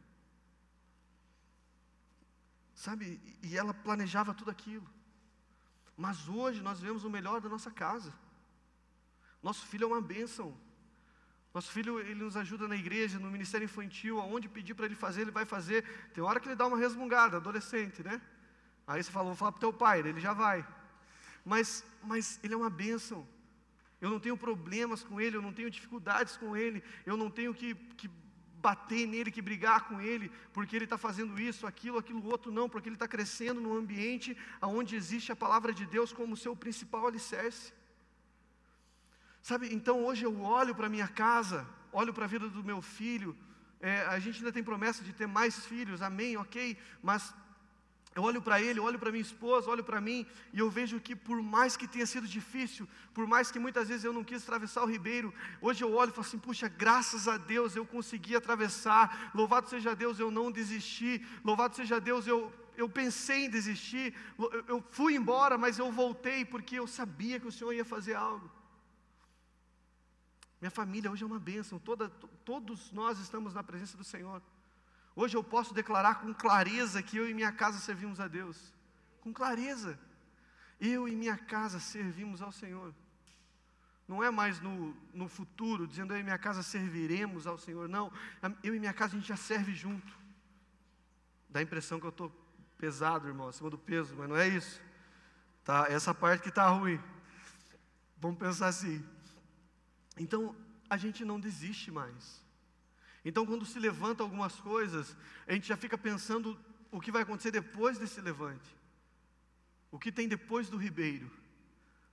Sabe? 2.74 3.20
E 3.40 3.56
ela 3.56 3.72
planejava 3.72 4.34
tudo 4.34 4.50
aquilo. 4.50 4.88
Mas 5.96 6.28
hoje 6.28 6.61
nós 6.61 6.80
vemos 6.80 7.04
o 7.04 7.11
melhor 7.16 7.40
da 7.40 7.48
nossa 7.48 7.70
casa. 7.70 8.12
Nosso 9.40 9.64
filho 9.64 9.84
é 9.84 9.86
uma 9.86 10.00
bênção. 10.00 10.48
Nosso 11.54 11.70
filho, 11.70 12.00
ele 12.00 12.16
nos 12.16 12.36
ajuda 12.36 12.66
na 12.66 12.74
igreja, 12.74 13.20
no 13.20 13.30
ministério 13.30 13.64
infantil, 13.64 14.20
aonde 14.20 14.48
pedir 14.48 14.74
para 14.74 14.86
ele 14.86 14.96
fazer, 14.96 15.20
ele 15.20 15.30
vai 15.30 15.44
fazer. 15.44 15.84
Tem 16.12 16.24
hora 16.24 16.40
que 16.40 16.48
ele 16.48 16.56
dá 16.56 16.66
uma 16.66 16.76
resmungada, 16.76 17.36
adolescente, 17.36 18.02
né? 18.02 18.20
Aí 18.88 19.00
você 19.00 19.12
fala, 19.12 19.26
vou 19.26 19.36
falar 19.36 19.52
para 19.52 19.59
o 19.59 19.66
teu 19.66 19.72
pai, 19.72 20.00
ele 20.00 20.18
já 20.18 20.32
vai. 20.32 20.66
Mas, 21.44 21.84
mas 22.02 22.40
ele 22.42 22.54
é 22.54 22.56
uma 22.56 22.70
bênção. 22.70 23.24
Eu 24.00 24.11
não 24.11 24.18
tenho 24.18 24.36
problemas 24.36 25.04
com 25.04 25.20
ele, 25.20 25.36
eu 25.36 25.42
não 25.42 25.52
tenho 25.52 25.70
dificuldades 25.70 26.36
com 26.36 26.56
ele, 26.56 26.82
eu 27.06 27.16
não 27.16 27.30
tenho 27.30 27.54
que, 27.54 27.74
que 27.74 28.11
bater 28.61 29.06
nele, 29.06 29.30
que 29.30 29.42
brigar 29.42 29.88
com 29.88 30.00
ele, 30.00 30.30
porque 30.52 30.74
ele 30.76 30.84
está 30.84 30.98
fazendo 30.98 31.40
isso, 31.40 31.66
aquilo, 31.66 31.98
aquilo 31.98 32.24
outro, 32.26 32.50
não, 32.50 32.68
porque 32.68 32.88
ele 32.88 32.96
está 32.96 33.09
crescendo 33.09 33.61
num 33.61 33.76
ambiente 33.76 34.36
onde 34.62 34.96
existe 34.96 35.30
a 35.32 35.36
palavra 35.36 35.72
de 35.72 35.86
Deus 35.86 36.12
como 36.12 36.36
seu 36.36 36.54
principal 36.56 37.06
alicerce. 37.06 37.72
Sabe, 39.42 39.72
então 39.72 40.04
hoje 40.04 40.24
eu 40.24 40.40
olho 40.40 40.74
para 40.74 40.88
minha 40.88 41.09
casa, 41.09 41.66
olho 41.92 42.12
para 42.12 42.24
a 42.24 42.28
vida 42.28 42.48
do 42.48 42.64
meu 42.64 42.82
filho, 42.82 43.36
é, 43.80 44.02
a 44.02 44.18
gente 44.18 44.38
ainda 44.38 44.52
tem 44.52 44.62
promessa 44.62 45.04
de 45.04 45.12
ter 45.12 45.26
mais 45.26 45.64
filhos, 45.66 46.02
amém, 46.02 46.36
ok, 46.36 46.76
mas 47.00 47.32
eu 48.18 48.24
olho 48.24 48.42
para 48.42 48.60
ele, 48.60 48.80
olho 48.80 48.98
para 48.98 49.12
minha 49.12 49.22
esposa, 49.22 49.70
olho 49.70 49.84
para 49.84 50.00
mim, 50.00 50.26
e 50.52 50.58
eu 50.58 50.68
vejo 50.68 50.98
que 50.98 51.14
por 51.14 51.40
mais 51.40 51.76
que 51.76 51.86
tenha 51.86 52.04
sido 52.04 52.26
difícil, 52.26 52.84
por 53.14 53.28
mais 53.28 53.48
que 53.52 53.60
muitas 53.60 53.86
vezes 53.86 54.04
eu 54.04 54.12
não 54.12 54.24
quis 54.24 54.42
atravessar 54.42 54.82
o 54.82 54.90
ribeiro, 54.90 55.32
hoje 55.60 55.84
eu 55.84 55.94
olho 55.94 56.10
e 56.10 56.14
falo 56.16 56.26
assim: 56.26 56.40
puxa, 56.46 56.66
graças 56.66 57.28
a 57.28 57.36
Deus 57.36 57.76
eu 57.76 57.86
consegui 57.86 58.34
atravessar, 58.34 59.30
louvado 59.32 59.68
seja 59.68 59.94
Deus, 59.94 60.18
eu 60.18 60.32
não 60.32 60.50
desisti, 60.50 61.24
louvado 61.44 61.76
seja 61.76 62.00
Deus, 62.00 62.26
eu, 62.26 62.52
eu 62.76 62.88
pensei 62.88 63.44
em 63.44 63.50
desistir, 63.50 64.12
eu, 64.66 64.82
fui 64.90 65.14
embora, 65.14 65.56
mas 65.56 65.78
eu 65.78 65.92
voltei 65.92 66.44
porque 66.44 66.74
eu 66.76 66.88
sabia 66.88 67.38
que 67.38 67.46
o 67.46 67.52
Senhor 67.52 67.72
ia 67.72 67.84
fazer 67.84 68.14
algo. 68.14 68.50
Minha 70.60 70.72
família 70.72 71.08
hoje 71.08 71.22
é 71.22 71.26
uma 71.26 71.38
bênção, 71.38 71.78
toda, 71.78 72.08
todos 72.44 72.90
nós 72.90 73.20
estamos 73.20 73.54
na 73.54 73.62
presença 73.62 73.96
do 73.96 74.02
Senhor. 74.02 74.42
Hoje 75.20 75.36
eu 75.36 75.42
posso 75.42 75.74
declarar 75.74 76.20
com 76.20 76.32
clareza 76.32 77.02
que 77.02 77.16
eu 77.16 77.28
e 77.28 77.34
minha 77.34 77.50
casa 77.50 77.80
servimos 77.80 78.20
a 78.20 78.28
Deus. 78.28 78.72
Com 79.20 79.32
clareza. 79.32 79.98
Eu 80.80 81.08
e 81.08 81.16
minha 81.16 81.36
casa 81.36 81.80
servimos 81.80 82.40
ao 82.40 82.52
Senhor. 82.52 82.94
Não 84.06 84.22
é 84.22 84.30
mais 84.30 84.60
no, 84.60 84.96
no 85.12 85.28
futuro, 85.28 85.88
dizendo 85.88 86.14
eu 86.14 86.20
e 86.20 86.22
minha 86.22 86.38
casa 86.38 86.62
serviremos 86.62 87.48
ao 87.48 87.58
Senhor. 87.58 87.88
Não, 87.88 88.12
eu 88.62 88.76
e 88.76 88.78
minha 88.78 88.92
casa 88.92 89.16
a 89.16 89.18
gente 89.18 89.26
já 89.26 89.36
serve 89.36 89.74
junto. 89.74 90.16
Dá 91.50 91.58
a 91.58 91.64
impressão 91.64 91.98
que 91.98 92.06
eu 92.06 92.10
estou 92.10 92.30
pesado, 92.78 93.26
irmão, 93.26 93.48
acima 93.48 93.68
do 93.68 93.76
peso, 93.76 94.14
mas 94.16 94.28
não 94.28 94.36
é 94.36 94.46
isso. 94.46 94.80
Tá, 95.64 95.88
essa 95.88 96.14
parte 96.14 96.42
que 96.44 96.48
está 96.48 96.68
ruim. 96.68 97.02
Vamos 98.18 98.38
pensar 98.38 98.68
assim. 98.68 99.04
Então, 100.16 100.54
a 100.88 100.96
gente 100.96 101.24
não 101.24 101.40
desiste 101.40 101.90
mais. 101.90 102.46
Então, 103.28 103.44
quando 103.44 103.66
se 103.66 103.78
levanta 103.78 104.22
algumas 104.22 104.54
coisas, 104.54 105.14
a 105.46 105.52
gente 105.52 105.68
já 105.68 105.76
fica 105.76 105.98
pensando 105.98 106.58
o 106.90 106.98
que 106.98 107.12
vai 107.12 107.20
acontecer 107.20 107.50
depois 107.50 107.98
desse 107.98 108.22
levante. 108.22 108.74
O 109.90 109.98
que 109.98 110.10
tem 110.10 110.26
depois 110.26 110.70
do 110.70 110.78
ribeiro? 110.78 111.30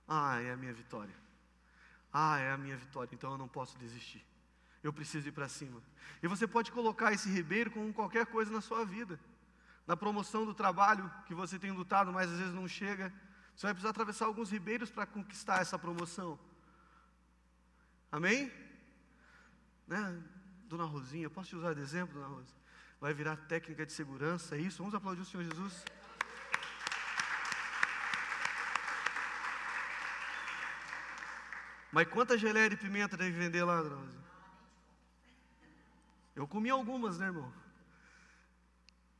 Ah, 0.06 0.38
é 0.42 0.52
a 0.52 0.56
minha 0.58 0.74
vitória. 0.74 1.14
Ah, 2.12 2.38
é 2.38 2.52
a 2.52 2.58
minha 2.58 2.76
vitória, 2.76 3.14
então 3.14 3.32
eu 3.32 3.38
não 3.38 3.48
posso 3.48 3.78
desistir. 3.78 4.22
Eu 4.82 4.92
preciso 4.92 5.26
ir 5.26 5.32
para 5.32 5.48
cima. 5.48 5.82
E 6.22 6.28
você 6.28 6.46
pode 6.46 6.70
colocar 6.70 7.14
esse 7.14 7.30
ribeiro 7.30 7.70
com 7.70 7.90
qualquer 7.94 8.26
coisa 8.26 8.52
na 8.52 8.60
sua 8.60 8.84
vida. 8.84 9.18
Na 9.86 9.96
promoção 9.96 10.44
do 10.44 10.52
trabalho 10.52 11.10
que 11.26 11.34
você 11.34 11.58
tem 11.58 11.70
lutado, 11.70 12.12
mas 12.12 12.30
às 12.30 12.38
vezes 12.38 12.52
não 12.52 12.68
chega. 12.68 13.10
Você 13.54 13.66
vai 13.66 13.72
precisar 13.72 13.88
atravessar 13.88 14.26
alguns 14.26 14.50
ribeiros 14.50 14.90
para 14.90 15.06
conquistar 15.06 15.62
essa 15.62 15.78
promoção. 15.78 16.38
Amém? 18.12 18.52
Né? 19.86 20.22
Dona 20.66 20.84
Rosinha, 20.84 21.30
posso 21.30 21.50
te 21.50 21.56
usar 21.56 21.74
de 21.74 21.80
exemplo, 21.80 22.14
Dona 22.14 22.26
Rosa? 22.26 22.54
Vai 23.00 23.14
virar 23.14 23.36
técnica 23.36 23.86
de 23.86 23.92
segurança, 23.92 24.56
é 24.56 24.58
isso? 24.58 24.78
Vamos 24.78 24.94
aplaudir 24.94 25.22
o 25.22 25.24
Senhor 25.24 25.44
Jesus? 25.44 25.84
Mas 31.92 32.08
quanta 32.08 32.36
geleia 32.36 32.68
de 32.68 32.76
pimenta 32.76 33.16
deve 33.16 33.38
vender 33.38 33.62
lá, 33.62 33.80
Dona 33.80 33.96
Rosa? 33.96 34.18
Eu 36.34 36.46
comi 36.48 36.68
algumas, 36.68 37.18
né, 37.18 37.26
irmão? 37.26 37.52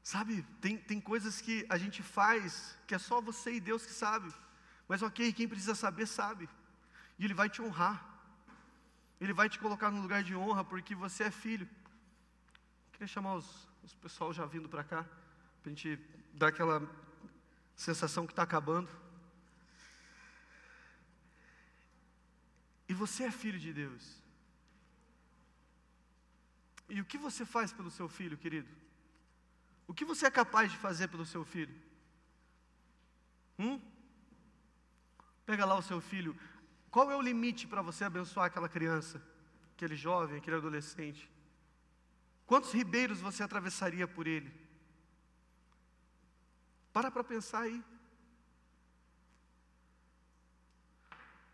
Sabe, 0.03 0.42
tem, 0.61 0.76
tem 0.76 1.01
coisas 1.01 1.40
que 1.40 1.64
a 1.68 1.78
gente 1.78 2.03
faz 2.03 2.76
que 2.86 2.94
é 2.94 2.99
só 2.99 3.20
você 3.20 3.55
e 3.55 3.61
Deus 3.61 3.86
que 3.86 3.92
sabe. 3.92 4.32
Mas 4.88 5.03
ok, 5.03 5.32
quem 5.32 5.49
precisa 5.49 5.74
saber, 5.74 6.07
sabe. 6.07 6.49
E 7.18 7.24
Ele 7.24 7.34
vai 7.34 7.49
te 7.49 7.62
honrar. 7.62 8.16
Ele 9.21 9.33
vai 9.33 9.49
te 9.49 9.59
colocar 9.59 9.91
no 9.91 10.03
lugar 10.03 10.23
de 10.23 10.35
honra 10.35 10.64
porque 10.64 10.95
você 10.95 11.25
é 11.25 11.31
filho. 11.31 11.69
Queria 12.93 13.07
chamar 13.07 13.35
os, 13.35 13.69
os 13.83 13.95
pessoal 13.95 14.33
já 14.33 14.45
vindo 14.45 14.69
para 14.69 14.85
cá, 14.85 15.05
para 15.62 15.71
a 15.71 15.75
gente 15.75 15.99
dar 16.35 16.49
aquela 16.49 16.83
sensação 17.75 18.27
que 18.27 18.33
está 18.33 18.43
acabando. 18.43 18.89
E 22.89 22.95
você 22.95 23.25
é 23.25 23.31
filho 23.31 23.59
de 23.59 23.73
Deus. 23.73 24.23
E 26.89 27.01
o 27.01 27.05
que 27.05 27.19
você 27.19 27.45
faz 27.45 27.73
pelo 27.73 27.91
seu 27.91 28.09
filho, 28.09 28.39
querido? 28.39 28.69
O 29.89 29.95
que 29.95 30.05
você 30.05 30.27
é 30.27 30.31
capaz 30.31 30.71
de 30.71 30.79
fazer 30.79 31.09
pelo 31.09 31.27
seu 31.27 31.45
filho? 31.45 31.75
Hum? 33.59 33.81
Pega 35.45 35.64
lá 35.64 35.77
o 35.77 35.83
seu 35.83 36.01
filho, 36.01 36.37
qual 36.91 37.11
é 37.11 37.16
o 37.16 37.20
limite 37.20 37.66
para 37.66 37.82
você 37.82 38.05
abençoar 38.05 38.47
aquela 38.47 38.68
criança, 38.68 39.22
aquele 39.74 39.97
jovem, 39.97 40.39
aquele 40.39 40.57
adolescente? 40.57 41.30
Quantos 42.47 42.72
ribeiros 42.72 43.20
você 43.20 43.43
atravessaria 43.43 44.07
por 44.07 44.26
ele? 44.26 44.53
Para 46.93 47.11
para 47.11 47.24
pensar 47.24 47.62
aí. 47.62 47.84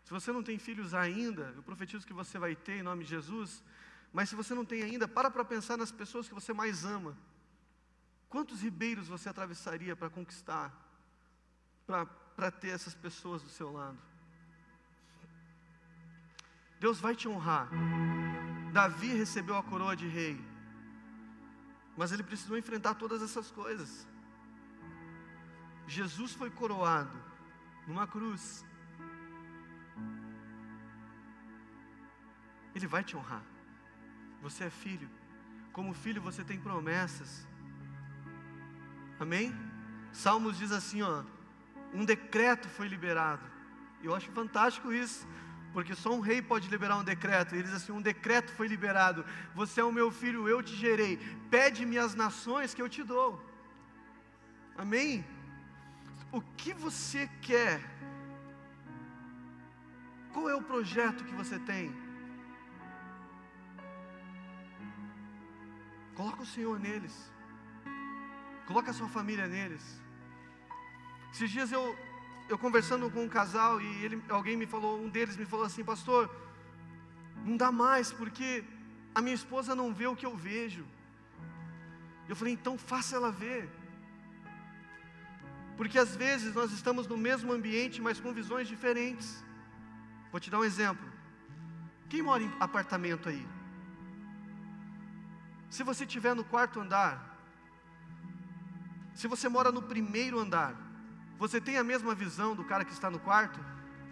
Se 0.03 0.11
você 0.11 0.31
não 0.31 0.43
tem 0.43 0.59
filhos 0.59 0.93
ainda, 0.93 1.53
eu 1.55 1.63
profetizo 1.63 2.05
que 2.05 2.13
você 2.13 2.37
vai 2.37 2.55
ter 2.55 2.77
em 2.77 2.83
nome 2.83 3.03
de 3.03 3.09
Jesus. 3.09 3.63
Mas 4.11 4.29
se 4.29 4.35
você 4.35 4.53
não 4.53 4.63
tem 4.63 4.83
ainda, 4.83 5.07
para 5.07 5.31
para 5.31 5.43
pensar 5.43 5.75
nas 5.75 5.91
pessoas 5.91 6.27
que 6.27 6.33
você 6.33 6.53
mais 6.53 6.85
ama. 6.85 7.17
Quantos 8.29 8.61
ribeiros 8.61 9.07
você 9.07 9.29
atravessaria 9.29 9.95
para 9.95 10.09
conquistar, 10.09 10.71
para 11.85 12.51
ter 12.51 12.69
essas 12.69 12.93
pessoas 12.93 13.41
do 13.41 13.49
seu 13.49 13.71
lado? 13.71 13.97
Deus 16.83 16.99
vai 16.99 17.15
te 17.15 17.29
honrar. 17.29 17.69
Davi 18.73 19.07
recebeu 19.13 19.55
a 19.57 19.63
coroa 19.63 19.95
de 19.95 20.05
rei, 20.05 20.35
mas 21.95 22.11
ele 22.11 22.23
precisou 22.29 22.57
enfrentar 22.57 22.95
todas 22.95 23.21
essas 23.21 23.49
coisas. 23.49 24.05
Jesus 25.87 26.33
foi 26.33 26.49
coroado 26.49 27.17
numa 27.87 28.05
cruz. 28.05 28.65
Ele 32.75 32.87
vai 32.95 33.01
te 33.01 33.15
honrar. 33.15 33.43
Você 34.41 34.65
é 34.65 34.69
filho. 34.69 35.09
Como 35.71 35.93
filho, 35.93 36.21
você 36.21 36.43
tem 36.43 36.59
promessas. 36.59 37.47
Amém? 39.21 39.55
Salmos 40.11 40.57
diz 40.57 40.73
assim, 40.73 41.01
ó, 41.01 41.23
um 41.93 42.03
decreto 42.03 42.67
foi 42.67 42.89
liberado. 42.89 43.45
Eu 44.03 44.13
acho 44.13 44.29
fantástico 44.31 44.91
isso 44.91 45.25
porque 45.73 45.95
só 45.95 46.09
um 46.13 46.19
rei 46.29 46.39
pode 46.41 46.69
liberar 46.69 46.97
um 46.97 47.03
decreto. 47.03 47.53
Ele 47.53 47.63
diz 47.63 47.73
assim: 47.73 47.91
um 47.91 48.01
decreto 48.01 48.51
foi 48.59 48.67
liberado. 48.67 49.25
Você 49.55 49.81
é 49.81 49.83
o 49.83 49.91
meu 49.99 50.09
filho, 50.11 50.47
eu 50.47 50.61
te 50.61 50.75
gerei. 50.75 51.17
Pede-me 51.49 51.97
as 51.97 52.13
nações 52.23 52.73
que 52.73 52.81
eu 52.81 52.89
te 52.95 53.03
dou. 53.03 53.29
Amém? 54.77 55.25
O 56.31 56.41
que 56.41 56.73
você 56.85 57.29
quer? 57.41 57.81
Qual 60.33 60.47
é 60.49 60.55
o 60.55 60.67
projeto 60.71 61.25
que 61.27 61.35
você 61.41 61.57
tem? 61.59 61.83
Coloca 66.15 66.43
o 66.43 66.51
Senhor 66.53 66.79
neles. 66.79 67.15
Coloca 68.67 68.91
a 68.91 68.93
sua 68.93 69.09
família 69.09 69.47
neles. 69.47 69.83
Esses 71.31 71.49
dias 71.49 71.71
eu, 71.71 71.83
eu 72.49 72.57
conversando 72.57 73.09
com 73.09 73.23
um 73.23 73.29
casal 73.29 73.81
e 73.81 74.03
ele, 74.03 74.21
alguém 74.29 74.55
me 74.57 74.65
falou, 74.65 75.01
um 75.01 75.09
deles 75.09 75.37
me 75.37 75.45
falou 75.45 75.65
assim, 75.65 75.83
pastor, 75.83 76.29
não 77.45 77.57
dá 77.57 77.71
mais 77.71 78.11
porque 78.11 78.63
a 79.15 79.21
minha 79.21 79.35
esposa 79.35 79.75
não 79.75 79.93
vê 79.93 80.07
o 80.07 80.15
que 80.15 80.25
eu 80.25 80.35
vejo. 80.35 80.85
Eu 82.27 82.35
falei, 82.35 82.53
então 82.53 82.77
faça 82.77 83.15
ela 83.15 83.31
ver. 83.31 83.69
Porque 85.77 85.97
às 85.97 86.15
vezes 86.15 86.53
nós 86.53 86.71
estamos 86.71 87.07
no 87.07 87.17
mesmo 87.17 87.51
ambiente, 87.51 88.01
mas 88.01 88.19
com 88.19 88.31
visões 88.31 88.67
diferentes. 88.67 89.43
Vou 90.31 90.39
te 90.39 90.49
dar 90.49 90.59
um 90.59 90.63
exemplo. 90.63 91.05
Quem 92.09 92.21
mora 92.21 92.43
em 92.43 92.53
apartamento 92.59 93.29
aí? 93.29 93.45
Se 95.69 95.83
você 95.83 96.03
estiver 96.03 96.35
no 96.35 96.43
quarto 96.43 96.79
andar, 96.79 97.33
se 99.15 99.27
você 99.27 99.49
mora 99.49 99.71
no 99.71 99.81
primeiro 99.81 100.39
andar, 100.39 100.75
você 101.37 101.59
tem 101.59 101.77
a 101.77 101.83
mesma 101.83 102.13
visão 102.13 102.55
do 102.55 102.63
cara 102.63 102.85
que 102.85 102.93
está 102.93 103.09
no 103.09 103.19
quarto? 103.19 103.59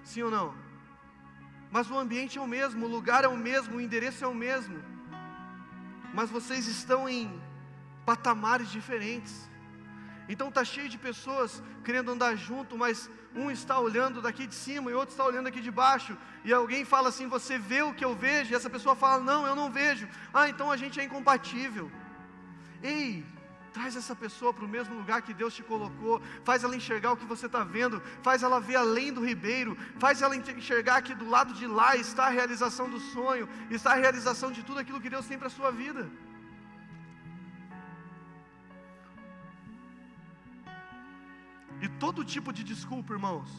Sim 0.04 0.24
ou 0.24 0.32
não? 0.32 0.54
Mas 1.72 1.90
o 1.90 1.98
ambiente 1.98 2.38
é 2.38 2.42
o 2.42 2.48
mesmo, 2.48 2.86
o 2.86 2.90
lugar 2.90 3.24
é 3.24 3.28
o 3.28 3.38
mesmo, 3.38 3.78
o 3.78 3.82
endereço 3.82 4.24
é 4.24 4.28
o 4.28 4.36
mesmo. 4.36 4.84
Mas 6.14 6.30
vocês 6.30 6.68
estão 6.68 7.08
em 7.08 7.42
patamares 8.06 8.70
diferentes. 8.70 9.50
Então 10.28 10.50
está 10.50 10.64
cheio 10.64 10.90
de 10.90 10.98
pessoas 10.98 11.64
querendo 11.84 12.12
andar 12.12 12.36
junto, 12.36 12.78
mas 12.78 13.10
um 13.34 13.50
está 13.50 13.80
olhando 13.80 14.22
daqui 14.22 14.46
de 14.46 14.56
cima 14.56 14.92
e 14.92 14.94
outro 14.94 15.14
está 15.14 15.26
olhando 15.26 15.48
aqui 15.48 15.62
de 15.62 15.72
baixo. 15.72 16.18
E 16.44 16.54
alguém 16.54 16.84
fala 16.84 17.10
assim: 17.10 17.28
Você 17.28 17.58
vê 17.58 17.82
o 17.82 17.94
que 17.94 18.04
eu 18.04 18.16
vejo? 18.16 18.52
E 18.52 18.56
essa 18.56 18.70
pessoa 18.70 18.96
fala: 18.96 19.24
Não, 19.24 19.46
eu 19.46 19.56
não 19.56 19.72
vejo. 19.72 20.08
Ah, 20.34 20.50
então 20.50 20.70
a 20.70 20.78
gente 20.78 21.00
é 21.00 21.04
incompatível. 21.04 21.90
Ei, 22.84 23.26
Traz 23.74 23.96
essa 23.96 24.16
pessoa 24.16 24.54
para 24.54 24.66
o 24.66 24.68
mesmo 24.68 24.96
lugar 24.96 25.22
que 25.22 25.34
Deus 25.34 25.54
te 25.54 25.64
colocou, 25.64 26.22
faz 26.44 26.64
ela 26.64 26.76
enxergar 26.76 27.14
o 27.14 27.18
que 27.18 27.26
você 27.26 27.46
está 27.46 27.64
vendo, 27.64 28.02
faz 28.22 28.44
ela 28.44 28.60
ver 28.60 28.76
além 28.76 29.14
do 29.14 29.26
ribeiro, 29.26 29.78
faz 29.98 30.22
ela 30.22 30.36
enxergar 30.36 31.02
que 31.02 31.16
do 31.16 31.30
lado 31.30 31.54
de 31.54 31.66
lá 31.66 31.96
está 31.96 32.26
a 32.26 32.30
realização 32.30 32.90
do 32.90 33.00
sonho, 33.00 33.48
está 33.70 33.94
a 33.94 33.96
realização 33.96 34.52
de 34.52 34.62
tudo 34.64 34.80
aquilo 34.80 35.00
que 35.00 35.10
Deus 35.10 35.26
tem 35.26 35.38
para 35.38 35.48
a 35.48 35.52
sua 35.52 35.72
vida. 35.72 36.10
E 41.82 41.88
todo 41.88 42.24
tipo 42.24 42.54
de 42.54 42.64
desculpa, 42.64 43.14
irmãos, 43.14 43.50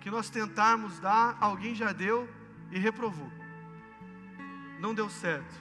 que 0.00 0.10
nós 0.10 0.30
tentarmos 0.30 0.98
dar, 1.00 1.36
alguém 1.40 1.74
já 1.74 1.92
deu 1.92 2.28
e 2.70 2.78
reprovou. 2.78 3.30
Não 4.78 4.94
deu 4.94 5.10
certo. 5.10 5.54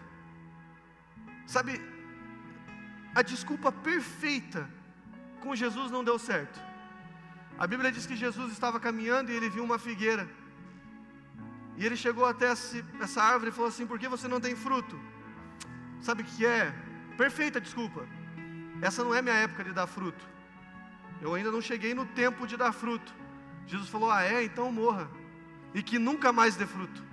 Sabe, 1.45 1.81
a 3.20 3.22
desculpa 3.22 3.70
perfeita 3.72 4.61
com 5.41 5.55
Jesus 5.61 5.91
não 5.91 6.03
deu 6.09 6.17
certo. 6.17 6.57
A 7.57 7.67
Bíblia 7.67 7.91
diz 7.91 8.05
que 8.05 8.15
Jesus 8.15 8.53
estava 8.53 8.80
caminhando 8.80 9.30
e 9.30 9.36
ele 9.36 9.49
viu 9.49 9.63
uma 9.63 9.78
figueira. 9.78 10.26
E 11.76 11.86
ele 11.86 11.97
chegou 11.97 12.26
até 12.26 12.47
essa 13.05 13.22
árvore 13.22 13.51
e 13.51 13.53
falou 13.53 13.67
assim: 13.67 13.86
Por 13.86 13.99
que 13.99 14.07
você 14.07 14.28
não 14.34 14.39
tem 14.39 14.55
fruto? 14.55 14.97
Sabe 15.99 16.24
o 16.24 16.26
que 16.26 16.45
é? 16.45 16.74
Perfeita 17.17 17.59
desculpa. 17.59 18.07
Essa 18.82 19.03
não 19.03 19.13
é 19.13 19.22
minha 19.22 19.36
época 19.36 19.65
de 19.65 19.74
dar 19.74 19.88
fruto. 19.88 20.26
Eu 21.22 21.34
ainda 21.34 21.51
não 21.51 21.61
cheguei 21.61 21.93
no 21.93 22.05
tempo 22.05 22.47
de 22.47 22.55
dar 22.55 22.72
fruto. 22.72 23.13
Jesus 23.67 23.89
falou: 23.89 24.09
Ah, 24.09 24.24
é? 24.24 24.45
Então 24.45 24.72
morra. 24.72 25.09
E 25.74 25.84
que 25.84 25.99
nunca 25.99 26.32
mais 26.32 26.55
dê 26.55 26.65
fruto. 26.65 27.03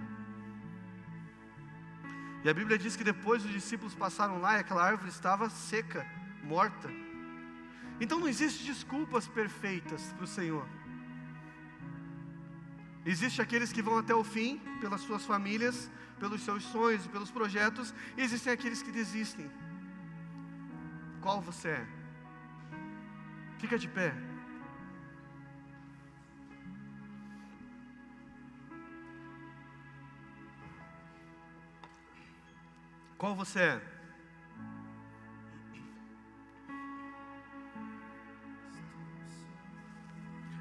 E 2.46 2.48
a 2.48 2.54
Bíblia 2.54 2.78
diz 2.78 2.94
que 2.94 3.02
depois 3.02 3.44
os 3.44 3.50
discípulos 3.50 3.92
passaram 3.92 4.40
lá 4.40 4.56
e 4.56 4.60
aquela 4.60 4.80
árvore 4.80 5.10
estava 5.10 5.50
seca, 5.50 6.06
morta. 6.44 6.88
Então 8.00 8.20
não 8.20 8.28
existe 8.28 8.64
desculpas 8.64 9.26
perfeitas 9.26 10.12
para 10.12 10.22
o 10.22 10.28
Senhor. 10.28 10.64
Existem 13.04 13.42
aqueles 13.42 13.72
que 13.72 13.82
vão 13.82 13.98
até 13.98 14.14
o 14.14 14.22
fim, 14.22 14.60
pelas 14.80 15.00
suas 15.00 15.26
famílias, 15.26 15.90
pelos 16.20 16.40
seus 16.42 16.62
sonhos 16.62 17.04
pelos 17.08 17.32
projetos, 17.32 17.92
e 18.16 18.22
existem 18.22 18.52
aqueles 18.52 18.80
que 18.80 18.92
desistem. 18.92 19.50
Qual 21.20 21.42
você 21.42 21.70
é? 21.70 21.86
Fica 23.58 23.76
de 23.76 23.88
pé. 23.88 24.14
Qual 33.18 33.34
você 33.34 33.60
é? 33.60 33.82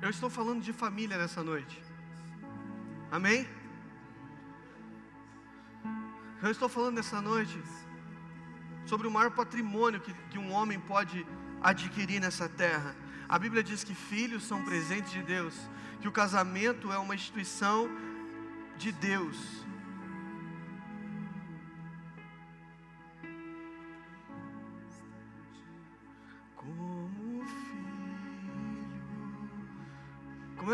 Eu 0.01 0.10
estou 0.10 0.30
falando 0.30 0.62
de 0.62 0.72
família 0.72 1.18
nessa 1.18 1.43
noite. 1.43 1.82
Amém? 3.12 3.47
Eu 6.41 6.51
estou 6.51 6.70
falando 6.70 6.95
nessa 6.95 7.20
noite 7.22 7.62
sobre 8.86 9.08
o 9.08 9.12
maior 9.12 9.32
patrimônio 9.32 9.99
que, 9.99 10.14
que 10.30 10.38
um 10.38 10.51
homem 10.51 10.80
pode 10.80 11.26
adquirir 11.62 12.22
nessa 12.22 12.47
terra. 12.47 12.95
A 13.28 13.39
Bíblia 13.39 13.64
diz 13.64 13.84
que 13.84 13.95
filhos 13.95 14.43
são 14.43 14.64
presentes 14.64 15.12
de 15.12 15.24
Deus, 15.24 15.56
que 15.99 16.08
o 16.08 16.12
casamento 16.12 16.91
é 16.91 16.97
uma 16.97 17.16
instituição 17.16 17.89
de 18.78 18.91
Deus. 18.91 19.66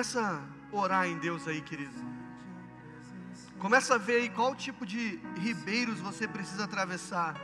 Começa 0.01 0.43
a 0.73 0.75
orar 0.75 1.05
em 1.07 1.19
Deus 1.19 1.47
aí, 1.47 1.61
querido. 1.61 1.93
Começa 3.59 3.93
a 3.93 3.99
ver 3.99 4.15
aí 4.21 4.29
qual 4.29 4.55
tipo 4.55 4.83
de 4.83 5.19
ribeiros 5.37 5.99
você 5.99 6.27
precisa 6.27 6.63
atravessar. 6.63 7.35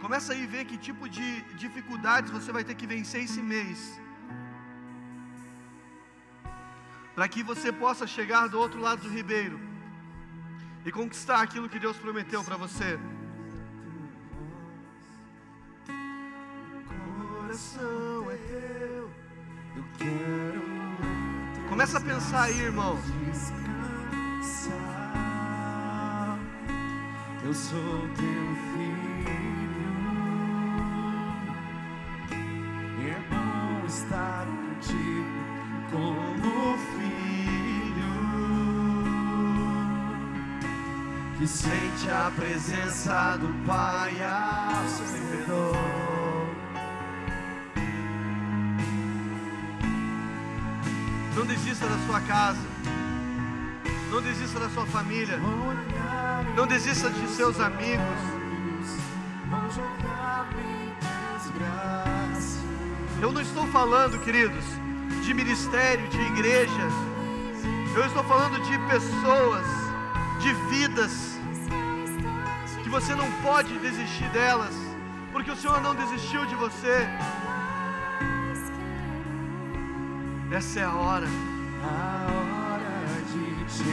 Começa 0.00 0.32
aí 0.32 0.44
a 0.44 0.46
ver 0.46 0.64
que 0.64 0.78
tipo 0.78 1.08
de 1.08 1.42
dificuldades 1.56 2.30
você 2.30 2.52
vai 2.52 2.62
ter 2.62 2.76
que 2.76 2.86
vencer 2.86 3.24
esse 3.24 3.42
mês. 3.42 4.00
Para 7.16 7.26
que 7.26 7.42
você 7.42 7.72
possa 7.72 8.06
chegar 8.06 8.46
do 8.46 8.60
outro 8.60 8.80
lado 8.80 9.02
do 9.02 9.08
ribeiro 9.08 9.58
e 10.84 10.92
conquistar 10.92 11.40
aquilo 11.42 11.68
que 11.68 11.80
Deus 11.80 11.96
prometeu 11.96 12.44
para 12.44 12.56
você. 12.56 12.96
coração 17.18 18.30
é 18.30 18.36
teu, 18.36 19.10
eu 19.78 19.84
quero 19.98 20.35
Começa 21.76 21.98
a 21.98 22.00
pensar 22.00 22.44
aí, 22.44 22.58
irmão. 22.58 22.98
Eu 27.44 27.52
sou 27.52 28.00
teu 28.16 28.56
filho. 28.72 29.92
É 33.06 33.20
bom 33.28 33.86
estar 33.86 34.46
contigo 34.46 35.28
como 35.90 36.78
filho 36.78 38.16
que 41.36 41.46
sente 41.46 42.10
a 42.10 42.32
presença 42.34 43.36
do 43.36 43.52
Pai 43.66 44.14
ao 44.22 44.88
seu 44.88 45.04
redor. 45.30 45.95
Não 51.46 51.54
desista 51.54 51.86
da 51.86 51.96
sua 52.06 52.20
casa. 52.22 52.58
Não 54.10 54.20
desista 54.20 54.58
da 54.58 54.68
sua 54.68 54.84
família. 54.84 55.38
Não 56.56 56.66
desista 56.66 57.08
de 57.08 57.28
seus 57.28 57.60
amigos. 57.60 58.18
Eu 63.22 63.30
não 63.30 63.40
estou 63.40 63.64
falando, 63.68 64.18
queridos, 64.24 64.64
de 65.24 65.32
ministério, 65.32 66.08
de 66.08 66.20
igreja. 66.20 66.88
Eu 67.94 68.04
estou 68.06 68.24
falando 68.24 68.60
de 68.64 68.76
pessoas, 68.90 69.66
de 70.40 70.52
vidas, 70.68 71.38
que 72.82 72.88
você 72.88 73.14
não 73.14 73.30
pode 73.42 73.78
desistir 73.78 74.28
delas, 74.30 74.74
porque 75.30 75.52
o 75.52 75.56
Senhor 75.56 75.80
não 75.80 75.94
desistiu 75.94 76.44
de 76.44 76.56
você. 76.56 77.06
Essa 80.56 80.80
é 80.80 80.84
a 80.84 80.94
hora. 80.94 81.26
A 81.82 82.26
hora 82.32 83.22
de 83.30 83.64
te 83.76 83.90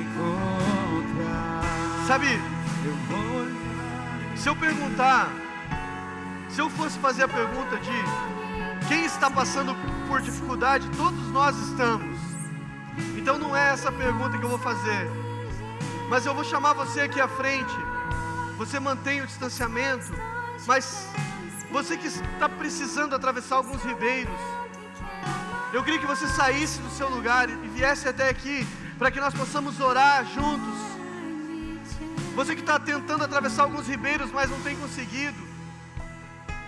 encontrar. 0.00 1.62
Sabe, 2.08 2.26
eu 2.84 2.96
vou. 3.06 3.46
Se 4.36 4.48
eu 4.48 4.56
perguntar, 4.56 5.28
se 6.48 6.60
eu 6.60 6.68
fosse 6.70 6.98
fazer 6.98 7.22
a 7.22 7.28
pergunta 7.28 7.76
de 7.76 8.88
quem 8.88 9.04
está 9.04 9.30
passando 9.30 9.76
por 10.08 10.20
dificuldade, 10.20 10.90
todos 10.96 11.28
nós 11.28 11.56
estamos. 11.56 12.18
Então 13.16 13.38
não 13.38 13.56
é 13.56 13.70
essa 13.70 13.92
pergunta 13.92 14.36
que 14.36 14.44
eu 14.44 14.50
vou 14.50 14.58
fazer. 14.58 15.08
Mas 16.10 16.26
eu 16.26 16.34
vou 16.34 16.42
chamar 16.42 16.72
você 16.72 17.02
aqui 17.02 17.20
à 17.20 17.28
frente. 17.28 17.76
Você 18.58 18.80
mantém 18.80 19.20
o 19.20 19.26
distanciamento. 19.26 20.12
Mas 20.66 21.08
você 21.70 21.96
que 21.96 22.08
está 22.08 22.48
precisando 22.48 23.14
atravessar 23.14 23.54
alguns 23.54 23.84
ribeiros, 23.84 24.34
eu 25.72 25.82
queria 25.82 25.98
que 25.98 26.06
você 26.06 26.26
saísse 26.28 26.80
do 26.80 26.90
seu 26.90 27.08
lugar 27.08 27.48
e 27.48 27.68
viesse 27.68 28.08
até 28.08 28.28
aqui 28.28 28.66
para 28.98 29.10
que 29.10 29.20
nós 29.20 29.34
possamos 29.34 29.80
orar 29.80 30.24
juntos. 30.24 30.78
Você 32.34 32.54
que 32.54 32.60
está 32.60 32.78
tentando 32.78 33.24
atravessar 33.24 33.64
alguns 33.64 33.86
ribeiros, 33.86 34.30
mas 34.30 34.50
não 34.50 34.60
tem 34.60 34.76
conseguido. 34.76 35.36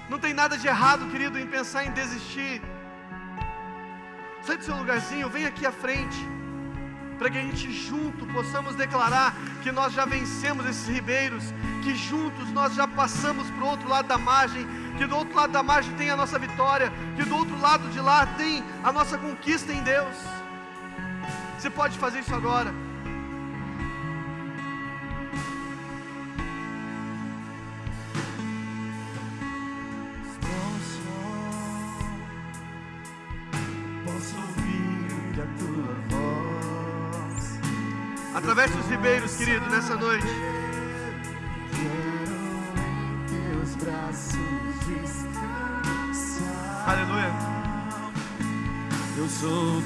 Não 0.08 0.18
tem 0.18 0.32
nada 0.32 0.56
de 0.56 0.66
errado, 0.66 1.10
querido, 1.10 1.38
em 1.38 1.46
pensar 1.46 1.84
em 1.84 1.92
desistir. 1.92 2.62
Sai 4.42 4.56
do 4.56 4.64
seu 4.64 4.76
lugarzinho, 4.76 5.28
vem 5.28 5.44
aqui 5.44 5.66
à 5.66 5.72
frente, 5.72 6.16
para 7.18 7.28
que 7.30 7.38
a 7.38 7.42
gente 7.42 7.72
junto 7.72 8.24
possamos 8.26 8.76
declarar 8.76 9.34
que 9.62 9.72
nós 9.72 9.92
já 9.92 10.04
vencemos 10.04 10.64
esses 10.66 10.86
ribeiros, 10.88 11.42
que 11.82 11.94
juntos 11.94 12.48
nós 12.52 12.74
já 12.74 12.86
passamos 12.86 13.50
para 13.50 13.64
o 13.64 13.68
outro 13.68 13.88
lado 13.88 14.06
da 14.06 14.16
margem, 14.16 14.66
que 14.96 15.04
do 15.06 15.16
outro 15.16 15.34
lado 15.34 15.52
da 15.52 15.62
margem 15.62 15.92
tem 15.96 16.10
a 16.10 16.16
nossa 16.16 16.38
vitória, 16.38 16.92
que 17.16 17.24
do 17.24 17.36
outro 17.36 17.60
lado 17.60 17.88
de 17.90 18.00
lá 18.00 18.24
tem 18.26 18.62
a 18.84 18.92
nossa 18.92 19.18
conquista 19.18 19.72
em 19.72 19.82
Deus. 19.82 20.16
Você 21.58 21.68
pode 21.68 21.98
fazer 21.98 22.20
isso 22.20 22.34
agora. 22.34 22.72
Querido, 39.48 39.70
nessa 39.70 39.96
noite. 39.96 40.26
Aleluia. 46.86 47.32
Eu 49.16 49.28
sou 49.28 49.82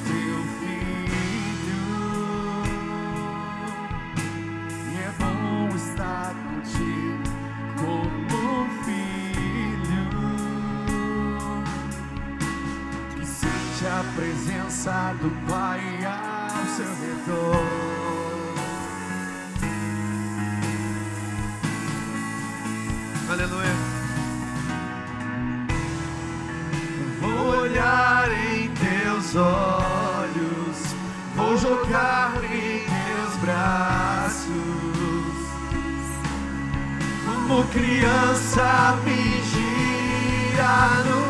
criança 37.73 38.99
me 39.05 39.41
gira 39.51 41.03
no 41.09 41.22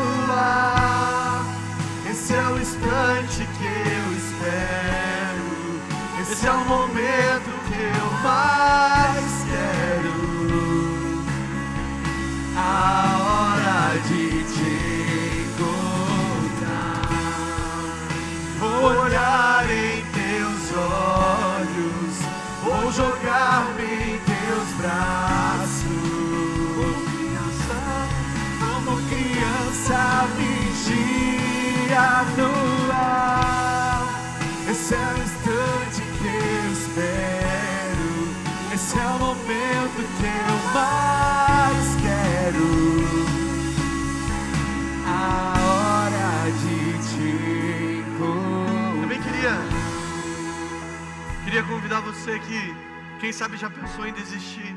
convidar 51.93 51.99
você 52.01 52.39
que, 52.39 53.19
quem 53.19 53.31
sabe, 53.31 53.55
já 53.55 53.69
pensou 53.69 54.07
em 54.07 54.13
desistir, 54.13 54.75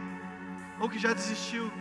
ou 0.78 0.88
que 0.88 0.98
já 0.98 1.14
desistiu. 1.14 1.72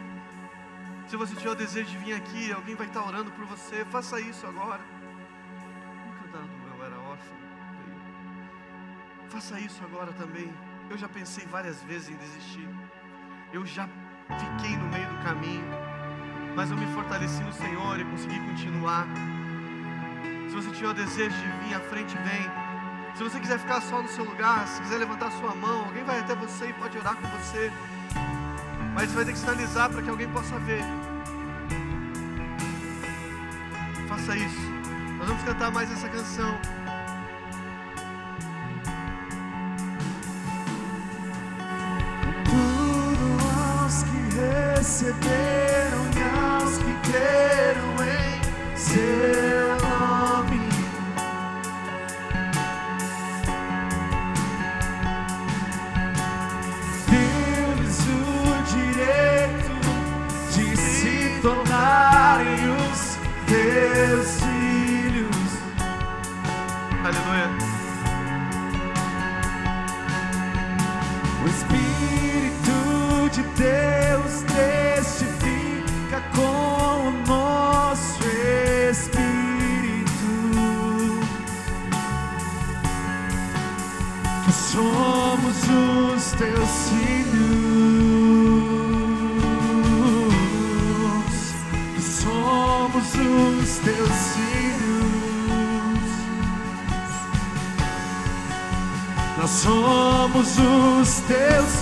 Se 1.08 1.18
você 1.18 1.36
tiver 1.36 1.52
o 1.52 1.56
desejo 1.56 1.90
de 1.90 1.98
vir 1.98 2.14
aqui, 2.14 2.54
alguém 2.54 2.74
vai 2.76 2.88
estar 2.88 3.06
orando 3.06 3.32
por 3.32 3.46
você, 3.46 3.84
faça 3.86 4.20
isso 4.20 4.48
agora. 4.48 4.82
Do 6.32 6.78
Eu 6.78 6.86
Era 6.86 6.98
Órfão. 7.00 7.38
Faça 9.28 9.60
isso 9.60 9.84
agora 9.84 10.14
também. 10.14 10.54
Eu 10.90 10.98
já 10.98 11.10
pensei 11.10 11.46
várias 11.46 11.84
vezes 11.84 12.10
em 12.10 12.16
desistir. 12.16 12.70
Eu 13.52 13.66
já 13.66 13.90
fiquei 14.40 14.78
no 14.78 14.88
meio 14.88 15.08
do 15.10 15.24
caminho. 15.24 15.66
Mas 16.56 16.72
eu 16.72 16.78
me 16.78 16.88
fortaleci 16.94 17.44
no 17.44 17.52
Senhor 17.52 18.00
e 18.00 18.06
consegui 18.06 18.40
continuar. 18.40 19.06
Se 20.50 20.56
você 20.56 20.72
tiver 20.72 20.90
o 20.90 20.94
desejo 20.94 21.36
de 21.36 21.68
vir 21.68 21.76
à 21.76 21.80
frente, 21.82 22.16
vem. 22.20 22.65
Se 23.16 23.24
você 23.24 23.40
quiser 23.40 23.58
ficar 23.58 23.82
só 23.82 24.02
no 24.02 24.10
seu 24.10 24.26
lugar, 24.26 24.68
se 24.68 24.82
quiser 24.82 24.98
levantar 24.98 25.32
sua 25.32 25.56
mão, 25.56 25.86
alguém 25.86 26.04
vai 26.04 26.20
até 26.20 26.36
você 26.36 26.68
e 26.68 26.74
pode 26.74 26.98
orar 26.98 27.16
com 27.16 27.28
você. 27.30 27.72
Mas 28.94 29.10
você 29.10 29.16
vai 29.16 29.26
ter 29.26 29.32
que 29.32 29.40
sinalizar 29.40 29.90
para 29.90 30.02
que 30.02 30.10
alguém 30.10 30.28
possa 30.28 30.60
ver. 30.60 30.84
Faça 34.10 34.36
isso. 34.36 34.62
Nós 35.18 35.30
vamos 35.30 35.44
cantar 35.44 35.72
mais 35.72 35.90
essa 35.94 36.10
canção. 36.10 36.60
Tudo 42.44 43.82
aos 43.82 44.04
que 44.04 44.76
receberam 44.76 45.55
somos 100.46 100.60
os 100.60 101.20
teus 101.22 101.75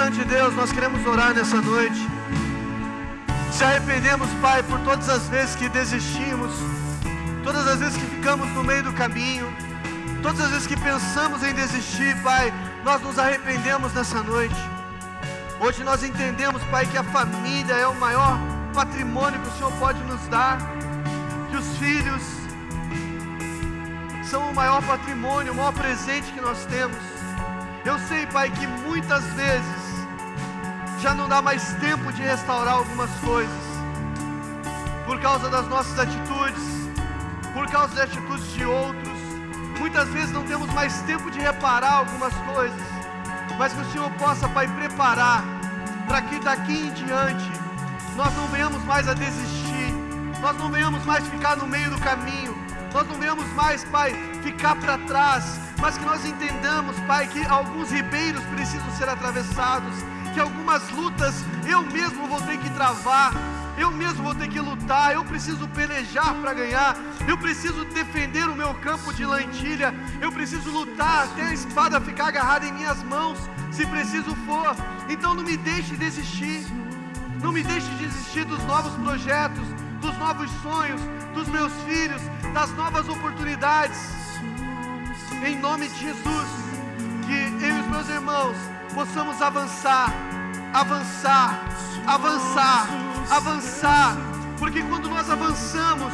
Santo 0.00 0.16
de 0.16 0.24
Deus, 0.24 0.54
nós 0.54 0.72
queremos 0.72 1.06
orar 1.06 1.34
nessa 1.34 1.60
noite. 1.60 2.08
Se 3.52 3.62
arrependemos, 3.62 4.30
Pai, 4.40 4.62
por 4.62 4.80
todas 4.80 5.06
as 5.10 5.28
vezes 5.28 5.54
que 5.54 5.68
desistimos, 5.68 6.50
todas 7.44 7.68
as 7.68 7.78
vezes 7.78 7.98
que 7.98 8.06
ficamos 8.06 8.48
no 8.54 8.64
meio 8.64 8.82
do 8.82 8.94
caminho, 8.94 9.46
todas 10.22 10.40
as 10.40 10.50
vezes 10.52 10.66
que 10.66 10.74
pensamos 10.74 11.42
em 11.42 11.52
desistir, 11.52 12.16
Pai, 12.22 12.50
nós 12.82 13.02
nos 13.02 13.18
arrependemos 13.18 13.92
nessa 13.92 14.22
noite. 14.22 14.56
Hoje 15.60 15.84
nós 15.84 16.02
entendemos, 16.02 16.62
Pai, 16.70 16.86
que 16.86 16.96
a 16.96 17.04
família 17.04 17.74
é 17.74 17.86
o 17.86 17.94
maior 17.96 18.38
patrimônio 18.72 19.38
que 19.38 19.48
o 19.48 19.52
Senhor 19.52 19.72
pode 19.72 20.02
nos 20.04 20.26
dar, 20.28 20.56
que 21.50 21.58
os 21.58 21.76
filhos 21.76 22.22
são 24.24 24.48
o 24.48 24.54
maior 24.54 24.82
patrimônio, 24.82 25.52
o 25.52 25.56
maior 25.56 25.74
presente 25.74 26.32
que 26.32 26.40
nós 26.40 26.64
temos. 26.64 26.96
Eu 27.84 27.98
sei, 28.08 28.24
Pai, 28.28 28.50
que 28.50 28.66
muitas 28.66 29.22
vezes 29.34 29.79
já 31.00 31.14
não 31.14 31.28
dá 31.28 31.40
mais 31.40 31.72
tempo 31.74 32.12
de 32.12 32.22
restaurar 32.22 32.74
algumas 32.74 33.10
coisas, 33.20 33.62
por 35.06 35.18
causa 35.20 35.48
das 35.48 35.66
nossas 35.66 35.98
atitudes, 35.98 36.62
por 37.54 37.66
causa 37.68 37.94
das 37.94 38.04
atitudes 38.04 38.52
de 38.52 38.64
outros. 38.66 39.18
Muitas 39.78 40.08
vezes 40.10 40.30
não 40.30 40.44
temos 40.44 40.70
mais 40.74 41.00
tempo 41.02 41.30
de 41.30 41.38
reparar 41.38 42.00
algumas 42.00 42.34
coisas, 42.54 42.80
mas 43.58 43.72
que 43.72 43.80
o 43.80 43.92
Senhor 43.92 44.10
possa, 44.12 44.46
Pai, 44.50 44.68
preparar 44.68 45.42
para 46.06 46.20
que 46.22 46.38
daqui 46.40 46.88
em 46.88 46.92
diante 46.92 47.50
nós 48.14 48.34
não 48.36 48.46
venhamos 48.48 48.84
mais 48.84 49.08
a 49.08 49.14
desistir, 49.14 49.94
nós 50.42 50.56
não 50.58 50.70
venhamos 50.70 51.02
mais 51.06 51.26
ficar 51.28 51.56
no 51.56 51.66
meio 51.66 51.90
do 51.90 51.98
caminho, 51.98 52.54
nós 52.92 53.08
não 53.08 53.14
venhamos 53.14 53.46
mais, 53.54 53.84
Pai, 53.84 54.12
ficar 54.42 54.76
para 54.76 54.98
trás, 54.98 55.58
mas 55.78 55.96
que 55.96 56.04
nós 56.04 56.26
entendamos, 56.26 56.98
Pai, 57.00 57.26
que 57.26 57.42
alguns 57.46 57.90
ribeiros 57.90 58.42
precisam 58.44 58.90
ser 58.98 59.08
atravessados, 59.08 59.94
que 60.30 60.40
algumas 60.40 60.88
lutas 60.90 61.34
eu 61.68 61.82
mesmo 61.82 62.26
vou 62.26 62.40
ter 62.40 62.58
que 62.58 62.70
travar, 62.70 63.32
eu 63.76 63.90
mesmo 63.90 64.22
vou 64.22 64.34
ter 64.34 64.48
que 64.48 64.60
lutar, 64.60 65.14
eu 65.14 65.24
preciso 65.24 65.66
pelejar 65.68 66.34
para 66.34 66.52
ganhar, 66.52 66.96
eu 67.26 67.36
preciso 67.38 67.84
defender 67.86 68.48
o 68.48 68.54
meu 68.54 68.74
campo 68.74 69.12
de 69.12 69.24
lentilha, 69.24 69.94
eu 70.20 70.30
preciso 70.30 70.70
lutar 70.70 71.24
até 71.24 71.42
a 71.42 71.52
espada 71.52 72.00
ficar 72.00 72.28
agarrada 72.28 72.66
em 72.66 72.72
minhas 72.72 73.02
mãos, 73.02 73.38
se 73.70 73.86
preciso 73.86 74.34
for. 74.46 74.76
Então 75.08 75.34
não 75.34 75.42
me 75.42 75.56
deixe 75.56 75.96
desistir, 75.96 76.64
não 77.42 77.52
me 77.52 77.62
deixe 77.62 77.88
desistir 77.94 78.44
dos 78.44 78.62
novos 78.64 78.92
projetos, 79.02 79.66
dos 80.00 80.16
novos 80.18 80.50
sonhos, 80.62 81.00
dos 81.34 81.48
meus 81.48 81.72
filhos, 81.84 82.22
das 82.52 82.70
novas 82.72 83.08
oportunidades. 83.08 83.98
Em 85.44 85.58
nome 85.58 85.88
de 85.88 86.00
Jesus, 86.00 86.48
que 87.26 87.64
eu 87.64 87.76
e 87.76 87.80
os 87.80 87.86
meus 87.86 88.08
irmãos 88.08 88.56
possamos 88.94 89.40
avançar, 89.40 90.12
avançar, 90.72 91.60
avançar, 92.06 92.86
avançar, 93.30 94.16
porque 94.58 94.82
quando 94.82 95.08
nós 95.08 95.28
avançamos, 95.30 96.12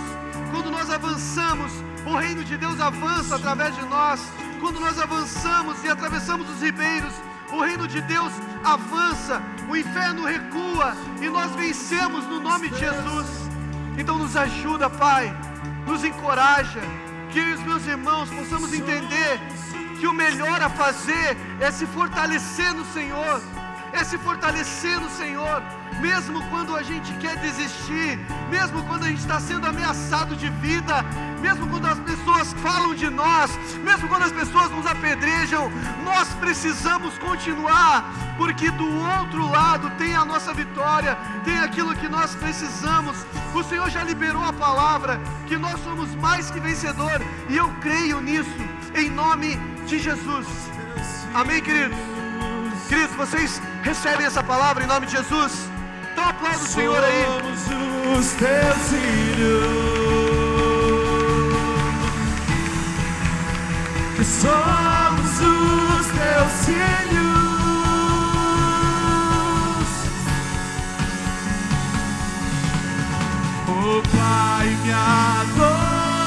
quando 0.51 0.70
nós 0.70 0.91
avançamos, 0.91 1.72
o 2.07 2.16
reino 2.16 2.45
de 2.45 2.57
Deus 2.57 2.81
avança 2.81 3.35
através 3.37 3.74
de 3.74 3.83
nós. 3.87 4.20
Quando 4.61 4.81
nós 4.81 4.99
avançamos 4.99 5.83
e 5.85 5.89
atravessamos 5.89 6.49
os 6.49 6.62
ribeiros, 6.62 7.12
o 7.53 7.61
reino 7.61 7.87
de 7.87 8.01
Deus 8.03 8.33
avança, 8.64 9.43
o 9.68 9.77
inferno 9.77 10.24
recua 10.24 10.95
e 11.20 11.29
nós 11.29 11.51
vencemos 11.57 12.24
no 12.27 12.41
nome 12.41 12.68
de 12.68 12.79
Jesus. 12.79 13.27
Então 13.99 14.18
nos 14.18 14.37
ajuda, 14.37 14.89
Pai, 14.89 15.35
nos 15.87 16.05
encoraja, 16.05 16.81
que 17.31 17.39
eu 17.39 17.49
e 17.49 17.53
os 17.55 17.62
meus 17.62 17.87
irmãos 17.87 18.31
possamos 18.31 18.72
entender 18.72 19.41
que 19.97 20.07
o 20.07 20.12
melhor 20.12 20.61
a 20.62 20.68
fazer 20.68 21.36
é 21.61 21.70
se 21.70 21.86
fortalecer 21.86 22.72
no 22.74 22.84
Senhor, 22.86 23.40
é 23.92 24.05
se 24.05 24.18
fortalecer 24.18 25.01
no 25.01 25.11
Senhor, 25.11 25.62
mesmo 26.01 26.42
quando 26.51 26.76
a 26.76 26.82
gente 26.82 27.12
quer 27.14 27.36
desistir, 27.36 28.18
mesmo 28.51 28.82
quando 28.84 29.05
a 29.05 29.09
gente 29.09 29.20
está 29.20 29.40
sendo 29.40 29.66
ameaçado 29.66 30.36
de 30.36 30.51
vida, 30.51 31.03
mesmo 31.40 31.66
quando 31.68 31.86
as 31.86 31.99
pessoas 32.01 32.53
falam 32.55 32.94
de 32.94 33.09
nós, 33.09 33.51
mesmo 33.82 34.09
quando 34.09 34.24
as 34.24 34.32
pessoas 34.32 34.70
nos 34.70 34.86
apedrejam, 34.86 35.70
nós 36.05 36.28
precisamos 36.34 37.16
continuar, 37.18 38.12
porque 38.36 38.70
do 38.70 38.88
outro 38.99 39.49
lado 39.51 39.90
tem 39.97 40.14
a 40.14 40.24
nossa 40.24 40.53
vitória, 40.53 41.16
tem 41.44 41.59
aquilo 41.59 41.94
que 41.94 42.09
nós 42.09 42.34
precisamos. 42.34 43.16
O 43.55 43.62
Senhor 43.62 43.88
já 43.88 44.03
liberou 44.03 44.44
a 44.44 44.53
palavra 44.53 45.20
que 45.47 45.57
nós 45.57 45.80
somos 45.82 46.14
mais 46.16 46.51
que 46.51 46.61
vencedor, 46.61 47.22
e 47.49 47.57
eu 47.57 47.68
creio 47.80 48.20
nisso, 48.20 48.51
em 48.94 49.09
nome 49.09 49.57
de 49.57 49.76
Jesus. 49.89 50.47
Amém, 51.32 51.62
queridos? 51.62 51.97
Queridos, 52.89 53.14
vocês 53.16 53.61
recebem 53.82 54.26
essa 54.26 54.43
palavra 54.43 54.82
em 54.84 54.87
nome 54.87 55.07
de 55.07 55.12
Jesus? 55.12 55.53
Então 56.12 56.24
aplauda 56.28 56.59
o 56.59 56.66
Senhor 56.66 57.03
aí. 57.03 57.24
Somos 57.24 58.18
os 58.18 58.32
teus 58.32 58.76
filhos. 58.91 60.07
Somos 64.41 65.41
os 65.41 66.07
teus 66.07 66.53
filhos. 66.64 67.37
O 73.68 74.03
Pai 74.16 74.66
me 74.82 74.93
adotou. 74.93 76.26